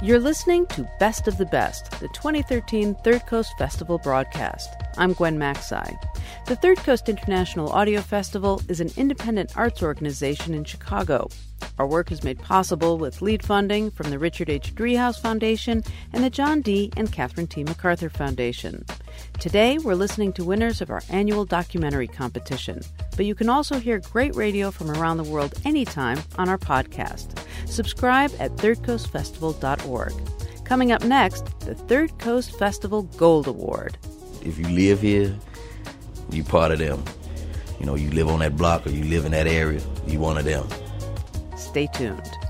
You're 0.00 0.20
listening 0.20 0.64
to 0.68 0.88
Best 1.00 1.26
of 1.26 1.38
the 1.38 1.46
Best, 1.46 1.90
the 1.98 2.06
2013 2.08 2.94
Third 3.02 3.26
Coast 3.26 3.58
Festival 3.58 3.98
broadcast. 3.98 4.70
I'm 4.96 5.12
Gwen 5.12 5.36
Macsai. 5.40 5.98
The 6.46 6.54
Third 6.54 6.78
Coast 6.78 7.08
International 7.08 7.72
Audio 7.72 8.00
Festival 8.00 8.62
is 8.68 8.78
an 8.80 8.92
independent 8.96 9.56
arts 9.56 9.82
organization 9.82 10.54
in 10.54 10.62
Chicago. 10.62 11.28
Our 11.80 11.86
work 11.88 12.12
is 12.12 12.22
made 12.22 12.38
possible 12.38 12.96
with 12.96 13.22
lead 13.22 13.44
funding 13.44 13.90
from 13.90 14.10
the 14.10 14.20
Richard 14.20 14.48
H. 14.48 14.72
Driehaus 14.72 15.20
Foundation 15.20 15.82
and 16.12 16.22
the 16.22 16.30
John 16.30 16.60
D. 16.60 16.92
and 16.96 17.10
Catherine 17.10 17.48
T. 17.48 17.64
MacArthur 17.64 18.08
Foundation. 18.08 18.84
Today, 19.38 19.78
we're 19.78 19.94
listening 19.94 20.32
to 20.34 20.44
winners 20.44 20.80
of 20.80 20.90
our 20.90 21.02
annual 21.10 21.44
documentary 21.44 22.08
competition, 22.08 22.80
but 23.16 23.24
you 23.24 23.34
can 23.34 23.48
also 23.48 23.78
hear 23.78 24.00
great 24.00 24.34
radio 24.34 24.70
from 24.70 24.90
around 24.90 25.16
the 25.16 25.24
world 25.24 25.54
anytime 25.64 26.18
on 26.38 26.48
our 26.48 26.58
podcast. 26.58 27.38
Subscribe 27.66 28.32
at 28.38 28.50
thirdcoastfestival.org. 28.56 30.12
Coming 30.64 30.92
up 30.92 31.04
next, 31.04 31.58
the 31.60 31.74
Third 31.74 32.18
Coast 32.18 32.58
Festival 32.58 33.02
Gold 33.02 33.46
Award. 33.46 33.96
If 34.42 34.58
you 34.58 34.68
live 34.68 35.00
here, 35.00 35.36
you 36.30 36.44
part 36.44 36.72
of 36.72 36.78
them. 36.78 37.02
You 37.80 37.86
know, 37.86 37.94
you 37.94 38.10
live 38.10 38.28
on 38.28 38.40
that 38.40 38.56
block 38.56 38.86
or 38.86 38.90
you 38.90 39.04
live 39.04 39.24
in 39.24 39.32
that 39.32 39.46
area, 39.46 39.80
you 40.06 40.20
one 40.20 40.36
of 40.36 40.44
them. 40.44 40.66
Stay 41.56 41.86
tuned. 41.94 42.47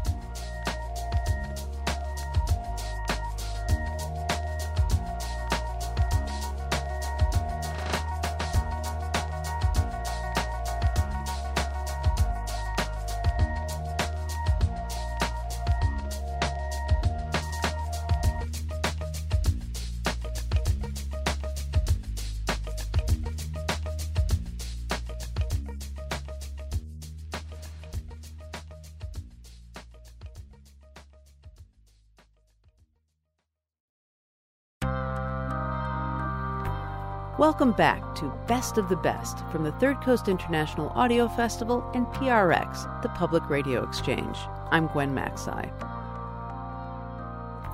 Welcome 37.59 37.77
back 37.77 38.15
to 38.15 38.33
Best 38.47 38.79
of 38.79 38.89
the 38.89 38.95
Best 38.95 39.45
from 39.51 39.65
the 39.65 39.73
Third 39.73 40.01
Coast 40.01 40.29
International 40.29 40.91
Audio 40.91 41.27
Festival 41.27 41.85
and 41.93 42.07
PRX, 42.07 43.03
the 43.03 43.09
Public 43.09 43.51
Radio 43.51 43.83
Exchange. 43.83 44.39
I'm 44.71 44.87
Gwen 44.87 45.13
Macsai. 45.13 45.69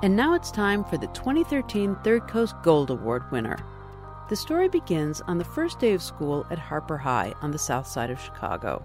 And 0.01 0.15
now 0.15 0.33
it's 0.33 0.49
time 0.49 0.83
for 0.83 0.97
the 0.97 1.05
2013 1.09 1.97
Third 2.03 2.27
Coast 2.27 2.55
Gold 2.63 2.89
Award 2.89 3.31
winner. 3.31 3.59
The 4.27 4.35
story 4.35 4.69
begins 4.69 5.21
on 5.27 5.37
the 5.37 5.43
first 5.43 5.77
day 5.77 5.93
of 5.93 6.01
school 6.01 6.47
at 6.49 6.57
Harper 6.57 6.97
High 6.97 7.35
on 7.43 7.51
the 7.51 7.59
south 7.59 7.85
side 7.85 8.09
of 8.09 8.19
Chicago. 8.19 8.83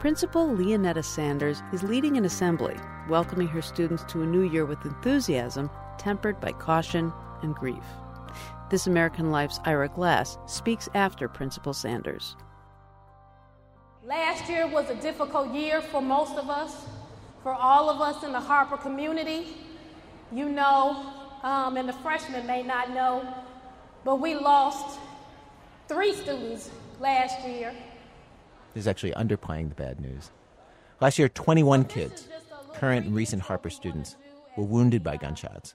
Principal 0.00 0.48
Leonetta 0.48 1.04
Sanders 1.04 1.62
is 1.72 1.84
leading 1.84 2.16
an 2.16 2.24
assembly, 2.24 2.74
welcoming 3.08 3.46
her 3.46 3.62
students 3.62 4.02
to 4.08 4.22
a 4.22 4.26
new 4.26 4.42
year 4.42 4.66
with 4.66 4.84
enthusiasm 4.84 5.70
tempered 5.96 6.40
by 6.40 6.50
caution 6.50 7.12
and 7.42 7.54
grief. 7.54 7.84
This 8.70 8.86
American 8.86 9.30
Life's 9.30 9.60
Ira 9.64 9.88
Glass 9.88 10.38
speaks 10.46 10.88
after 10.94 11.28
Principal 11.28 11.74
Sanders. 11.74 12.34
Last 14.02 14.48
year 14.48 14.66
was 14.66 14.88
a 14.88 14.94
difficult 14.94 15.52
year 15.52 15.82
for 15.82 16.00
most 16.00 16.36
of 16.36 16.48
us, 16.48 16.86
for 17.42 17.52
all 17.52 17.90
of 17.90 18.00
us 18.00 18.24
in 18.24 18.32
the 18.32 18.40
Harper 18.40 18.78
community. 18.78 19.48
You 20.32 20.48
know, 20.48 21.12
um, 21.42 21.76
and 21.76 21.86
the 21.86 21.92
freshmen 21.92 22.46
may 22.46 22.62
not 22.62 22.90
know, 22.90 23.34
but 24.02 24.16
we 24.16 24.34
lost 24.34 24.98
three 25.86 26.14
students 26.14 26.70
last 27.00 27.46
year. 27.46 27.74
This 28.72 28.82
is 28.82 28.88
actually 28.88 29.12
underplaying 29.12 29.68
the 29.68 29.74
bad 29.74 30.00
news. 30.00 30.30
Last 31.02 31.18
year, 31.18 31.28
21 31.28 31.84
kids, 31.84 32.28
current 32.72 33.06
and 33.06 33.14
recent 33.14 33.42
Harper 33.42 33.68
students, 33.68 34.16
were 34.56 34.64
wounded 34.64 35.04
by 35.04 35.18
gunshots. 35.18 35.74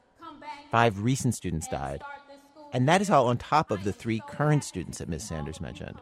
Five 0.71 1.01
recent 1.01 1.35
students 1.35 1.67
died. 1.67 2.03
And 2.71 2.87
that 2.87 3.01
is 3.01 3.09
all 3.09 3.27
on 3.27 3.37
top 3.37 3.71
of 3.71 3.83
the 3.83 3.91
three 3.91 4.21
current 4.27 4.63
students 4.63 4.99
that 4.99 5.09
Ms. 5.09 5.23
Sanders 5.23 5.59
mentioned. 5.59 5.99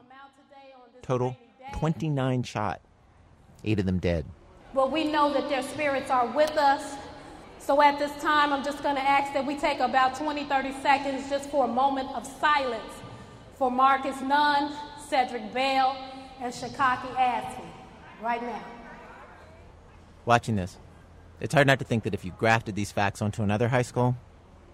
Total 1.01 1.37
29 1.73 2.43
shot, 2.43 2.81
eight 3.63 3.79
of 3.79 3.85
them 3.85 3.99
dead. 3.99 4.25
Well, 4.73 4.89
we 4.89 5.05
know 5.05 5.31
that 5.33 5.49
their 5.49 5.63
spirits 5.63 6.09
are 6.09 6.27
with 6.27 6.51
us. 6.51 6.95
So 7.59 7.81
at 7.81 7.97
this 7.99 8.11
time, 8.21 8.53
I'm 8.53 8.63
just 8.63 8.83
going 8.83 8.95
to 8.95 9.01
ask 9.01 9.33
that 9.33 9.45
we 9.45 9.57
take 9.57 9.79
about 9.79 10.15
20, 10.15 10.45
30 10.45 10.73
seconds 10.81 11.29
just 11.29 11.49
for 11.49 11.65
a 11.65 11.67
moment 11.67 12.09
of 12.15 12.25
silence 12.25 12.93
for 13.55 13.71
Marcus 13.71 14.21
Nunn, 14.21 14.71
Cedric 15.09 15.53
Bell, 15.53 15.97
and 16.41 16.53
Shakaki 16.53 17.13
Asphy 17.15 17.65
right 18.21 18.41
now. 18.41 18.63
Watching 20.25 20.55
this, 20.55 20.77
it's 21.39 21.53
hard 21.53 21.67
not 21.67 21.79
to 21.79 21.85
think 21.85 22.03
that 22.03 22.13
if 22.13 22.23
you 22.23 22.31
grafted 22.37 22.75
these 22.75 22.91
facts 22.91 23.21
onto 23.21 23.41
another 23.41 23.69
high 23.69 23.81
school, 23.81 24.15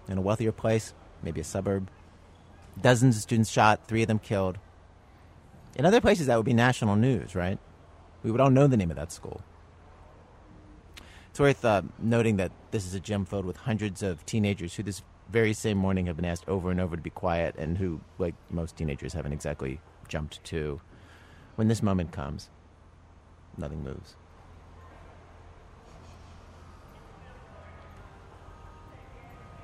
in 0.08 0.18
a 0.18 0.20
wealthier 0.20 0.52
place, 0.52 0.92
maybe 1.24 1.40
a 1.40 1.44
suburb, 1.44 1.88
dozens 2.80 3.16
of 3.16 3.22
students 3.22 3.50
shot, 3.50 3.86
three 3.86 4.02
of 4.02 4.08
them 4.08 4.18
killed. 4.18 4.58
In 5.76 5.84
other 5.84 6.00
places, 6.00 6.26
that 6.26 6.36
would 6.36 6.46
be 6.46 6.54
national 6.54 6.96
news, 6.96 7.34
right? 7.34 7.58
We 8.22 8.30
would 8.30 8.40
all 8.40 8.50
know 8.50 8.66
the 8.66 8.76
name 8.76 8.90
of 8.90 8.96
that 8.96 9.12
school. 9.12 9.42
It's 11.30 11.40
worth 11.40 11.64
uh, 11.64 11.82
noting 11.98 12.36
that 12.36 12.52
this 12.70 12.86
is 12.86 12.94
a 12.94 13.00
gym 13.00 13.24
filled 13.24 13.44
with 13.44 13.56
hundreds 13.56 14.02
of 14.02 14.24
teenagers 14.24 14.74
who 14.74 14.84
this 14.84 15.02
very 15.30 15.52
same 15.52 15.78
morning 15.78 16.06
have 16.06 16.16
been 16.16 16.24
asked 16.24 16.48
over 16.48 16.70
and 16.70 16.80
over 16.80 16.94
to 16.96 17.02
be 17.02 17.10
quiet 17.10 17.56
and 17.58 17.78
who, 17.78 18.00
like 18.18 18.34
most 18.50 18.76
teenagers, 18.76 19.14
haven't 19.14 19.32
exactly 19.32 19.80
jumped 20.06 20.44
to. 20.44 20.80
When 21.56 21.68
this 21.68 21.82
moment 21.82 22.12
comes, 22.12 22.50
nothing 23.56 23.82
moves. 23.82 24.14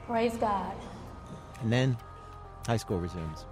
Praise 0.06 0.36
God. 0.36 0.74
And 1.60 1.72
then 1.72 1.96
high 2.66 2.76
school 2.76 2.98
resumes. 2.98 3.46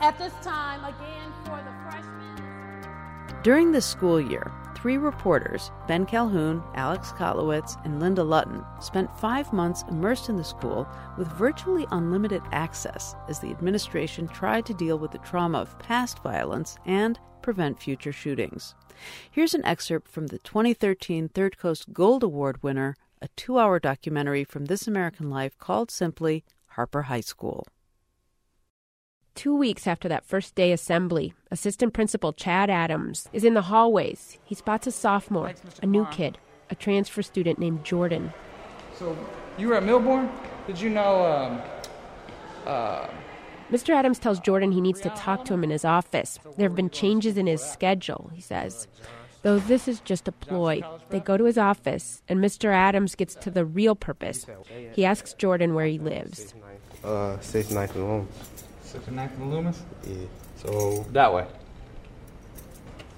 At 0.00 0.18
this 0.18 0.32
time, 0.42 0.84
again, 0.84 1.32
for 1.44 1.56
the 1.56 1.90
freshmen. 1.90 3.42
During 3.42 3.72
this 3.72 3.86
school 3.86 4.20
year, 4.20 4.52
three 4.74 4.96
reporters, 4.96 5.70
Ben 5.86 6.06
Calhoun, 6.06 6.62
Alex 6.74 7.12
Kotlowitz, 7.12 7.82
and 7.84 8.00
Linda 8.00 8.22
Lutton, 8.22 8.64
spent 8.80 9.18
five 9.18 9.52
months 9.52 9.84
immersed 9.88 10.28
in 10.28 10.36
the 10.36 10.44
school 10.44 10.88
with 11.18 11.28
virtually 11.28 11.86
unlimited 11.90 12.42
access 12.52 13.14
as 13.28 13.40
the 13.40 13.50
administration 13.50 14.26
tried 14.28 14.64
to 14.66 14.74
deal 14.74 14.98
with 14.98 15.10
the 15.10 15.18
trauma 15.18 15.58
of 15.58 15.78
past 15.78 16.22
violence 16.22 16.76
and 16.86 17.18
prevent 17.42 17.80
future 17.80 18.12
shootings. 18.12 18.74
Here's 19.30 19.54
an 19.54 19.64
excerpt 19.64 20.08
from 20.08 20.28
the 20.28 20.38
2013 20.38 21.28
Third 21.28 21.58
Coast 21.58 21.92
Gold 21.92 22.22
Award 22.22 22.62
winner, 22.62 22.96
a 23.22 23.28
two 23.36 23.58
hour 23.58 23.78
documentary 23.78 24.44
from 24.44 24.66
This 24.66 24.86
American 24.86 25.30
Life 25.30 25.58
called 25.58 25.90
simply 25.90 26.44
Harper 26.70 27.02
High 27.02 27.20
School. 27.20 27.66
Two 29.34 29.54
weeks 29.54 29.86
after 29.86 30.08
that 30.08 30.26
first 30.26 30.54
day 30.54 30.72
assembly, 30.72 31.32
Assistant 31.50 31.94
Principal 31.94 32.32
Chad 32.32 32.68
Adams 32.68 33.28
is 33.32 33.44
in 33.44 33.54
the 33.54 33.62
hallways. 33.62 34.38
He 34.44 34.54
spots 34.54 34.86
a 34.86 34.92
sophomore, 34.92 35.54
a 35.82 35.86
new 35.86 36.06
kid, 36.06 36.38
a 36.68 36.74
transfer 36.74 37.22
student 37.22 37.58
named 37.58 37.84
Jordan. 37.84 38.32
So, 38.98 39.16
you 39.56 39.68
were 39.68 39.76
at 39.76 39.82
Milbourne? 39.84 40.30
Did 40.66 40.80
you 40.80 40.90
know, 40.90 41.24
um, 41.26 41.62
uh, 42.66 43.08
Mr. 43.70 43.94
Adams 43.94 44.18
tells 44.18 44.40
Jordan 44.40 44.72
he 44.72 44.80
needs 44.80 45.00
to 45.00 45.10
talk 45.10 45.44
to 45.44 45.54
him 45.54 45.62
in 45.62 45.70
his 45.70 45.84
office. 45.84 46.38
There 46.56 46.68
have 46.68 46.76
been 46.76 46.90
changes 46.90 47.36
in 47.36 47.46
his 47.46 47.62
schedule, 47.62 48.30
he 48.34 48.40
says. 48.40 48.88
Though 49.42 49.58
this 49.58 49.88
is 49.88 50.00
just 50.00 50.28
a 50.28 50.32
ploy, 50.32 50.82
they 51.08 51.20
go 51.20 51.36
to 51.36 51.44
his 51.44 51.56
office, 51.56 52.22
and 52.28 52.40
Mr. 52.40 52.72
Adams 52.72 53.14
gets 53.14 53.34
to 53.36 53.50
the 53.50 53.64
real 53.64 53.94
purpose. 53.94 54.46
He 54.92 55.04
asks 55.04 55.32
Jordan 55.32 55.74
where 55.74 55.86
he 55.86 55.98
lives. 55.98 56.54
Uh, 57.02 57.36
69th 57.38 57.94
and 57.94 58.08
Loomis. 58.08 58.28
69th 58.84 59.36
and 59.36 59.50
Loomis? 59.50 59.82
Yeah. 60.06 60.16
So. 60.56 61.06
That 61.12 61.32
way. 61.32 61.46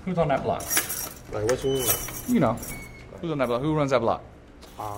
Who's 0.05 0.18
on 0.18 0.29
that 0.29 0.45
block? 0.45 0.62
Like, 1.33 1.51
what 1.51 1.64
you 1.64 1.70
mean? 1.70 1.87
You 2.29 2.41
know. 2.41 2.57
Who's 3.20 3.33
on 3.33 3.39
that 3.39 3.49
block? 3.49 3.62
Who 3.62 3.75
runs 3.75 3.91
that 3.91 4.01
block? 4.01 4.23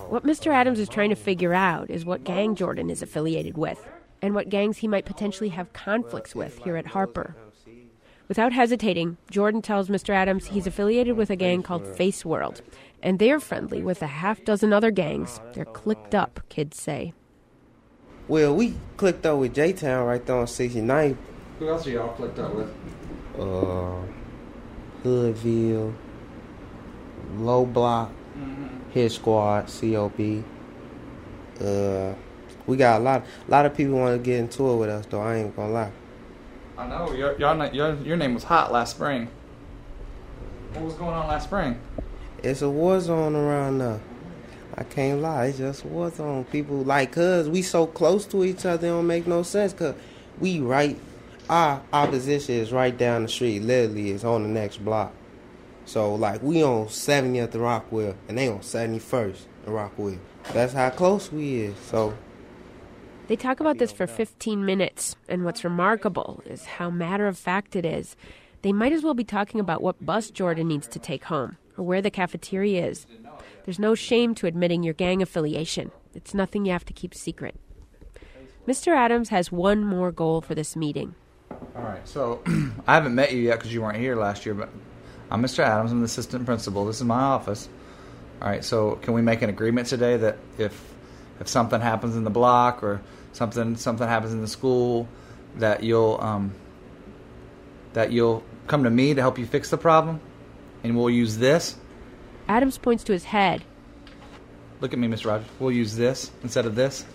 What 0.08 0.24
Mr. 0.24 0.52
Adams 0.52 0.78
is 0.78 0.88
trying 0.88 1.10
to 1.10 1.16
figure 1.16 1.52
out 1.52 1.90
is 1.90 2.04
what 2.04 2.24
gang 2.24 2.54
Jordan 2.54 2.88
is 2.90 3.02
affiliated 3.02 3.58
with, 3.58 3.86
and 4.22 4.34
what 4.34 4.48
gangs 4.48 4.78
he 4.78 4.88
might 4.88 5.04
potentially 5.04 5.50
have 5.50 5.72
conflicts 5.72 6.34
with 6.34 6.58
here 6.64 6.76
at 6.76 6.86
Harper. 6.86 7.36
Without 8.26 8.52
hesitating, 8.52 9.18
Jordan 9.30 9.60
tells 9.60 9.88
Mr. 9.88 10.14
Adams 10.14 10.46
he's 10.46 10.66
affiliated 10.66 11.16
with 11.16 11.28
a 11.28 11.36
gang 11.36 11.62
called 11.62 11.86
Face 11.86 12.24
World, 12.24 12.62
and 13.02 13.18
they're 13.18 13.40
friendly 13.40 13.82
with 13.82 14.00
a 14.00 14.06
half 14.06 14.42
dozen 14.44 14.72
other 14.72 14.90
gangs. 14.90 15.40
They're 15.52 15.66
clicked 15.66 16.14
up, 16.14 16.40
kids 16.48 16.80
say. 16.80 17.12
Well, 18.26 18.54
we 18.54 18.74
clicked 18.96 19.26
up 19.26 19.38
with 19.38 19.54
J 19.54 19.74
Town 19.74 20.06
right 20.06 20.24
there 20.24 20.36
on 20.36 20.46
69th. 20.46 21.16
Who 21.58 21.68
else 21.68 21.86
are 21.86 21.90
y'all 21.90 22.14
clicked 22.14 22.38
up 22.38 22.54
with? 22.54 22.72
Uh, 23.38 24.00
Hoodville, 25.02 25.94
Low 27.36 27.66
Block, 27.66 28.10
Hit 28.92 29.12
Squad, 29.12 29.66
COP. 29.66 30.44
Uh, 31.60 32.14
we 32.66 32.76
got 32.78 33.00
a 33.00 33.04
lot. 33.04 33.26
A 33.46 33.50
lot 33.50 33.66
of 33.66 33.76
people 33.76 33.98
want 33.98 34.16
to 34.16 34.24
get 34.24 34.40
into 34.40 34.70
it 34.70 34.76
with 34.76 34.88
us, 34.88 35.04
though. 35.06 35.20
I 35.20 35.36
ain't 35.36 35.54
gonna 35.54 35.72
lie. 35.72 35.92
I 36.76 36.86
know. 36.88 37.12
Your, 37.12 37.38
your, 37.38 37.66
your, 37.72 37.94
your 38.02 38.16
name 38.16 38.34
was 38.34 38.44
hot 38.44 38.72
last 38.72 38.96
spring. 38.96 39.28
What 40.72 40.84
was 40.84 40.94
going 40.94 41.14
on 41.14 41.28
last 41.28 41.44
spring? 41.44 41.78
It's 42.42 42.62
a 42.62 42.68
war 42.68 43.00
zone 43.00 43.36
around 43.36 43.78
there. 43.78 44.00
I 44.76 44.82
can't 44.82 45.20
lie. 45.20 45.46
It's 45.46 45.58
just 45.58 45.84
war 45.84 46.10
zone. 46.10 46.44
People 46.46 46.78
like, 46.78 47.12
cuz 47.12 47.48
we 47.48 47.62
so 47.62 47.86
close 47.86 48.26
to 48.26 48.44
each 48.44 48.66
other, 48.66 48.88
it 48.88 48.90
don't 48.90 49.06
make 49.06 49.26
no 49.26 49.44
sense. 49.44 49.72
Cuz 49.72 49.94
we 50.40 50.58
right, 50.58 50.98
our 51.48 51.80
opposition 51.92 52.56
is 52.56 52.72
right 52.72 52.96
down 52.96 53.22
the 53.22 53.28
street. 53.28 53.60
Literally, 53.60 54.10
it's 54.10 54.24
on 54.24 54.42
the 54.42 54.48
next 54.48 54.84
block. 54.84 55.12
So 55.86 56.14
like, 56.16 56.42
we 56.42 56.64
on 56.64 56.86
70th 56.86 57.54
and 57.54 57.62
Rockwell, 57.62 58.16
and 58.28 58.36
they 58.36 58.48
on 58.48 58.60
71st 58.60 59.42
and 59.66 59.74
Rockwell. 59.74 60.18
That's 60.52 60.72
how 60.72 60.90
close 60.90 61.30
we 61.30 61.62
is. 61.62 61.76
So 61.78 62.14
They 63.26 63.36
talk 63.36 63.60
about 63.60 63.78
this 63.78 63.90
for 63.90 64.06
15 64.06 64.66
minutes, 64.66 65.16
and 65.30 65.46
what's 65.46 65.64
remarkable 65.64 66.42
is 66.44 66.66
how 66.66 66.90
matter 66.90 67.26
of 67.26 67.38
fact 67.38 67.74
it 67.74 67.86
is. 67.86 68.16
They 68.60 68.72
might 68.72 68.92
as 68.92 69.02
well 69.02 69.14
be 69.14 69.24
talking 69.24 69.60
about 69.60 69.82
what 69.82 70.04
bus 70.04 70.30
Jordan 70.30 70.68
needs 70.68 70.86
to 70.88 70.98
take 70.98 71.24
home, 71.24 71.56
or 71.78 71.86
where 71.86 72.02
the 72.02 72.10
cafeteria 72.10 72.86
is. 72.86 73.06
There's 73.64 73.78
no 73.78 73.94
shame 73.94 74.34
to 74.36 74.46
admitting 74.46 74.82
your 74.82 74.92
gang 74.92 75.22
affiliation. 75.22 75.90
It's 76.14 76.34
nothing 76.34 76.66
you 76.66 76.72
have 76.72 76.84
to 76.84 76.92
keep 76.92 77.14
secret. 77.14 77.54
Mr. 78.66 78.94
Adams 78.94 79.30
has 79.30 79.50
one 79.50 79.82
more 79.84 80.12
goal 80.12 80.42
for 80.42 80.54
this 80.54 80.76
meeting. 80.76 81.14
All 81.50 81.82
right. 81.82 82.06
So 82.06 82.42
I 82.86 82.94
haven't 82.94 83.14
met 83.14 83.32
you 83.32 83.40
yet 83.40 83.58
because 83.58 83.72
you 83.72 83.80
weren't 83.80 83.98
here 83.98 84.16
last 84.16 84.44
year, 84.44 84.54
but 84.54 84.68
I'm 85.30 85.42
Mr. 85.42 85.60
Adams. 85.60 85.92
I'm 85.92 86.00
the 86.00 86.06
assistant 86.06 86.44
principal. 86.44 86.84
This 86.84 86.96
is 86.96 87.04
my 87.04 87.20
office. 87.20 87.70
All 88.42 88.48
right. 88.48 88.62
So 88.62 88.96
can 88.96 89.14
we 89.14 89.22
make 89.22 89.40
an 89.40 89.48
agreement 89.48 89.88
today 89.88 90.18
that 90.18 90.36
if 90.58 90.93
if 91.40 91.48
something 91.48 91.80
happens 91.80 92.16
in 92.16 92.24
the 92.24 92.30
block 92.30 92.82
or 92.82 93.00
something 93.32 93.76
something 93.76 94.06
happens 94.06 94.32
in 94.32 94.40
the 94.40 94.48
school, 94.48 95.08
that 95.56 95.82
you'll 95.82 96.18
um, 96.20 96.54
that 97.92 98.12
you'll 98.12 98.42
come 98.66 98.84
to 98.84 98.90
me 98.90 99.14
to 99.14 99.20
help 99.20 99.38
you 99.38 99.46
fix 99.46 99.70
the 99.70 99.78
problem, 99.78 100.20
and 100.82 100.96
we'll 100.96 101.10
use 101.10 101.38
this. 101.38 101.76
Adams 102.48 102.78
points 102.78 103.04
to 103.04 103.12
his 103.12 103.24
head. 103.24 103.64
Look 104.80 104.92
at 104.92 104.98
me, 104.98 105.08
Mr. 105.08 105.26
Rogers. 105.26 105.48
We'll 105.58 105.72
use 105.72 105.96
this 105.96 106.30
instead 106.42 106.66
of 106.66 106.74
this. 106.74 107.06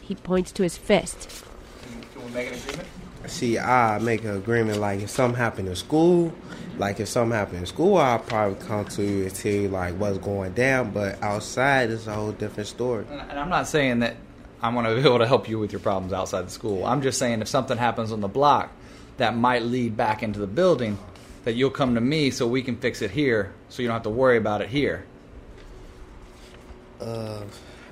He 0.00 0.14
points 0.14 0.52
to 0.52 0.62
his 0.62 0.78
fist. 0.78 1.44
Can 2.14 2.24
we 2.24 2.30
make 2.32 2.48
an 2.48 2.54
agreement? 2.54 2.88
See, 3.26 3.58
I 3.58 3.98
make 3.98 4.24
an 4.24 4.36
agreement 4.36 4.78
like 4.78 5.00
if 5.00 5.10
something 5.10 5.38
happened 5.38 5.68
in 5.68 5.76
school, 5.76 6.32
like 6.78 7.00
if 7.00 7.08
something 7.08 7.36
happened 7.36 7.58
in 7.60 7.66
school, 7.66 7.96
I'll 7.96 8.18
probably 8.18 8.64
come 8.66 8.84
to 8.86 9.02
you 9.02 9.24
and 9.24 9.34
tell 9.34 9.52
you 9.52 9.68
like 9.68 9.94
what's 9.94 10.18
going 10.18 10.52
down. 10.54 10.90
But 10.90 11.22
outside, 11.22 11.90
it's 11.90 12.06
a 12.06 12.14
whole 12.14 12.32
different 12.32 12.68
story. 12.68 13.04
And 13.10 13.38
I'm 13.38 13.48
not 13.48 13.66
saying 13.66 14.00
that 14.00 14.16
I'm 14.62 14.74
going 14.74 14.86
to 14.86 14.94
be 14.94 15.06
able 15.06 15.18
to 15.18 15.26
help 15.26 15.48
you 15.48 15.58
with 15.58 15.72
your 15.72 15.80
problems 15.80 16.12
outside 16.12 16.46
the 16.46 16.50
school. 16.50 16.84
I'm 16.84 17.02
just 17.02 17.18
saying 17.18 17.40
if 17.42 17.48
something 17.48 17.78
happens 17.78 18.12
on 18.12 18.20
the 18.20 18.28
block 18.28 18.70
that 19.16 19.36
might 19.36 19.62
lead 19.62 19.96
back 19.96 20.22
into 20.22 20.38
the 20.40 20.46
building, 20.46 20.98
that 21.44 21.54
you'll 21.54 21.70
come 21.70 21.94
to 21.94 22.00
me 22.00 22.30
so 22.30 22.46
we 22.46 22.62
can 22.62 22.76
fix 22.76 23.02
it 23.02 23.10
here, 23.10 23.52
so 23.68 23.82
you 23.82 23.88
don't 23.88 23.94
have 23.94 24.02
to 24.02 24.10
worry 24.10 24.36
about 24.36 24.60
it 24.60 24.68
here. 24.68 25.04
Uh, 27.00 27.42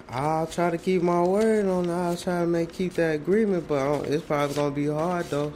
I'll 0.08 0.46
try 0.46 0.70
to 0.70 0.78
keep 0.78 1.02
my 1.02 1.22
word 1.22 1.66
on. 1.66 1.88
I'll 1.90 2.16
try 2.16 2.40
to 2.40 2.46
make 2.46 2.72
keep 2.72 2.94
that 2.94 3.14
agreement, 3.14 3.66
but 3.66 4.02
it's 4.04 4.24
probably 4.24 4.54
gonna 4.54 4.74
be 4.74 4.86
hard 4.86 5.26
though. 5.30 5.52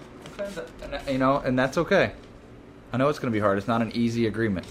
You 1.09 1.19
know, 1.19 1.39
and 1.39 1.59
that's 1.59 1.77
okay. 1.79 2.13
I 2.93 2.97
know 2.97 3.09
it's 3.09 3.19
going 3.19 3.33
to 3.33 3.37
be 3.37 3.41
hard. 3.41 3.59
It's 3.59 3.69
not 3.69 3.83
an 3.83 3.93
easy 3.95 4.27
agreement. 4.27 4.67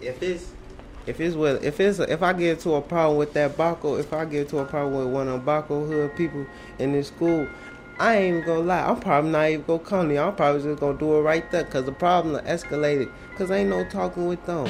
If 0.00 0.22
it's 0.22 0.52
if 1.06 1.20
it's 1.20 1.34
with 1.34 1.64
if 1.64 1.80
it's 1.80 1.98
if 1.98 2.22
I 2.22 2.32
get 2.32 2.60
to 2.60 2.74
a 2.74 2.80
problem 2.80 3.18
with 3.18 3.32
that 3.34 3.56
Baco, 3.56 3.98
if 3.98 4.12
I 4.12 4.24
get 4.24 4.48
to 4.50 4.58
a 4.58 4.64
problem 4.64 5.04
with 5.04 5.12
one 5.12 5.28
of 5.28 5.42
Baco 5.42 5.86
hood 5.86 6.16
people 6.16 6.46
in 6.78 6.92
this 6.92 7.08
school, 7.08 7.46
I 7.98 8.16
ain't 8.16 8.36
even 8.36 8.46
gonna 8.46 8.60
lie. 8.60 8.86
I'm 8.86 9.00
probably 9.00 9.30
not 9.30 9.48
even 9.50 9.64
gonna 9.66 9.78
come 9.80 10.08
to 10.08 10.14
you. 10.14 10.20
I'm 10.20 10.34
probably 10.34 10.62
just 10.62 10.80
gonna 10.80 10.98
do 10.98 11.16
it 11.16 11.20
right 11.20 11.50
there 11.50 11.64
because 11.64 11.84
the 11.84 11.92
problem 11.92 12.42
escalated. 12.44 13.10
Cause 13.36 13.50
ain't 13.50 13.70
no 13.70 13.84
talking 13.84 14.26
with 14.26 14.44
them. 14.46 14.68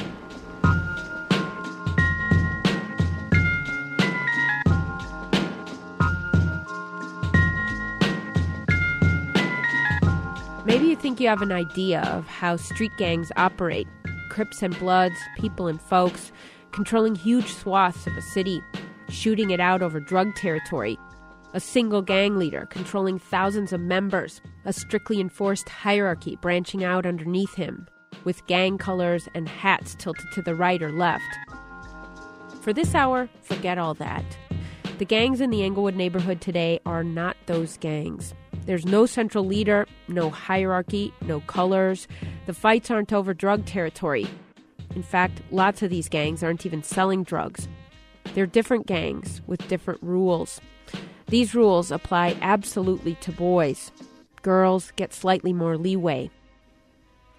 You 11.21 11.27
have 11.27 11.43
an 11.43 11.51
idea 11.51 12.01
of 12.01 12.25
how 12.25 12.55
street 12.55 12.91
gangs 12.97 13.31
operate 13.37 13.87
Crips 14.29 14.63
and 14.63 14.77
Bloods, 14.79 15.19
people 15.37 15.67
and 15.67 15.79
folks, 15.79 16.31
controlling 16.71 17.15
huge 17.15 17.53
swaths 17.53 18.07
of 18.07 18.17
a 18.17 18.21
city, 18.21 18.61
shooting 19.09 19.51
it 19.51 19.59
out 19.59 19.83
over 19.83 19.99
drug 19.99 20.33
territory. 20.35 20.97
A 21.53 21.59
single 21.59 22.01
gang 22.01 22.37
leader 22.37 22.65
controlling 22.71 23.19
thousands 23.19 23.71
of 23.71 23.81
members, 23.81 24.41
a 24.65 24.73
strictly 24.73 25.19
enforced 25.19 25.69
hierarchy 25.69 26.37
branching 26.41 26.83
out 26.83 27.05
underneath 27.05 27.53
him, 27.55 27.87
with 28.23 28.47
gang 28.47 28.77
colors 28.77 29.27
and 29.35 29.47
hats 29.47 29.95
tilted 29.95 30.31
to 30.31 30.41
the 30.41 30.55
right 30.55 30.81
or 30.81 30.91
left. 30.91 31.37
For 32.61 32.73
this 32.73 32.95
hour, 32.95 33.29
forget 33.41 33.77
all 33.77 33.93
that. 33.95 34.25
The 34.97 35.05
gangs 35.05 35.41
in 35.41 35.49
the 35.49 35.63
Englewood 35.63 35.95
neighborhood 35.95 36.41
today 36.41 36.79
are 36.85 37.03
not 37.03 37.35
those 37.47 37.77
gangs. 37.77 38.33
There's 38.65 38.85
no 38.85 39.05
central 39.05 39.45
leader, 39.45 39.87
no 40.07 40.29
hierarchy, 40.29 41.13
no 41.21 41.41
colors. 41.41 42.07
The 42.45 42.53
fights 42.53 42.91
aren't 42.91 43.13
over 43.13 43.33
drug 43.33 43.65
territory. 43.65 44.27
In 44.95 45.03
fact, 45.03 45.41
lots 45.51 45.81
of 45.81 45.89
these 45.89 46.09
gangs 46.09 46.43
aren't 46.43 46.65
even 46.65 46.83
selling 46.83 47.23
drugs. 47.23 47.67
They're 48.33 48.45
different 48.45 48.85
gangs 48.85 49.41
with 49.47 49.67
different 49.67 50.01
rules. 50.03 50.61
These 51.27 51.55
rules 51.55 51.91
apply 51.91 52.37
absolutely 52.41 53.15
to 53.15 53.31
boys. 53.31 53.91
Girls 54.41 54.91
get 54.95 55.13
slightly 55.13 55.53
more 55.53 55.77
leeway. 55.77 56.29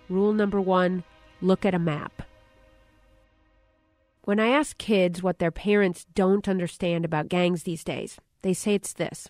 Rule 0.09 0.33
number 0.33 0.61
one 0.61 1.05
look 1.41 1.64
at 1.64 1.75
a 1.75 1.79
map. 1.79 2.23
When 4.25 4.39
I 4.39 4.49
ask 4.49 4.79
kids 4.79 5.23
what 5.23 5.41
their 5.41 5.51
parents 5.51 6.07
don't 6.14 6.49
understand 6.49 7.05
about 7.05 7.29
gangs 7.29 7.64
these 7.64 7.83
days, 7.83 8.18
they 8.43 8.55
say 8.55 8.75
it's 8.75 8.93
this. 8.93 9.29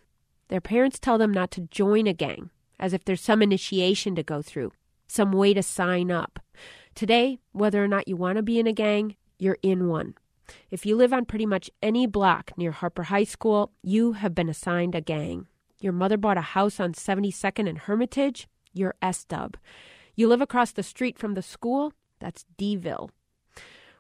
Their 0.53 0.61
parents 0.61 0.99
tell 0.99 1.17
them 1.17 1.33
not 1.33 1.51
to 1.53 1.63
join 1.71 2.07
a 2.07 2.13
gang, 2.13 2.51
as 2.79 2.93
if 2.93 3.07
there's 3.07 3.23
some 3.23 3.41
initiation 3.41 4.15
to 4.17 4.23
go 4.23 4.43
through, 4.43 4.73
some 5.09 5.33
way 5.33 5.55
to 5.55 5.63
sign 5.63 6.11
up. 6.11 6.41
Today, 6.95 7.39
whether 7.53 7.83
or 7.83 7.89
not 7.89 8.07
you 8.07 8.17
want 8.17 8.37
to 8.37 8.43
be 8.43 8.59
in 8.59 8.67
a 8.67 8.73
gang, 8.75 9.17
you're 9.39 9.57
in 9.63 9.89
one. 9.89 10.13
If 10.71 10.85
you 10.85 10.95
live 10.95 11.11
on 11.11 11.25
pretty 11.25 11.47
much 11.47 11.71
any 11.83 12.07
block 12.07 12.53
near 12.59 12.71
Harper 12.71 13.05
High 13.05 13.25
School, 13.25 13.73
you 13.83 14.13
have 14.13 14.35
been 14.35 14.51
assigned 14.51 14.95
a 14.95 15.01
gang. 15.01 15.47
Your 15.81 15.95
mother 15.95 16.19
bought 16.19 16.37
a 16.37 16.43
house 16.43 16.79
on 16.79 16.93
72nd 16.93 17.67
and 17.67 17.79
Hermitage, 17.79 18.47
you're 18.75 18.95
S 19.01 19.25
Dub. 19.25 19.57
You 20.17 20.29
live 20.29 20.43
across 20.43 20.73
the 20.73 20.83
street 20.83 21.19
from 21.19 21.33
the 21.33 21.41
school, 21.41 21.95
that's 22.21 22.45
D-ville. 22.59 23.09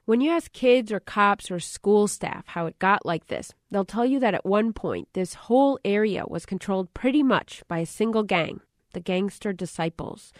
When 0.04 0.20
you 0.20 0.32
ask 0.32 0.52
kids 0.52 0.90
or 0.90 0.98
cops 0.98 1.48
or 1.48 1.60
school 1.60 2.08
staff 2.08 2.44
how 2.48 2.66
it 2.66 2.80
got 2.80 3.06
like 3.06 3.28
this, 3.28 3.54
they'll 3.70 3.84
tell 3.84 4.04
you 4.04 4.18
that 4.18 4.34
at 4.34 4.44
one 4.44 4.72
point 4.72 5.06
this 5.12 5.34
whole 5.34 5.78
area 5.84 6.24
was 6.26 6.44
controlled 6.44 6.92
pretty 6.92 7.22
much 7.22 7.62
by 7.68 7.78
a 7.78 7.86
single 7.86 8.24
gang, 8.24 8.60
the 8.94 9.00
Gangster 9.00 9.52
Disciples. 9.52 10.32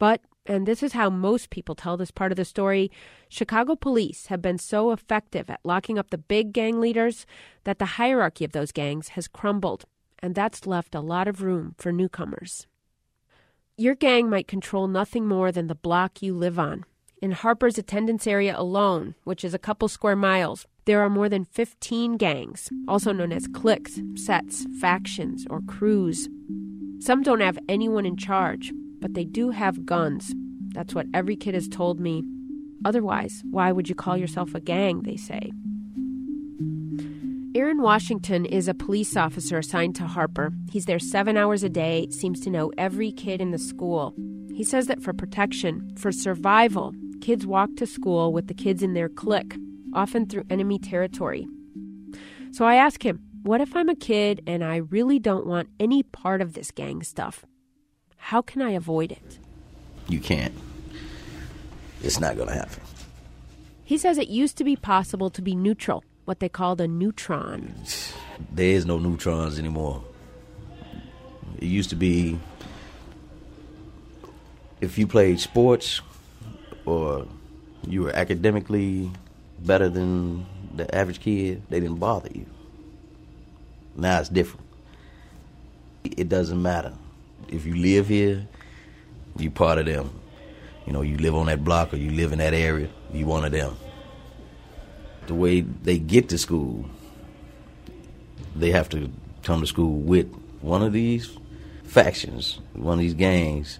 But, 0.00 0.20
and 0.46 0.66
this 0.66 0.82
is 0.82 0.94
how 0.94 1.10
most 1.10 1.50
people 1.50 1.76
tell 1.76 1.96
this 1.96 2.10
part 2.10 2.32
of 2.32 2.36
the 2.36 2.44
story, 2.44 2.90
Chicago 3.28 3.76
police 3.76 4.26
have 4.26 4.42
been 4.42 4.58
so 4.58 4.90
effective 4.90 5.48
at 5.48 5.60
locking 5.62 5.96
up 5.96 6.10
the 6.10 6.18
big 6.18 6.52
gang 6.52 6.80
leaders 6.80 7.24
that 7.62 7.78
the 7.78 7.94
hierarchy 7.94 8.44
of 8.44 8.50
those 8.50 8.72
gangs 8.72 9.10
has 9.10 9.28
crumbled, 9.28 9.84
and 10.18 10.34
that's 10.34 10.66
left 10.66 10.92
a 10.92 11.00
lot 11.00 11.28
of 11.28 11.40
room 11.40 11.76
for 11.78 11.92
newcomers. 11.92 12.66
Your 13.76 13.94
gang 13.94 14.28
might 14.28 14.48
control 14.48 14.88
nothing 14.88 15.24
more 15.24 15.52
than 15.52 15.68
the 15.68 15.76
block 15.76 16.20
you 16.20 16.34
live 16.34 16.58
on. 16.58 16.84
In 17.24 17.30
Harper's 17.30 17.78
attendance 17.78 18.26
area 18.26 18.54
alone, 18.54 19.14
which 19.24 19.44
is 19.44 19.54
a 19.54 19.58
couple 19.58 19.88
square 19.88 20.14
miles, 20.14 20.66
there 20.84 21.00
are 21.00 21.08
more 21.08 21.30
than 21.30 21.46
15 21.46 22.18
gangs, 22.18 22.68
also 22.86 23.12
known 23.12 23.32
as 23.32 23.46
cliques, 23.46 23.98
sets, 24.14 24.66
factions, 24.78 25.46
or 25.48 25.62
crews. 25.62 26.28
Some 26.98 27.22
don't 27.22 27.40
have 27.40 27.58
anyone 27.66 28.04
in 28.04 28.18
charge, 28.18 28.74
but 29.00 29.14
they 29.14 29.24
do 29.24 29.48
have 29.52 29.86
guns. 29.86 30.34
That's 30.74 30.94
what 30.94 31.06
every 31.14 31.34
kid 31.34 31.54
has 31.54 31.66
told 31.66 31.98
me. 31.98 32.24
Otherwise, 32.84 33.42
why 33.50 33.72
would 33.72 33.88
you 33.88 33.94
call 33.94 34.18
yourself 34.18 34.54
a 34.54 34.60
gang, 34.60 35.04
they 35.04 35.16
say. 35.16 35.50
Aaron 37.56 37.80
Washington 37.80 38.44
is 38.44 38.68
a 38.68 38.74
police 38.74 39.16
officer 39.16 39.56
assigned 39.56 39.96
to 39.96 40.06
Harper. 40.06 40.52
He's 40.70 40.84
there 40.84 40.98
seven 40.98 41.38
hours 41.38 41.62
a 41.62 41.70
day, 41.70 42.06
seems 42.10 42.38
to 42.40 42.50
know 42.50 42.70
every 42.76 43.12
kid 43.12 43.40
in 43.40 43.50
the 43.50 43.58
school. 43.58 44.14
He 44.54 44.62
says 44.62 44.88
that 44.88 45.02
for 45.02 45.14
protection, 45.14 45.90
for 45.96 46.12
survival, 46.12 46.94
kids 47.24 47.46
walk 47.46 47.70
to 47.76 47.86
school 47.86 48.34
with 48.34 48.48
the 48.48 48.54
kids 48.54 48.82
in 48.82 48.92
their 48.92 49.08
clique, 49.08 49.56
often 49.94 50.26
through 50.26 50.44
enemy 50.50 50.78
territory. 50.78 51.48
So 52.52 52.66
I 52.66 52.74
ask 52.74 53.02
him, 53.02 53.18
what 53.42 53.62
if 53.62 53.74
I'm 53.74 53.88
a 53.88 53.96
kid 53.96 54.42
and 54.46 54.62
I 54.62 54.76
really 54.76 55.18
don't 55.18 55.46
want 55.46 55.70
any 55.80 56.02
part 56.02 56.42
of 56.42 56.52
this 56.52 56.70
gang 56.70 57.02
stuff? 57.02 57.46
How 58.16 58.42
can 58.42 58.60
I 58.60 58.72
avoid 58.72 59.10
it? 59.10 59.38
You 60.06 60.20
can't. 60.20 60.52
It's 62.02 62.20
not 62.20 62.36
going 62.36 62.48
to 62.48 62.54
happen. 62.54 62.82
He 63.84 63.96
says 63.96 64.18
it 64.18 64.28
used 64.28 64.58
to 64.58 64.64
be 64.64 64.76
possible 64.76 65.30
to 65.30 65.40
be 65.40 65.54
neutral, 65.54 66.04
what 66.26 66.40
they 66.40 66.50
called 66.50 66.78
a 66.82 66.86
neutron. 66.86 67.74
There 68.52 68.76
is 68.76 68.84
no 68.84 68.98
neutrons 68.98 69.58
anymore. 69.58 70.04
It 71.56 71.68
used 71.68 71.88
to 71.88 71.96
be 71.96 72.38
if 74.82 74.98
you 74.98 75.06
played 75.06 75.40
sports 75.40 76.02
or 76.86 77.26
you 77.86 78.02
were 78.02 78.14
academically 78.14 79.10
better 79.60 79.88
than 79.88 80.46
the 80.74 80.92
average 80.94 81.20
kid, 81.20 81.62
they 81.68 81.80
didn't 81.80 81.98
bother 81.98 82.30
you. 82.32 82.46
Now 83.96 84.20
it's 84.20 84.28
different. 84.28 84.66
It 86.04 86.28
doesn't 86.28 86.60
matter. 86.60 86.92
If 87.48 87.66
you 87.66 87.76
live 87.76 88.08
here, 88.08 88.46
you 89.38 89.50
part 89.50 89.78
of 89.78 89.86
them. 89.86 90.10
You 90.86 90.92
know, 90.92 91.02
you 91.02 91.16
live 91.16 91.34
on 91.34 91.46
that 91.46 91.64
block 91.64 91.94
or 91.94 91.96
you 91.96 92.10
live 92.10 92.32
in 92.32 92.38
that 92.38 92.54
area, 92.54 92.88
you 93.12 93.26
one 93.26 93.44
of 93.44 93.52
them. 93.52 93.76
The 95.26 95.34
way 95.34 95.60
they 95.60 95.98
get 95.98 96.28
to 96.30 96.38
school, 96.38 96.84
they 98.54 98.70
have 98.70 98.88
to 98.90 99.10
come 99.42 99.60
to 99.60 99.66
school 99.66 99.96
with 99.96 100.26
one 100.60 100.82
of 100.82 100.92
these 100.92 101.36
factions, 101.84 102.58
one 102.74 102.94
of 102.94 102.98
these 102.98 103.14
gangs. 103.14 103.78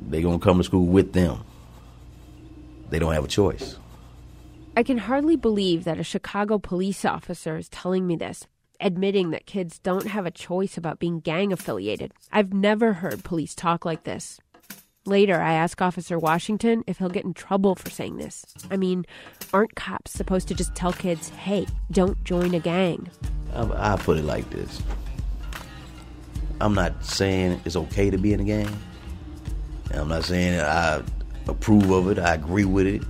They're 0.00 0.22
going 0.22 0.38
to 0.38 0.44
come 0.44 0.58
to 0.58 0.64
school 0.64 0.86
with 0.86 1.12
them. 1.12 1.44
They 2.90 2.98
don't 2.98 3.14
have 3.14 3.24
a 3.24 3.28
choice. 3.28 3.76
I 4.76 4.82
can 4.82 4.98
hardly 4.98 5.36
believe 5.36 5.84
that 5.84 5.98
a 5.98 6.04
Chicago 6.04 6.58
police 6.58 7.04
officer 7.04 7.56
is 7.56 7.68
telling 7.68 8.06
me 8.06 8.16
this, 8.16 8.46
admitting 8.80 9.30
that 9.30 9.46
kids 9.46 9.78
don't 9.78 10.06
have 10.06 10.24
a 10.24 10.30
choice 10.30 10.76
about 10.76 10.98
being 10.98 11.20
gang 11.20 11.52
affiliated. 11.52 12.12
I've 12.30 12.52
never 12.52 12.94
heard 12.94 13.24
police 13.24 13.54
talk 13.54 13.84
like 13.84 14.04
this. 14.04 14.40
Later, 15.04 15.40
I 15.40 15.54
ask 15.54 15.80
Officer 15.80 16.18
Washington 16.18 16.84
if 16.86 16.98
he'll 16.98 17.08
get 17.08 17.24
in 17.24 17.34
trouble 17.34 17.74
for 17.74 17.90
saying 17.90 18.18
this. 18.18 18.44
I 18.70 18.76
mean, 18.76 19.06
aren't 19.52 19.74
cops 19.74 20.12
supposed 20.12 20.48
to 20.48 20.54
just 20.54 20.74
tell 20.74 20.92
kids, 20.92 21.30
hey, 21.30 21.66
don't 21.90 22.22
join 22.24 22.54
a 22.54 22.60
gang? 22.60 23.10
I, 23.54 23.94
I 23.94 23.96
put 23.96 24.18
it 24.18 24.24
like 24.24 24.48
this 24.50 24.82
I'm 26.60 26.74
not 26.74 27.04
saying 27.04 27.60
it's 27.64 27.76
okay 27.76 28.10
to 28.10 28.18
be 28.18 28.32
in 28.32 28.40
a 28.40 28.44
gang. 28.44 28.68
I'm 29.92 30.08
not 30.08 30.24
saying 30.24 30.60
I 30.60 31.02
approve 31.48 31.90
of 31.90 32.10
it. 32.10 32.18
I 32.18 32.34
agree 32.34 32.64
with 32.64 32.86
it. 32.86 33.02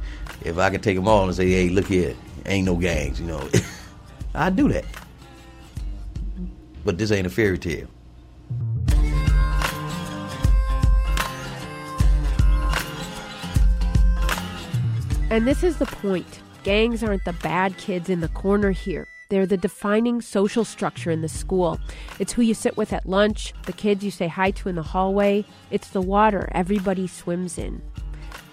If 0.42 0.58
I 0.58 0.70
could 0.70 0.82
take 0.82 0.96
them 0.96 1.08
all 1.08 1.24
and 1.24 1.34
say, 1.34 1.48
hey, 1.50 1.68
look 1.68 1.86
here, 1.86 2.14
ain't 2.46 2.66
no 2.66 2.76
gangs, 2.76 3.20
you 3.20 3.26
know, 3.26 3.48
I'd 4.34 4.56
do 4.56 4.68
that. 4.68 4.84
But 6.84 6.96
this 6.96 7.10
ain't 7.10 7.26
a 7.26 7.30
fairy 7.30 7.58
tale. 7.58 7.88
And 15.30 15.46
this 15.46 15.62
is 15.62 15.76
the 15.76 15.86
point. 15.86 16.40
Gangs 16.62 17.02
aren't 17.02 17.24
the 17.24 17.34
bad 17.34 17.76
kids 17.76 18.08
in 18.08 18.20
the 18.20 18.28
corner 18.28 18.70
here. 18.70 19.06
They're 19.28 19.44
the 19.44 19.58
defining 19.58 20.22
social 20.22 20.64
structure 20.64 21.10
in 21.10 21.20
the 21.20 21.28
school. 21.28 21.78
It's 22.18 22.32
who 22.32 22.40
you 22.40 22.54
sit 22.54 22.78
with 22.78 22.94
at 22.94 23.06
lunch, 23.06 23.52
the 23.66 23.74
kids 23.74 24.02
you 24.02 24.10
say 24.10 24.26
hi 24.26 24.52
to 24.52 24.70
in 24.70 24.74
the 24.74 24.82
hallway. 24.82 25.44
It's 25.70 25.90
the 25.90 26.00
water 26.00 26.48
everybody 26.52 27.06
swims 27.06 27.58
in. 27.58 27.82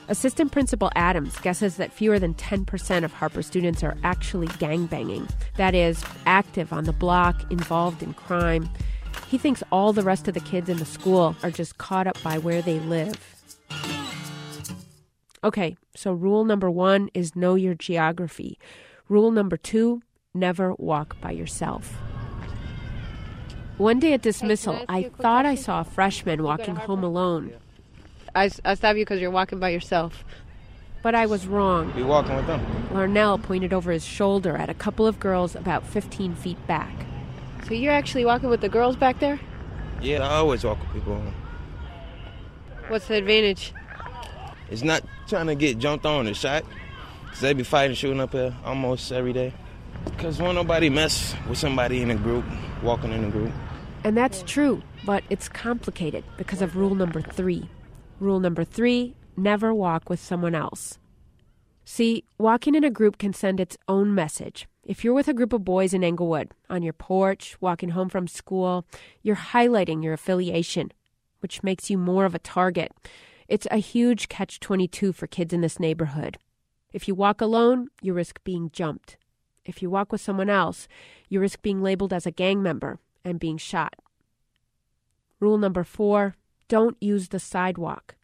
Assistant 0.07 0.51
Principal 0.51 0.91
Adams 0.95 1.35
guesses 1.39 1.77
that 1.77 1.91
fewer 1.91 2.19
than 2.19 2.35
10% 2.35 3.03
of 3.03 3.11
Harper 3.11 3.41
students 3.41 3.83
are 3.83 3.97
actually 4.03 4.47
gangbanging. 4.47 5.27
That 5.57 5.73
is, 5.73 6.03
active 6.27 6.71
on 6.71 6.83
the 6.83 6.93
block, 6.93 7.51
involved 7.51 8.03
in 8.03 8.13
crime. 8.13 8.69
He 9.27 9.39
thinks 9.39 9.63
all 9.71 9.93
the 9.93 10.03
rest 10.03 10.27
of 10.27 10.35
the 10.35 10.39
kids 10.41 10.69
in 10.69 10.77
the 10.77 10.85
school 10.85 11.35
are 11.41 11.49
just 11.49 11.79
caught 11.79 12.05
up 12.05 12.21
by 12.21 12.37
where 12.37 12.61
they 12.61 12.79
live. 12.81 13.35
Okay, 15.43 15.75
so 15.95 16.13
rule 16.13 16.45
number 16.45 16.69
one 16.69 17.09
is 17.15 17.35
know 17.35 17.55
your 17.55 17.73
geography. 17.73 18.59
Rule 19.09 19.31
number 19.31 19.57
two 19.57 20.03
never 20.35 20.75
walk 20.75 21.19
by 21.19 21.31
yourself. 21.31 21.95
One 23.77 23.99
day 23.99 24.13
at 24.13 24.21
dismissal, 24.21 24.85
I 24.87 25.11
thought 25.19 25.45
I 25.45 25.55
saw 25.55 25.81
a 25.81 25.83
freshman 25.83 26.43
walking 26.43 26.75
home 26.75 27.03
alone. 27.03 27.53
I, 28.35 28.51
I 28.65 28.75
stopped 28.75 28.97
you 28.97 29.05
because 29.05 29.21
you're 29.21 29.31
walking 29.31 29.59
by 29.59 29.69
yourself. 29.69 30.25
But 31.01 31.15
I 31.15 31.25
was 31.25 31.47
wrong. 31.47 31.93
You're 31.95 32.07
walking 32.07 32.35
with 32.35 32.47
them? 32.47 32.65
Larnell 32.91 33.41
pointed 33.41 33.71
over 33.73 33.91
his 33.91 34.03
shoulder 34.03 34.57
at 34.57 34.69
a 34.69 34.73
couple 34.73 35.07
of 35.07 35.19
girls 35.19 35.55
about 35.55 35.85
15 35.85 36.35
feet 36.35 36.57
back. 36.67 37.05
So 37.67 37.73
you're 37.73 37.93
actually 37.93 38.25
walking 38.25 38.49
with 38.49 38.61
the 38.61 38.69
girls 38.69 38.95
back 38.95 39.19
there? 39.19 39.39
Yeah, 40.01 40.27
I 40.27 40.35
always 40.37 40.63
walk 40.63 40.79
with 40.81 40.93
people. 40.93 41.21
What's 42.87 43.07
the 43.07 43.15
advantage? 43.15 43.73
It's 44.69 44.83
not 44.83 45.03
trying 45.27 45.47
to 45.47 45.55
get 45.55 45.77
jumped 45.77 46.05
on 46.05 46.27
and 46.27 46.35
shot. 46.35 46.65
Cause 47.29 47.39
they 47.39 47.53
be 47.53 47.63
fighting, 47.63 47.95
shooting 47.95 48.19
up 48.19 48.31
here 48.31 48.55
almost 48.65 49.11
every 49.11 49.33
day. 49.33 49.53
Cause 50.17 50.39
won't 50.39 50.55
nobody 50.55 50.89
mess 50.89 51.35
with 51.47 51.57
somebody 51.57 52.01
in 52.01 52.11
a 52.11 52.15
group, 52.15 52.45
walking 52.83 53.11
in 53.11 53.23
a 53.23 53.29
group. 53.29 53.51
And 54.03 54.15
that's 54.15 54.43
true, 54.43 54.81
but 55.05 55.23
it's 55.29 55.49
complicated 55.49 56.23
because 56.37 56.61
of 56.61 56.75
rule 56.75 56.93
number 56.95 57.21
three. 57.21 57.67
Rule 58.19 58.39
number 58.39 58.63
three 58.63 59.15
never 59.35 59.73
walk 59.73 60.09
with 60.09 60.19
someone 60.19 60.55
else. 60.55 60.97
See, 61.83 62.23
walking 62.37 62.73
in 62.73 62.83
a 62.83 62.89
group 62.89 63.17
can 63.17 63.33
send 63.33 63.59
its 63.59 63.77
own 63.87 64.15
message. 64.15 64.67
If 64.83 65.03
you're 65.03 65.13
with 65.13 65.27
a 65.27 65.33
group 65.33 65.51
of 65.51 65.65
boys 65.65 65.93
in 65.93 66.03
Englewood, 66.03 66.51
on 66.69 66.81
your 66.81 66.93
porch, 66.93 67.57
walking 67.59 67.89
home 67.89 68.09
from 68.09 68.27
school, 68.27 68.85
you're 69.21 69.35
highlighting 69.35 70.03
your 70.03 70.13
affiliation, 70.13 70.91
which 71.41 71.61
makes 71.61 71.89
you 71.89 71.97
more 71.97 72.25
of 72.25 72.33
a 72.33 72.39
target. 72.39 72.91
It's 73.47 73.67
a 73.69 73.77
huge 73.77 74.29
catch 74.29 74.59
22 74.59 75.11
for 75.11 75.27
kids 75.27 75.53
in 75.53 75.61
this 75.61 75.79
neighborhood. 75.79 76.37
If 76.93 77.07
you 77.07 77.15
walk 77.15 77.41
alone, 77.41 77.89
you 78.01 78.13
risk 78.13 78.39
being 78.43 78.69
jumped. 78.71 79.17
If 79.65 79.81
you 79.81 79.89
walk 79.89 80.11
with 80.11 80.21
someone 80.21 80.49
else, 80.49 80.87
you 81.27 81.39
risk 81.39 81.61
being 81.61 81.83
labeled 81.83 82.13
as 82.13 82.25
a 82.25 82.31
gang 82.31 82.63
member 82.63 82.99
and 83.23 83.39
being 83.39 83.57
shot. 83.57 83.95
Rule 85.39 85.57
number 85.57 85.83
four 85.83 86.35
don't 86.67 86.97
use 86.99 87.29
the 87.29 87.39
sidewalk. 87.39 88.15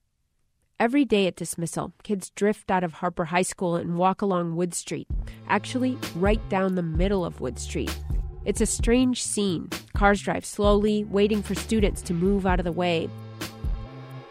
Every 0.80 1.06
day 1.06 1.28
at 1.28 1.36
dismissal, 1.36 1.94
kids 2.02 2.32
drift 2.32 2.72
out 2.72 2.84
of 2.84 2.94
Harper 2.94 3.26
High 3.26 3.44
School 3.44 3.76
and 3.76 3.98
walk 3.98 4.24
along 4.24 4.56
Wood 4.56 4.74
Street, 4.74 5.08
actually, 5.48 5.98
right 6.16 6.42
down 6.50 6.74
the 6.74 6.82
middle 6.82 7.24
of 7.24 7.40
Wood 7.40 7.60
Street. 7.60 7.96
It's 8.44 8.62
a 8.62 8.66
strange 8.66 9.22
scene. 9.22 9.70
Cars 9.96 10.22
drive 10.22 10.44
slowly, 10.44 11.04
waiting 11.04 11.44
for 11.44 11.54
students 11.54 12.02
to 12.04 12.16
move 12.16 12.48
out 12.48 12.60
of 12.60 12.64
the 12.64 12.72
way. 12.72 13.08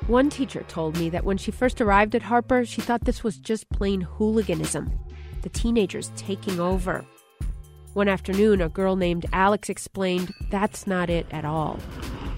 One 0.09 0.29
teacher 0.29 0.65
told 0.67 0.99
me 0.99 1.09
that 1.11 1.25
when 1.25 1.37
she 1.37 1.53
first 1.53 1.81
arrived 1.81 2.17
at 2.17 2.23
Harper, 2.23 2.65
she 2.65 2.81
thought 2.81 3.05
this 3.05 3.23
was 3.23 3.39
just 3.39 3.71
plain 3.71 4.01
hooliganism, 4.01 4.91
the 5.43 5.51
teenagers 5.51 6.11
taking 6.17 6.59
over. 6.59 7.05
One 7.95 8.09
afternoon, 8.09 8.61
a 8.61 8.69
girl 8.69 8.97
named 8.97 9.27
Alex 9.33 9.69
explained 9.69 10.33
that's 10.51 10.89
not 10.89 11.11
it 11.11 11.27
at 11.31 11.45
all. 11.45 11.79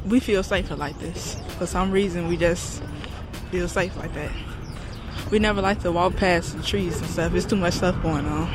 We 0.06 0.20
feel 0.20 0.42
safer 0.42 0.76
like 0.76 0.98
this. 0.98 1.36
For 1.58 1.66
some 1.66 1.90
reason, 1.90 2.28
we 2.28 2.36
just 2.36 2.82
feel 3.50 3.68
safe 3.68 3.96
like 3.96 4.12
that. 4.14 4.30
We 5.30 5.38
never 5.38 5.62
like 5.62 5.80
to 5.82 5.92
walk 5.92 6.16
past 6.16 6.56
the 6.56 6.62
trees 6.62 7.00
and 7.00 7.08
stuff. 7.08 7.34
It's 7.34 7.46
too 7.46 7.56
much 7.56 7.74
stuff 7.74 8.00
going 8.02 8.26
on. 8.26 8.50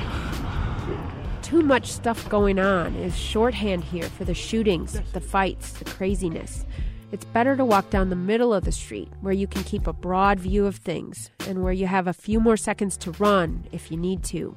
Too 1.42 1.62
much 1.62 1.92
stuff 1.92 2.28
going 2.28 2.60
on 2.60 2.96
is 2.96 3.18
shorthand 3.18 3.84
here 3.86 4.04
for 4.04 4.26
the 4.26 4.34
shootings, 4.34 5.00
the 5.14 5.22
fights, 5.22 5.72
the 5.72 5.86
craziness. 5.86 6.66
It's 7.12 7.24
better 7.24 7.56
to 7.56 7.64
walk 7.64 7.90
down 7.90 8.10
the 8.10 8.18
middle 8.18 8.54
of 8.54 8.66
the 8.66 8.72
street 8.72 9.10
where 9.22 9.34
you 9.34 9.48
can 9.48 9.64
keep 9.64 9.88
a 9.88 9.94
broad 9.94 10.42
view 10.42 10.66
of 10.66 10.76
things 10.76 11.32
and 11.48 11.64
where 11.64 11.72
you 11.72 11.88
have 11.88 12.08
a 12.08 12.14
few 12.14 12.42
more 12.42 12.58
seconds 12.58 12.98
to 12.98 13.12
run 13.14 13.66
if 13.72 13.90
you 13.90 13.96
need 13.96 14.24
to. 14.26 14.56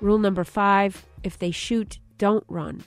Rule 0.00 0.18
number 0.18 0.44
five 0.44 1.06
if 1.24 1.38
they 1.38 1.50
shoot, 1.50 1.98
don't 2.18 2.44
run. 2.48 2.84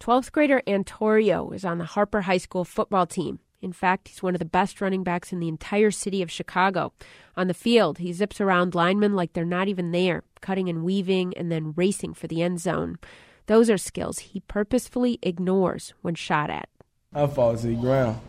12th 0.00 0.30
grader 0.32 0.62
Antorio 0.66 1.50
is 1.50 1.64
on 1.64 1.78
the 1.78 1.84
Harper 1.84 2.22
High 2.22 2.38
School 2.38 2.64
football 2.64 3.06
team. 3.06 3.40
In 3.62 3.72
fact, 3.72 4.08
he's 4.08 4.22
one 4.22 4.34
of 4.34 4.38
the 4.38 4.44
best 4.44 4.80
running 4.80 5.02
backs 5.02 5.32
in 5.32 5.40
the 5.40 5.48
entire 5.48 5.90
city 5.90 6.22
of 6.22 6.30
Chicago. 6.30 6.92
On 7.36 7.48
the 7.48 7.54
field, 7.54 7.98
he 7.98 8.12
zips 8.12 8.40
around 8.40 8.74
linemen 8.74 9.16
like 9.16 9.32
they're 9.32 9.44
not 9.44 9.68
even 9.68 9.92
there, 9.92 10.22
cutting 10.40 10.68
and 10.68 10.84
weaving 10.84 11.36
and 11.36 11.50
then 11.50 11.72
racing 11.74 12.14
for 12.14 12.26
the 12.26 12.42
end 12.42 12.60
zone. 12.60 12.98
Those 13.46 13.70
are 13.70 13.78
skills 13.78 14.18
he 14.18 14.40
purposefully 14.40 15.18
ignores 15.22 15.94
when 16.02 16.14
shot 16.14 16.50
at. 16.50 16.68
I 17.14 17.26
fall 17.26 17.56
to 17.56 17.66
the 17.66 17.74
ground. 17.74 18.20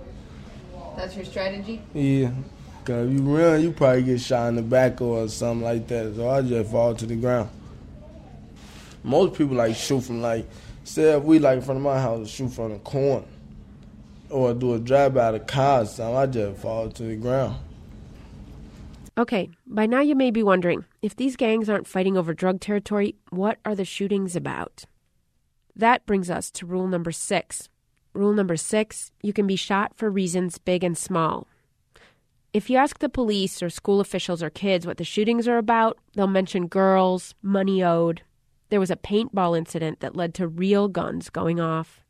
That's 0.95 1.15
your 1.15 1.25
strategy? 1.25 1.81
Yeah. 1.93 2.31
Because 2.79 3.09
if 3.09 3.13
you 3.19 3.37
run, 3.37 3.61
you 3.61 3.71
probably 3.71 4.03
get 4.03 4.21
shot 4.21 4.47
in 4.47 4.55
the 4.55 4.61
back 4.61 5.01
or 5.01 5.27
something 5.27 5.63
like 5.63 5.87
that. 5.89 6.15
So 6.15 6.29
I 6.29 6.41
just 6.41 6.71
fall 6.71 6.95
to 6.95 7.05
the 7.05 7.15
ground. 7.15 7.49
Most 9.03 9.35
people 9.35 9.57
like 9.57 9.75
shoot 9.75 10.01
from 10.01 10.21
like, 10.21 10.47
say 10.87 11.15
if 11.15 11.23
we 11.23 11.39
like 11.39 11.57
in 11.57 11.63
front 11.63 11.77
of 11.77 11.83
my 11.83 11.99
house, 11.99 12.29
shoot 12.29 12.49
from 12.49 12.71
the 12.71 12.79
corner. 12.79 13.25
Or 14.29 14.53
do 14.53 14.73
a 14.73 14.79
drive 14.79 15.13
by 15.13 15.31
the 15.31 15.39
car 15.39 15.81
or 15.81 15.85
something, 15.85 16.15
I 16.15 16.25
just 16.25 16.61
fall 16.61 16.89
to 16.89 17.03
the 17.03 17.15
ground. 17.15 17.55
Okay, 19.17 19.49
by 19.65 19.85
now 19.85 20.01
you 20.01 20.15
may 20.15 20.31
be 20.31 20.43
wondering 20.43 20.85
if 21.01 21.15
these 21.15 21.35
gangs 21.35 21.69
aren't 21.69 21.87
fighting 21.87 22.17
over 22.17 22.33
drug 22.33 22.59
territory, 22.59 23.15
what 23.31 23.57
are 23.65 23.73
the 23.73 23.85
shootings 23.85 24.35
about? 24.35 24.85
That 25.75 26.05
brings 26.05 26.29
us 26.29 26.51
to 26.51 26.65
rule 26.65 26.87
number 26.87 27.11
six. 27.11 27.67
Rule 28.13 28.33
number 28.33 28.57
six 28.57 29.11
you 29.21 29.33
can 29.33 29.47
be 29.47 29.55
shot 29.55 29.95
for 29.95 30.09
reasons 30.09 30.57
big 30.57 30.83
and 30.83 30.97
small. 30.97 31.47
If 32.53 32.69
you 32.69 32.77
ask 32.77 32.99
the 32.99 33.09
police 33.09 33.61
or 33.61 33.69
school 33.69 33.99
officials 33.99 34.41
or 34.41 34.49
kids 34.49 34.87
what 34.87 34.97
the 34.97 35.03
shootings 35.03 35.47
are 35.47 35.57
about, 35.57 35.97
they'll 36.13 36.27
mention 36.27 36.67
girls, 36.67 37.35
money 37.41 37.83
owed. 37.83 38.21
There 38.69 38.79
was 38.79 38.91
a 38.91 38.95
paintball 38.95 39.57
incident 39.57 39.99
that 40.01 40.15
led 40.15 40.33
to 40.35 40.47
real 40.47 40.87
guns 40.87 41.29
going 41.29 41.59
off. 41.59 42.01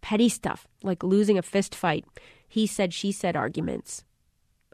Petty 0.00 0.28
stuff, 0.28 0.66
like 0.82 1.02
losing 1.02 1.36
a 1.36 1.42
fist 1.42 1.74
fight, 1.74 2.04
he 2.48 2.66
said, 2.66 2.94
she 2.94 3.12
said 3.12 3.36
arguments. 3.36 4.04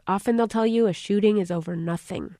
Often 0.05 0.37
they'll 0.37 0.47
tell 0.47 0.67
you 0.67 0.87
a 0.87 0.93
shooting 0.93 1.37
is 1.37 1.49
over 1.49 1.75
nothing. 1.75 2.35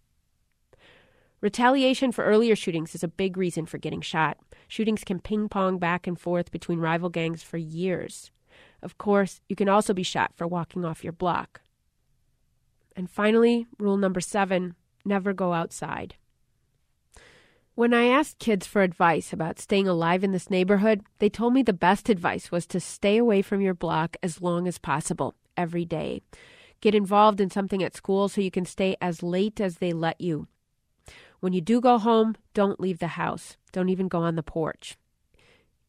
Retaliation 1.41 2.11
for 2.11 2.23
earlier 2.23 2.55
shootings 2.55 2.95
is 2.95 3.03
a 3.03 3.07
big 3.07 3.35
reason 3.35 3.65
for 3.65 3.77
getting 3.77 4.01
shot. 4.01 4.37
Shootings 4.67 5.03
can 5.03 5.19
ping 5.19 5.49
pong 5.49 5.77
back 5.77 6.07
and 6.07 6.19
forth 6.19 6.51
between 6.51 6.79
rival 6.79 7.09
gangs 7.09 7.43
for 7.43 7.57
years. 7.57 8.31
Of 8.81 8.97
course, 8.97 9.41
you 9.49 9.55
can 9.55 9.69
also 9.69 9.93
be 9.93 10.03
shot 10.03 10.31
for 10.35 10.47
walking 10.47 10.85
off 10.85 11.03
your 11.03 11.13
block. 11.13 11.61
And 12.95 13.09
finally, 13.09 13.65
rule 13.79 13.97
number 13.97 14.21
seven 14.21 14.75
never 15.03 15.33
go 15.33 15.53
outside. 15.53 16.15
When 17.75 17.91
I 17.91 18.05
asked 18.05 18.37
kids 18.37 18.67
for 18.67 18.83
advice 18.83 19.33
about 19.33 19.57
staying 19.57 19.87
alive 19.87 20.23
in 20.23 20.31
this 20.31 20.51
neighborhood, 20.51 21.01
they 21.17 21.27
told 21.27 21.55
me 21.55 21.63
the 21.63 21.73
best 21.73 22.07
advice 22.07 22.51
was 22.51 22.67
to 22.67 22.79
stay 22.79 23.17
away 23.17 23.41
from 23.41 23.61
your 23.61 23.73
block 23.73 24.15
as 24.21 24.43
long 24.43 24.67
as 24.67 24.77
possible, 24.77 25.33
every 25.57 25.83
day. 25.83 26.21
Get 26.81 26.93
involved 26.93 27.41
in 27.41 27.49
something 27.49 27.81
at 27.81 27.95
school 27.95 28.29
so 28.29 28.41
you 28.41 28.51
can 28.51 28.65
stay 28.65 28.95
as 29.01 29.23
late 29.23 29.59
as 29.59 29.77
they 29.79 29.91
let 29.91 30.21
you. 30.21 30.47
When 31.39 31.51
you 31.51 31.61
do 31.61 31.81
go 31.81 31.97
home, 31.97 32.35
don't 32.53 32.79
leave 32.79 32.99
the 32.99 33.17
house. 33.17 33.57
Don't 33.71 33.89
even 33.89 34.07
go 34.07 34.19
on 34.19 34.35
the 34.35 34.43
porch. 34.43 34.95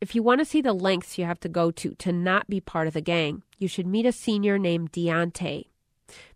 If 0.01 0.15
you 0.15 0.23
want 0.23 0.39
to 0.39 0.47
see 0.47 0.63
the 0.63 0.73
lengths 0.73 1.19
you 1.19 1.27
have 1.27 1.41
to 1.41 1.51
go 1.51 1.71
to 1.73 1.95
to 1.97 2.13
not 2.13 2.49
be 2.49 2.61
part 2.61 2.87
of 2.87 2.95
the 2.95 3.03
gang, 3.03 3.43
you 3.59 3.69
should 3.69 3.87
meet 3.87 4.07
a 4.07 4.13
senior 4.13 4.59
named 4.59 4.91
Deontay. 4.93 5.67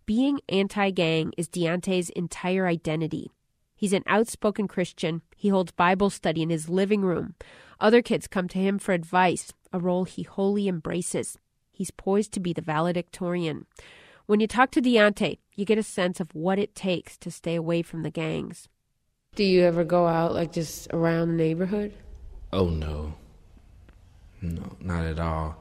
Being 0.05 0.41
anti 0.47 0.91
gang 0.91 1.33
is 1.37 1.49
Deontay's 1.49 2.11
entire 2.11 2.67
identity. 2.67 3.31
He's 3.79 3.93
an 3.93 4.03
outspoken 4.07 4.67
Christian. 4.67 5.21
He 5.37 5.47
holds 5.47 5.71
Bible 5.71 6.09
study 6.09 6.41
in 6.41 6.49
his 6.49 6.67
living 6.67 6.99
room. 6.99 7.35
Other 7.79 8.01
kids 8.01 8.27
come 8.27 8.49
to 8.49 8.57
him 8.59 8.77
for 8.77 8.91
advice, 8.91 9.53
a 9.71 9.79
role 9.79 10.03
he 10.03 10.23
wholly 10.23 10.67
embraces. 10.67 11.37
He's 11.71 11.89
poised 11.89 12.33
to 12.33 12.41
be 12.41 12.51
the 12.51 12.61
valedictorian. 12.61 13.67
When 14.25 14.41
you 14.41 14.47
talk 14.47 14.71
to 14.71 14.81
Deontay, 14.81 15.37
you 15.55 15.63
get 15.63 15.77
a 15.77 15.83
sense 15.83 16.19
of 16.19 16.35
what 16.35 16.59
it 16.59 16.75
takes 16.75 17.17
to 17.19 17.31
stay 17.31 17.55
away 17.55 17.81
from 17.81 18.03
the 18.03 18.11
gangs. 18.11 18.67
Do 19.35 19.45
you 19.45 19.63
ever 19.63 19.85
go 19.85 20.07
out, 20.07 20.33
like, 20.33 20.51
just 20.51 20.89
around 20.91 21.29
the 21.29 21.35
neighborhood? 21.35 21.93
Oh, 22.51 22.67
no. 22.67 23.13
No, 24.41 24.75
not 24.81 25.05
at 25.05 25.19
all. 25.19 25.55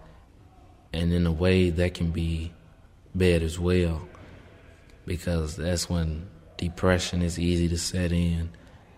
And 0.92 1.12
in 1.12 1.24
a 1.24 1.30
way, 1.30 1.70
that 1.70 1.94
can 1.94 2.10
be 2.10 2.52
bad 3.14 3.44
as 3.44 3.60
well, 3.60 4.08
because 5.06 5.54
that's 5.54 5.88
when 5.88 6.26
depression 6.58 7.22
is 7.22 7.38
easy 7.38 7.68
to 7.68 7.78
set 7.78 8.12
in. 8.12 8.50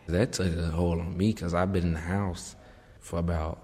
That 0.08 0.32
took 0.32 0.56
a 0.56 0.66
hold 0.66 0.98
on 0.98 1.16
me 1.16 1.32
because 1.32 1.54
I've 1.54 1.72
been 1.72 1.84
in 1.84 1.92
the 1.92 2.00
house 2.00 2.56
for 2.98 3.20
about 3.20 3.62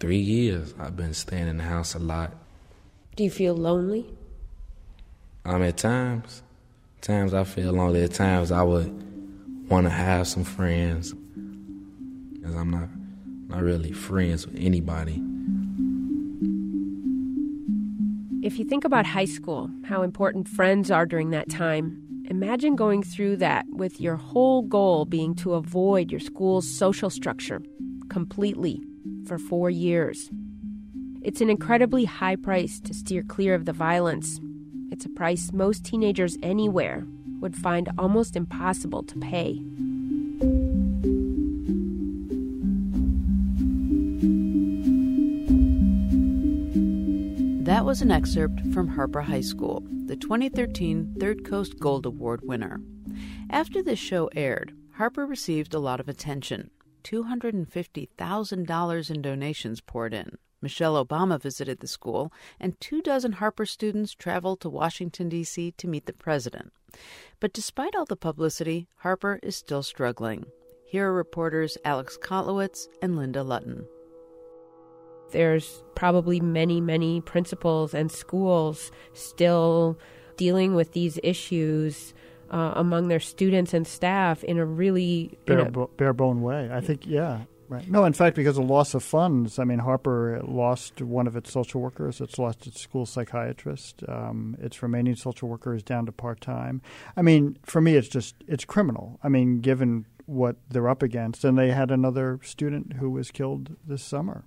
three 0.00 0.18
years. 0.18 0.74
I've 0.78 0.96
been 0.96 1.14
staying 1.14 1.46
in 1.46 1.58
the 1.58 1.64
house 1.64 1.94
a 1.94 2.00
lot. 2.00 2.34
Do 3.14 3.22
you 3.22 3.30
feel 3.30 3.54
lonely? 3.54 4.06
I'm 5.44 5.62
at 5.62 5.76
times, 5.76 6.42
times 7.00 7.32
I 7.32 7.44
feel 7.44 7.72
lonely. 7.72 8.02
At 8.02 8.14
times 8.14 8.50
I 8.50 8.62
would 8.62 8.90
want 9.70 9.86
to 9.86 9.90
have 9.90 10.26
some 10.26 10.44
friends 10.44 11.12
because 12.32 12.56
I'm 12.56 12.70
not 12.70 12.88
not 13.48 13.62
really 13.62 13.92
friends 13.92 14.46
with 14.46 14.56
anybody. 14.58 15.22
If 18.42 18.58
you 18.58 18.64
think 18.64 18.84
about 18.84 19.06
high 19.06 19.24
school, 19.24 19.70
how 19.84 20.02
important 20.02 20.48
friends 20.48 20.90
are 20.90 21.06
during 21.06 21.30
that 21.30 21.48
time, 21.48 22.07
imagine 22.28 22.76
going 22.76 23.02
through 23.02 23.36
that 23.38 23.66
with 23.70 24.00
your 24.00 24.16
whole 24.16 24.62
goal 24.62 25.06
being 25.06 25.34
to 25.34 25.54
avoid 25.54 26.10
your 26.10 26.20
school's 26.20 26.68
social 26.68 27.08
structure 27.08 27.62
completely 28.10 28.82
for 29.26 29.38
four 29.38 29.70
years. 29.70 30.30
It's 31.22 31.40
an 31.40 31.48
incredibly 31.50 32.04
high 32.04 32.36
price 32.36 32.80
to 32.80 32.92
steer 32.92 33.22
clear 33.22 33.54
of 33.54 33.64
the 33.64 33.72
violence. 33.72 34.40
It's 34.90 35.06
a 35.06 35.10
price 35.10 35.52
most 35.52 35.84
teenagers 35.84 36.36
anywhere 36.42 37.06
would 37.40 37.56
find 37.56 37.88
almost 37.98 38.36
impossible 38.36 39.02
to 39.04 39.18
pay. 39.18 39.62
That 47.64 47.84
was 47.84 48.02
an 48.02 48.10
excerpt 48.10 48.60
from 48.72 48.88
Harper 48.88 49.22
High 49.22 49.40
School, 49.42 49.82
the 50.08 50.16
2013 50.16 51.14
Third 51.20 51.44
Coast 51.44 51.78
Gold 51.78 52.06
Award 52.06 52.40
winner. 52.42 52.80
After 53.50 53.82
this 53.82 53.98
show 53.98 54.30
aired, 54.34 54.74
Harper 54.94 55.26
received 55.26 55.74
a 55.74 55.78
lot 55.78 56.00
of 56.00 56.08
attention. 56.08 56.70
$250,000 57.04 59.10
in 59.10 59.22
donations 59.22 59.82
poured 59.82 60.14
in. 60.14 60.38
Michelle 60.62 61.04
Obama 61.04 61.38
visited 61.38 61.80
the 61.80 61.86
school, 61.86 62.32
and 62.58 62.80
two 62.80 63.02
dozen 63.02 63.32
Harper 63.32 63.66
students 63.66 64.14
traveled 64.14 64.60
to 64.60 64.70
Washington, 64.70 65.28
D.C. 65.28 65.72
to 65.72 65.86
meet 65.86 66.06
the 66.06 66.14
president. 66.14 66.72
But 67.38 67.52
despite 67.52 67.94
all 67.94 68.06
the 68.06 68.16
publicity, 68.16 68.88
Harper 69.00 69.38
is 69.42 69.56
still 69.56 69.82
struggling. 69.82 70.46
Here 70.86 71.06
are 71.06 71.14
reporters 71.14 71.76
Alex 71.84 72.16
Kotlowitz 72.16 72.86
and 73.02 73.14
Linda 73.14 73.42
Lutton. 73.42 73.86
There's 75.32 75.82
probably 75.94 76.40
many, 76.40 76.80
many 76.80 77.20
principals 77.20 77.94
and 77.94 78.10
schools 78.10 78.90
still 79.12 79.98
dealing 80.36 80.74
with 80.74 80.92
these 80.92 81.18
issues 81.22 82.14
uh, 82.50 82.72
among 82.76 83.08
their 83.08 83.20
students 83.20 83.74
and 83.74 83.86
staff 83.86 84.42
in 84.44 84.58
a 84.58 84.64
really 84.64 85.38
bare, 85.46 85.58
a, 85.58 85.70
bo- 85.70 85.90
bare 85.96 86.12
bone 86.12 86.42
way. 86.42 86.70
I 86.72 86.80
think, 86.80 87.06
yeah. 87.06 87.42
Right. 87.68 87.86
No, 87.86 88.04
in 88.06 88.14
fact, 88.14 88.34
because 88.34 88.56
of 88.56 88.64
loss 88.64 88.94
of 88.94 89.02
funds, 89.02 89.58
I 89.58 89.64
mean, 89.64 89.80
Harper 89.80 90.40
lost 90.42 91.02
one 91.02 91.26
of 91.26 91.36
its 91.36 91.52
social 91.52 91.82
workers. 91.82 92.18
It's 92.18 92.38
lost 92.38 92.66
its 92.66 92.80
school 92.80 93.04
psychiatrist. 93.04 94.02
Um, 94.08 94.56
its 94.58 94.82
remaining 94.82 95.16
social 95.16 95.48
worker 95.48 95.74
is 95.74 95.82
down 95.82 96.06
to 96.06 96.12
part 96.12 96.40
time. 96.40 96.80
I 97.14 97.20
mean, 97.20 97.58
for 97.64 97.82
me, 97.82 97.96
it's 97.96 98.08
just 98.08 98.36
it's 98.46 98.64
criminal. 98.64 99.20
I 99.22 99.28
mean, 99.28 99.60
given 99.60 100.06
what 100.24 100.56
they're 100.70 100.88
up 100.88 101.02
against, 101.02 101.44
and 101.44 101.58
they 101.58 101.70
had 101.70 101.90
another 101.90 102.40
student 102.42 102.94
who 102.94 103.10
was 103.10 103.30
killed 103.30 103.76
this 103.86 104.02
summer. 104.02 104.44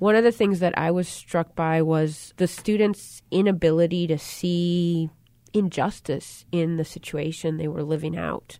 One 0.00 0.16
of 0.16 0.24
the 0.24 0.32
things 0.32 0.60
that 0.60 0.78
I 0.78 0.90
was 0.90 1.08
struck 1.08 1.54
by 1.54 1.82
was 1.82 2.32
the 2.38 2.46
students' 2.46 3.20
inability 3.30 4.06
to 4.06 4.16
see 4.16 5.10
injustice 5.52 6.46
in 6.50 6.78
the 6.78 6.86
situation 6.86 7.58
they 7.58 7.68
were 7.68 7.82
living 7.82 8.16
out. 8.16 8.58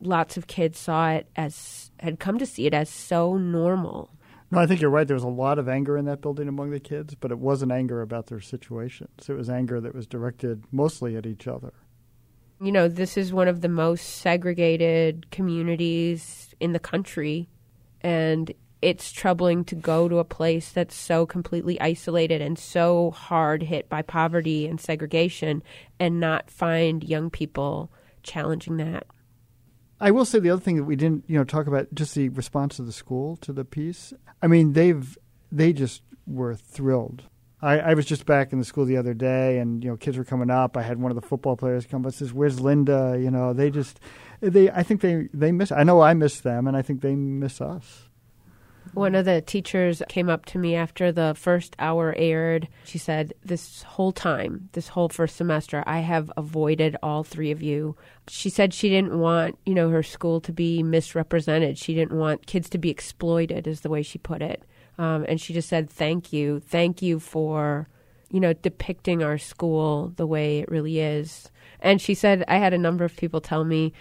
Lots 0.00 0.38
of 0.38 0.46
kids 0.46 0.78
saw 0.78 1.10
it 1.10 1.28
as, 1.36 1.90
had 2.00 2.18
come 2.18 2.38
to 2.38 2.46
see 2.46 2.64
it 2.64 2.72
as 2.72 2.88
so 2.88 3.36
normal. 3.36 4.14
No, 4.50 4.60
I 4.60 4.66
think 4.66 4.80
you're 4.80 4.88
right. 4.88 5.06
There 5.06 5.14
was 5.14 5.22
a 5.22 5.28
lot 5.28 5.58
of 5.58 5.68
anger 5.68 5.98
in 5.98 6.06
that 6.06 6.22
building 6.22 6.48
among 6.48 6.70
the 6.70 6.80
kids, 6.80 7.14
but 7.14 7.30
it 7.30 7.38
wasn't 7.38 7.70
anger 7.70 8.00
about 8.00 8.28
their 8.28 8.40
situations. 8.40 9.28
It 9.28 9.34
was 9.34 9.50
anger 9.50 9.78
that 9.78 9.94
was 9.94 10.06
directed 10.06 10.64
mostly 10.72 11.16
at 11.16 11.26
each 11.26 11.46
other. 11.46 11.74
You 12.62 12.72
know, 12.72 12.88
this 12.88 13.18
is 13.18 13.30
one 13.30 13.46
of 13.46 13.60
the 13.60 13.68
most 13.68 14.20
segregated 14.20 15.30
communities 15.30 16.54
in 16.60 16.72
the 16.72 16.78
country, 16.78 17.50
and 18.00 18.50
it's 18.82 19.12
troubling 19.12 19.64
to 19.64 19.74
go 19.74 20.08
to 20.08 20.18
a 20.18 20.24
place 20.24 20.70
that's 20.70 20.94
so 20.94 21.24
completely 21.24 21.80
isolated 21.80 22.42
and 22.42 22.58
so 22.58 23.12
hard 23.12 23.62
hit 23.62 23.88
by 23.88 24.02
poverty 24.02 24.66
and 24.66 24.80
segregation 24.80 25.62
and 25.98 26.20
not 26.20 26.50
find 26.50 27.04
young 27.04 27.30
people 27.30 27.92
challenging 28.22 28.76
that. 28.78 29.06
I 30.00 30.10
will 30.10 30.24
say 30.24 30.40
the 30.40 30.50
other 30.50 30.60
thing 30.60 30.76
that 30.76 30.84
we 30.84 30.96
didn't, 30.96 31.24
you 31.28 31.38
know, 31.38 31.44
talk 31.44 31.68
about 31.68 31.94
just 31.94 32.16
the 32.16 32.28
response 32.30 32.80
of 32.80 32.86
the 32.86 32.92
school 32.92 33.36
to 33.36 33.52
the 33.52 33.64
piece. 33.64 34.12
I 34.42 34.48
mean, 34.48 34.72
they've 34.72 35.16
they 35.52 35.72
just 35.72 36.02
were 36.26 36.56
thrilled. 36.56 37.22
I, 37.60 37.78
I 37.78 37.94
was 37.94 38.04
just 38.04 38.26
back 38.26 38.52
in 38.52 38.58
the 38.58 38.64
school 38.64 38.84
the 38.84 38.96
other 38.96 39.14
day, 39.14 39.58
and 39.58 39.84
you 39.84 39.90
know, 39.90 39.96
kids 39.96 40.18
were 40.18 40.24
coming 40.24 40.50
up. 40.50 40.76
I 40.76 40.82
had 40.82 40.98
one 40.98 41.12
of 41.12 41.14
the 41.14 41.26
football 41.26 41.56
players 41.56 41.86
come 41.86 42.02
up 42.02 42.06
and 42.06 42.14
says, 42.14 42.32
"Where's 42.32 42.58
Linda?" 42.58 43.16
You 43.20 43.30
know, 43.30 43.52
they 43.52 43.70
just 43.70 44.00
they. 44.40 44.68
I 44.68 44.82
think 44.82 45.00
they 45.00 45.28
they 45.32 45.52
miss. 45.52 45.70
I 45.70 45.84
know 45.84 46.00
I 46.00 46.14
miss 46.14 46.40
them, 46.40 46.66
and 46.66 46.76
I 46.76 46.82
think 46.82 47.02
they 47.02 47.14
miss 47.14 47.60
us. 47.60 48.08
One 48.94 49.14
of 49.14 49.24
the 49.24 49.40
teachers 49.40 50.02
came 50.10 50.28
up 50.28 50.44
to 50.46 50.58
me 50.58 50.74
after 50.74 51.12
the 51.12 51.34
first 51.34 51.74
hour 51.78 52.14
aired. 52.14 52.68
She 52.84 52.98
said, 52.98 53.32
This 53.42 53.82
whole 53.82 54.12
time, 54.12 54.68
this 54.72 54.88
whole 54.88 55.08
first 55.08 55.36
semester, 55.36 55.82
I 55.86 56.00
have 56.00 56.30
avoided 56.36 56.96
all 57.02 57.24
three 57.24 57.50
of 57.50 57.62
you. 57.62 57.96
She 58.28 58.50
said 58.50 58.74
she 58.74 58.90
didn't 58.90 59.18
want, 59.18 59.58
you 59.64 59.74
know, 59.74 59.88
her 59.88 60.02
school 60.02 60.42
to 60.42 60.52
be 60.52 60.82
misrepresented. 60.82 61.78
She 61.78 61.94
didn't 61.94 62.18
want 62.18 62.46
kids 62.46 62.68
to 62.70 62.78
be 62.78 62.90
exploited, 62.90 63.66
is 63.66 63.80
the 63.80 63.88
way 63.88 64.02
she 64.02 64.18
put 64.18 64.42
it. 64.42 64.62
Um, 64.98 65.24
and 65.26 65.40
she 65.40 65.54
just 65.54 65.70
said, 65.70 65.88
Thank 65.88 66.30
you. 66.30 66.60
Thank 66.60 67.00
you 67.00 67.18
for, 67.18 67.88
you 68.30 68.40
know, 68.40 68.52
depicting 68.52 69.22
our 69.22 69.38
school 69.38 70.12
the 70.16 70.26
way 70.26 70.58
it 70.58 70.70
really 70.70 71.00
is. 71.00 71.50
And 71.80 71.98
she 71.98 72.12
said, 72.12 72.44
I 72.46 72.58
had 72.58 72.74
a 72.74 72.78
number 72.78 73.06
of 73.06 73.16
people 73.16 73.40
tell 73.40 73.64
me, 73.64 73.94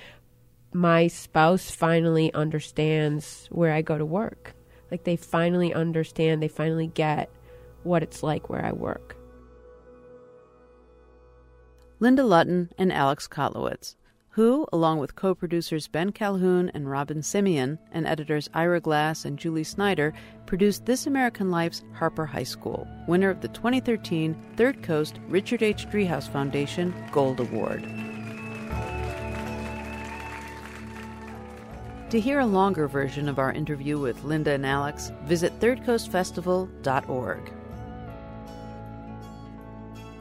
my 0.74 1.08
spouse 1.08 1.72
finally 1.72 2.34
understands 2.34 3.48
where 3.52 3.72
I 3.72 3.82
go 3.82 3.98
to 3.98 4.06
work 4.06 4.54
like 4.92 5.06
they 5.06 5.16
finally 5.16 5.74
understand, 5.74 6.44
they 6.44 6.48
finally 6.48 6.88
get 6.88 7.30
what 7.84 8.04
it's 8.04 8.22
like 8.22 8.50
where 8.50 8.64
I 8.64 8.74
work. 8.74 9.16
Linda 12.00 12.24
Lutton 12.24 12.72
and 12.78 12.92
Alex 12.92 13.28
Kotlowitz, 13.28 13.96
who, 14.32 14.66
along 14.72 15.00
with 15.00 15.16
co 15.16 15.36
producers 15.36 15.88
Ben 15.88 16.12
Calhoun 16.12 16.72
and 16.74 16.90
Robyn 16.90 17.20
Semien 17.20 17.78
and 17.92 18.08
editors 18.08 18.50
Ira 18.54 18.80
Glass 18.80 19.26
and 19.26 19.38
Julie 19.38 19.64
Snyder, 19.64 20.14
produced 20.46 20.86
This 20.86 21.06
American 21.06 21.52
Life's 21.52 21.84
Harper 21.94 22.26
High 22.26 22.44
School, 22.44 22.88
winner 23.08 23.30
of 23.30 23.42
the 23.42 23.50
2013 23.50 24.36
Third 24.56 24.82
Coast 24.84 25.20
Richard 25.28 25.62
H. 25.62 25.86
Driehaus 25.88 26.32
Foundation 26.32 26.94
Gold 27.12 27.40
Award. 27.40 28.11
To 32.12 32.20
hear 32.20 32.42
a 32.42 32.46
longer 32.46 32.90
version 32.90 33.30
of 33.30 33.40
our 33.40 33.54
interview 33.54 33.98
with 33.98 34.26
Linda 34.26 34.52
and 34.52 34.66
Alex, 34.66 35.14
visit 35.24 35.58
thirdcoastfestival.org. 35.62 37.54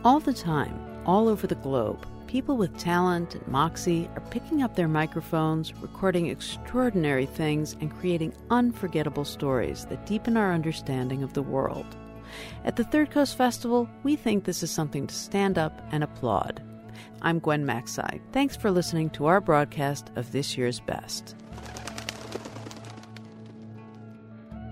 All 0.05 0.21
the 0.21 0.33
time, 0.33 1.03
all 1.05 1.27
over 1.27 1.49
the 1.49 1.57
globe, 1.57 2.07
people 2.29 2.57
with 2.57 2.79
talent 2.79 3.35
and 3.35 3.49
moxie 3.49 4.09
are 4.15 4.23
picking 4.31 4.63
up 4.63 4.77
their 4.77 4.87
microphones, 4.87 5.75
recording 5.83 6.29
extraordinary 6.29 7.27
things, 7.27 7.77
and 7.81 7.91
creating 7.91 8.35
unforgettable 8.51 9.25
stories 9.25 9.85
that 9.87 10.07
deepen 10.07 10.37
our 10.37 10.53
understanding 10.53 11.25
of 11.25 11.33
the 11.33 11.43
world. 11.43 11.97
At 12.65 12.77
the 12.77 12.85
Third 12.85 13.11
Coast 13.11 13.37
Festival, 13.37 13.89
we 14.05 14.15
think 14.15 14.45
this 14.45 14.63
is 14.63 14.71
something 14.71 15.09
to 15.09 15.15
stand 15.17 15.59
up 15.59 15.85
and 15.91 16.05
applaud. 16.05 16.63
I'm 17.21 17.41
Gwen 17.41 17.67
Macsai. 17.67 18.21
Thanks 18.31 18.55
for 18.57 18.71
listening 18.71 19.11
to 19.11 19.27
our 19.27 19.41
broadcast 19.41 20.13
of 20.15 20.31
this 20.31 20.57
year's 20.57 20.79
best. 20.79 21.35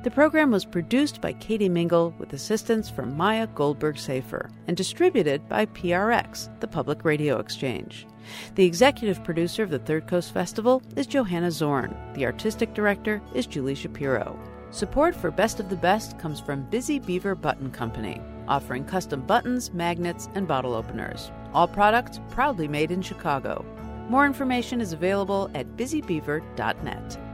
The 0.05 0.13
program 0.13 0.53
was 0.53 0.65
produced 0.65 1.21
by 1.21 1.33
Katie 1.33 1.69
Mingle 1.69 2.15
with 2.19 2.33
assistance 2.33 2.89
from 2.89 3.17
Maya 3.17 3.49
Goldberg 3.49 3.99
Safer 3.99 4.49
and 4.69 4.77
distributed 4.77 5.49
by 5.49 5.67
PRX, 5.67 6.49
the 6.61 6.69
Public 6.69 7.05
Radio 7.05 7.41
Exchange. 7.41 8.07
The 8.55 8.65
executive 8.65 9.25
producer 9.25 9.65
of 9.65 9.71
the 9.71 9.81
Third 9.81 10.07
Coast 10.07 10.33
Festival 10.33 10.83
is 10.95 11.09
Johanna 11.09 11.51
Zorn. 11.51 11.97
The 12.15 12.27
artistic 12.27 12.75
director 12.75 13.21
is 13.35 13.47
Julie 13.47 13.75
Shapiro. 13.75 14.39
Support 14.71 15.17
for 15.17 15.33
Best 15.33 15.59
of 15.59 15.69
the 15.69 15.77
Best 15.77 16.17
comes 16.17 16.39
from 16.39 16.71
Busy 16.71 17.01
Beaver 17.01 17.35
Button 17.35 17.73
Company, 17.73 18.21
offering 18.47 18.85
custom 18.85 19.23
buttons, 19.23 19.73
magnets, 19.73 20.29
and 20.37 20.47
bottle 20.47 20.75
openers. 20.75 21.33
All 21.53 21.67
products 21.67 22.21
proudly 22.31 22.69
made 22.69 22.93
in 22.93 23.03
Chicago. 23.03 23.65
More 24.09 24.27
information 24.27 24.81
is 24.81 24.93
available 24.93 25.51
at 25.55 25.77
busybeaver.net. 25.77 27.28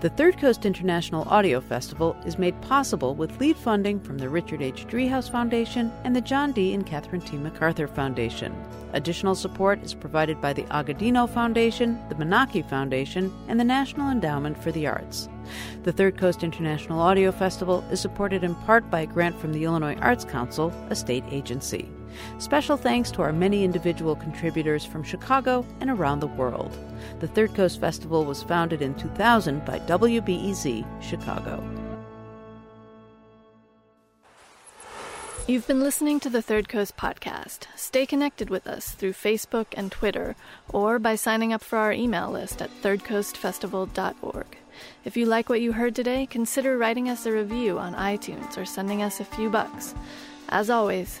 The 0.00 0.10
Third 0.10 0.38
Coast 0.38 0.66
International 0.66 1.26
Audio 1.30 1.58
Festival 1.58 2.14
is 2.26 2.38
made 2.38 2.60
possible 2.60 3.14
with 3.14 3.40
lead 3.40 3.56
funding 3.56 3.98
from 3.98 4.18
the 4.18 4.28
Richard 4.28 4.60
H. 4.60 4.86
Driehaus 4.86 5.30
Foundation 5.30 5.90
and 6.04 6.14
the 6.14 6.20
John 6.20 6.52
D. 6.52 6.74
and 6.74 6.84
Catherine 6.84 7.22
T. 7.22 7.38
MacArthur 7.38 7.88
Foundation. 7.88 8.54
Additional 8.92 9.34
support 9.34 9.82
is 9.82 9.94
provided 9.94 10.38
by 10.38 10.52
the 10.52 10.64
Agudino 10.64 11.26
Foundation, 11.26 11.98
the 12.10 12.14
Menaki 12.14 12.68
Foundation, 12.68 13.34
and 13.48 13.58
the 13.58 13.64
National 13.64 14.10
Endowment 14.10 14.62
for 14.62 14.70
the 14.70 14.86
Arts. 14.86 15.30
The 15.84 15.92
Third 15.92 16.18
Coast 16.18 16.42
International 16.42 17.00
Audio 17.00 17.32
Festival 17.32 17.82
is 17.90 17.98
supported 17.98 18.44
in 18.44 18.54
part 18.54 18.90
by 18.90 19.00
a 19.00 19.06
grant 19.06 19.40
from 19.40 19.54
the 19.54 19.64
Illinois 19.64 19.96
Arts 19.96 20.26
Council, 20.26 20.74
a 20.90 20.94
state 20.94 21.24
agency. 21.30 21.88
Special 22.38 22.76
thanks 22.76 23.10
to 23.12 23.22
our 23.22 23.32
many 23.32 23.64
individual 23.64 24.16
contributors 24.16 24.84
from 24.84 25.02
Chicago 25.02 25.64
and 25.80 25.90
around 25.90 26.20
the 26.20 26.26
world. 26.26 26.76
The 27.20 27.28
Third 27.28 27.54
Coast 27.54 27.80
Festival 27.80 28.24
was 28.24 28.42
founded 28.42 28.82
in 28.82 28.94
2000 28.94 29.64
by 29.64 29.78
WBEZ 29.80 30.84
Chicago. 31.02 31.62
You've 35.48 35.68
been 35.68 35.80
listening 35.80 36.18
to 36.20 36.28
the 36.28 36.42
Third 36.42 36.68
Coast 36.68 36.96
podcast. 36.96 37.66
Stay 37.76 38.04
connected 38.04 38.50
with 38.50 38.66
us 38.66 38.90
through 38.90 39.12
Facebook 39.12 39.66
and 39.74 39.92
Twitter 39.92 40.34
or 40.70 40.98
by 40.98 41.14
signing 41.14 41.52
up 41.52 41.62
for 41.62 41.78
our 41.78 41.92
email 41.92 42.32
list 42.32 42.60
at 42.60 42.82
thirdcoastfestival.org. 42.82 44.58
If 45.04 45.16
you 45.16 45.26
like 45.26 45.48
what 45.48 45.60
you 45.60 45.70
heard 45.70 45.94
today, 45.94 46.26
consider 46.26 46.76
writing 46.76 47.08
us 47.08 47.26
a 47.26 47.32
review 47.32 47.78
on 47.78 47.94
iTunes 47.94 48.58
or 48.58 48.64
sending 48.64 49.02
us 49.02 49.20
a 49.20 49.24
few 49.24 49.48
bucks. 49.48 49.94
As 50.48 50.68
always, 50.68 51.20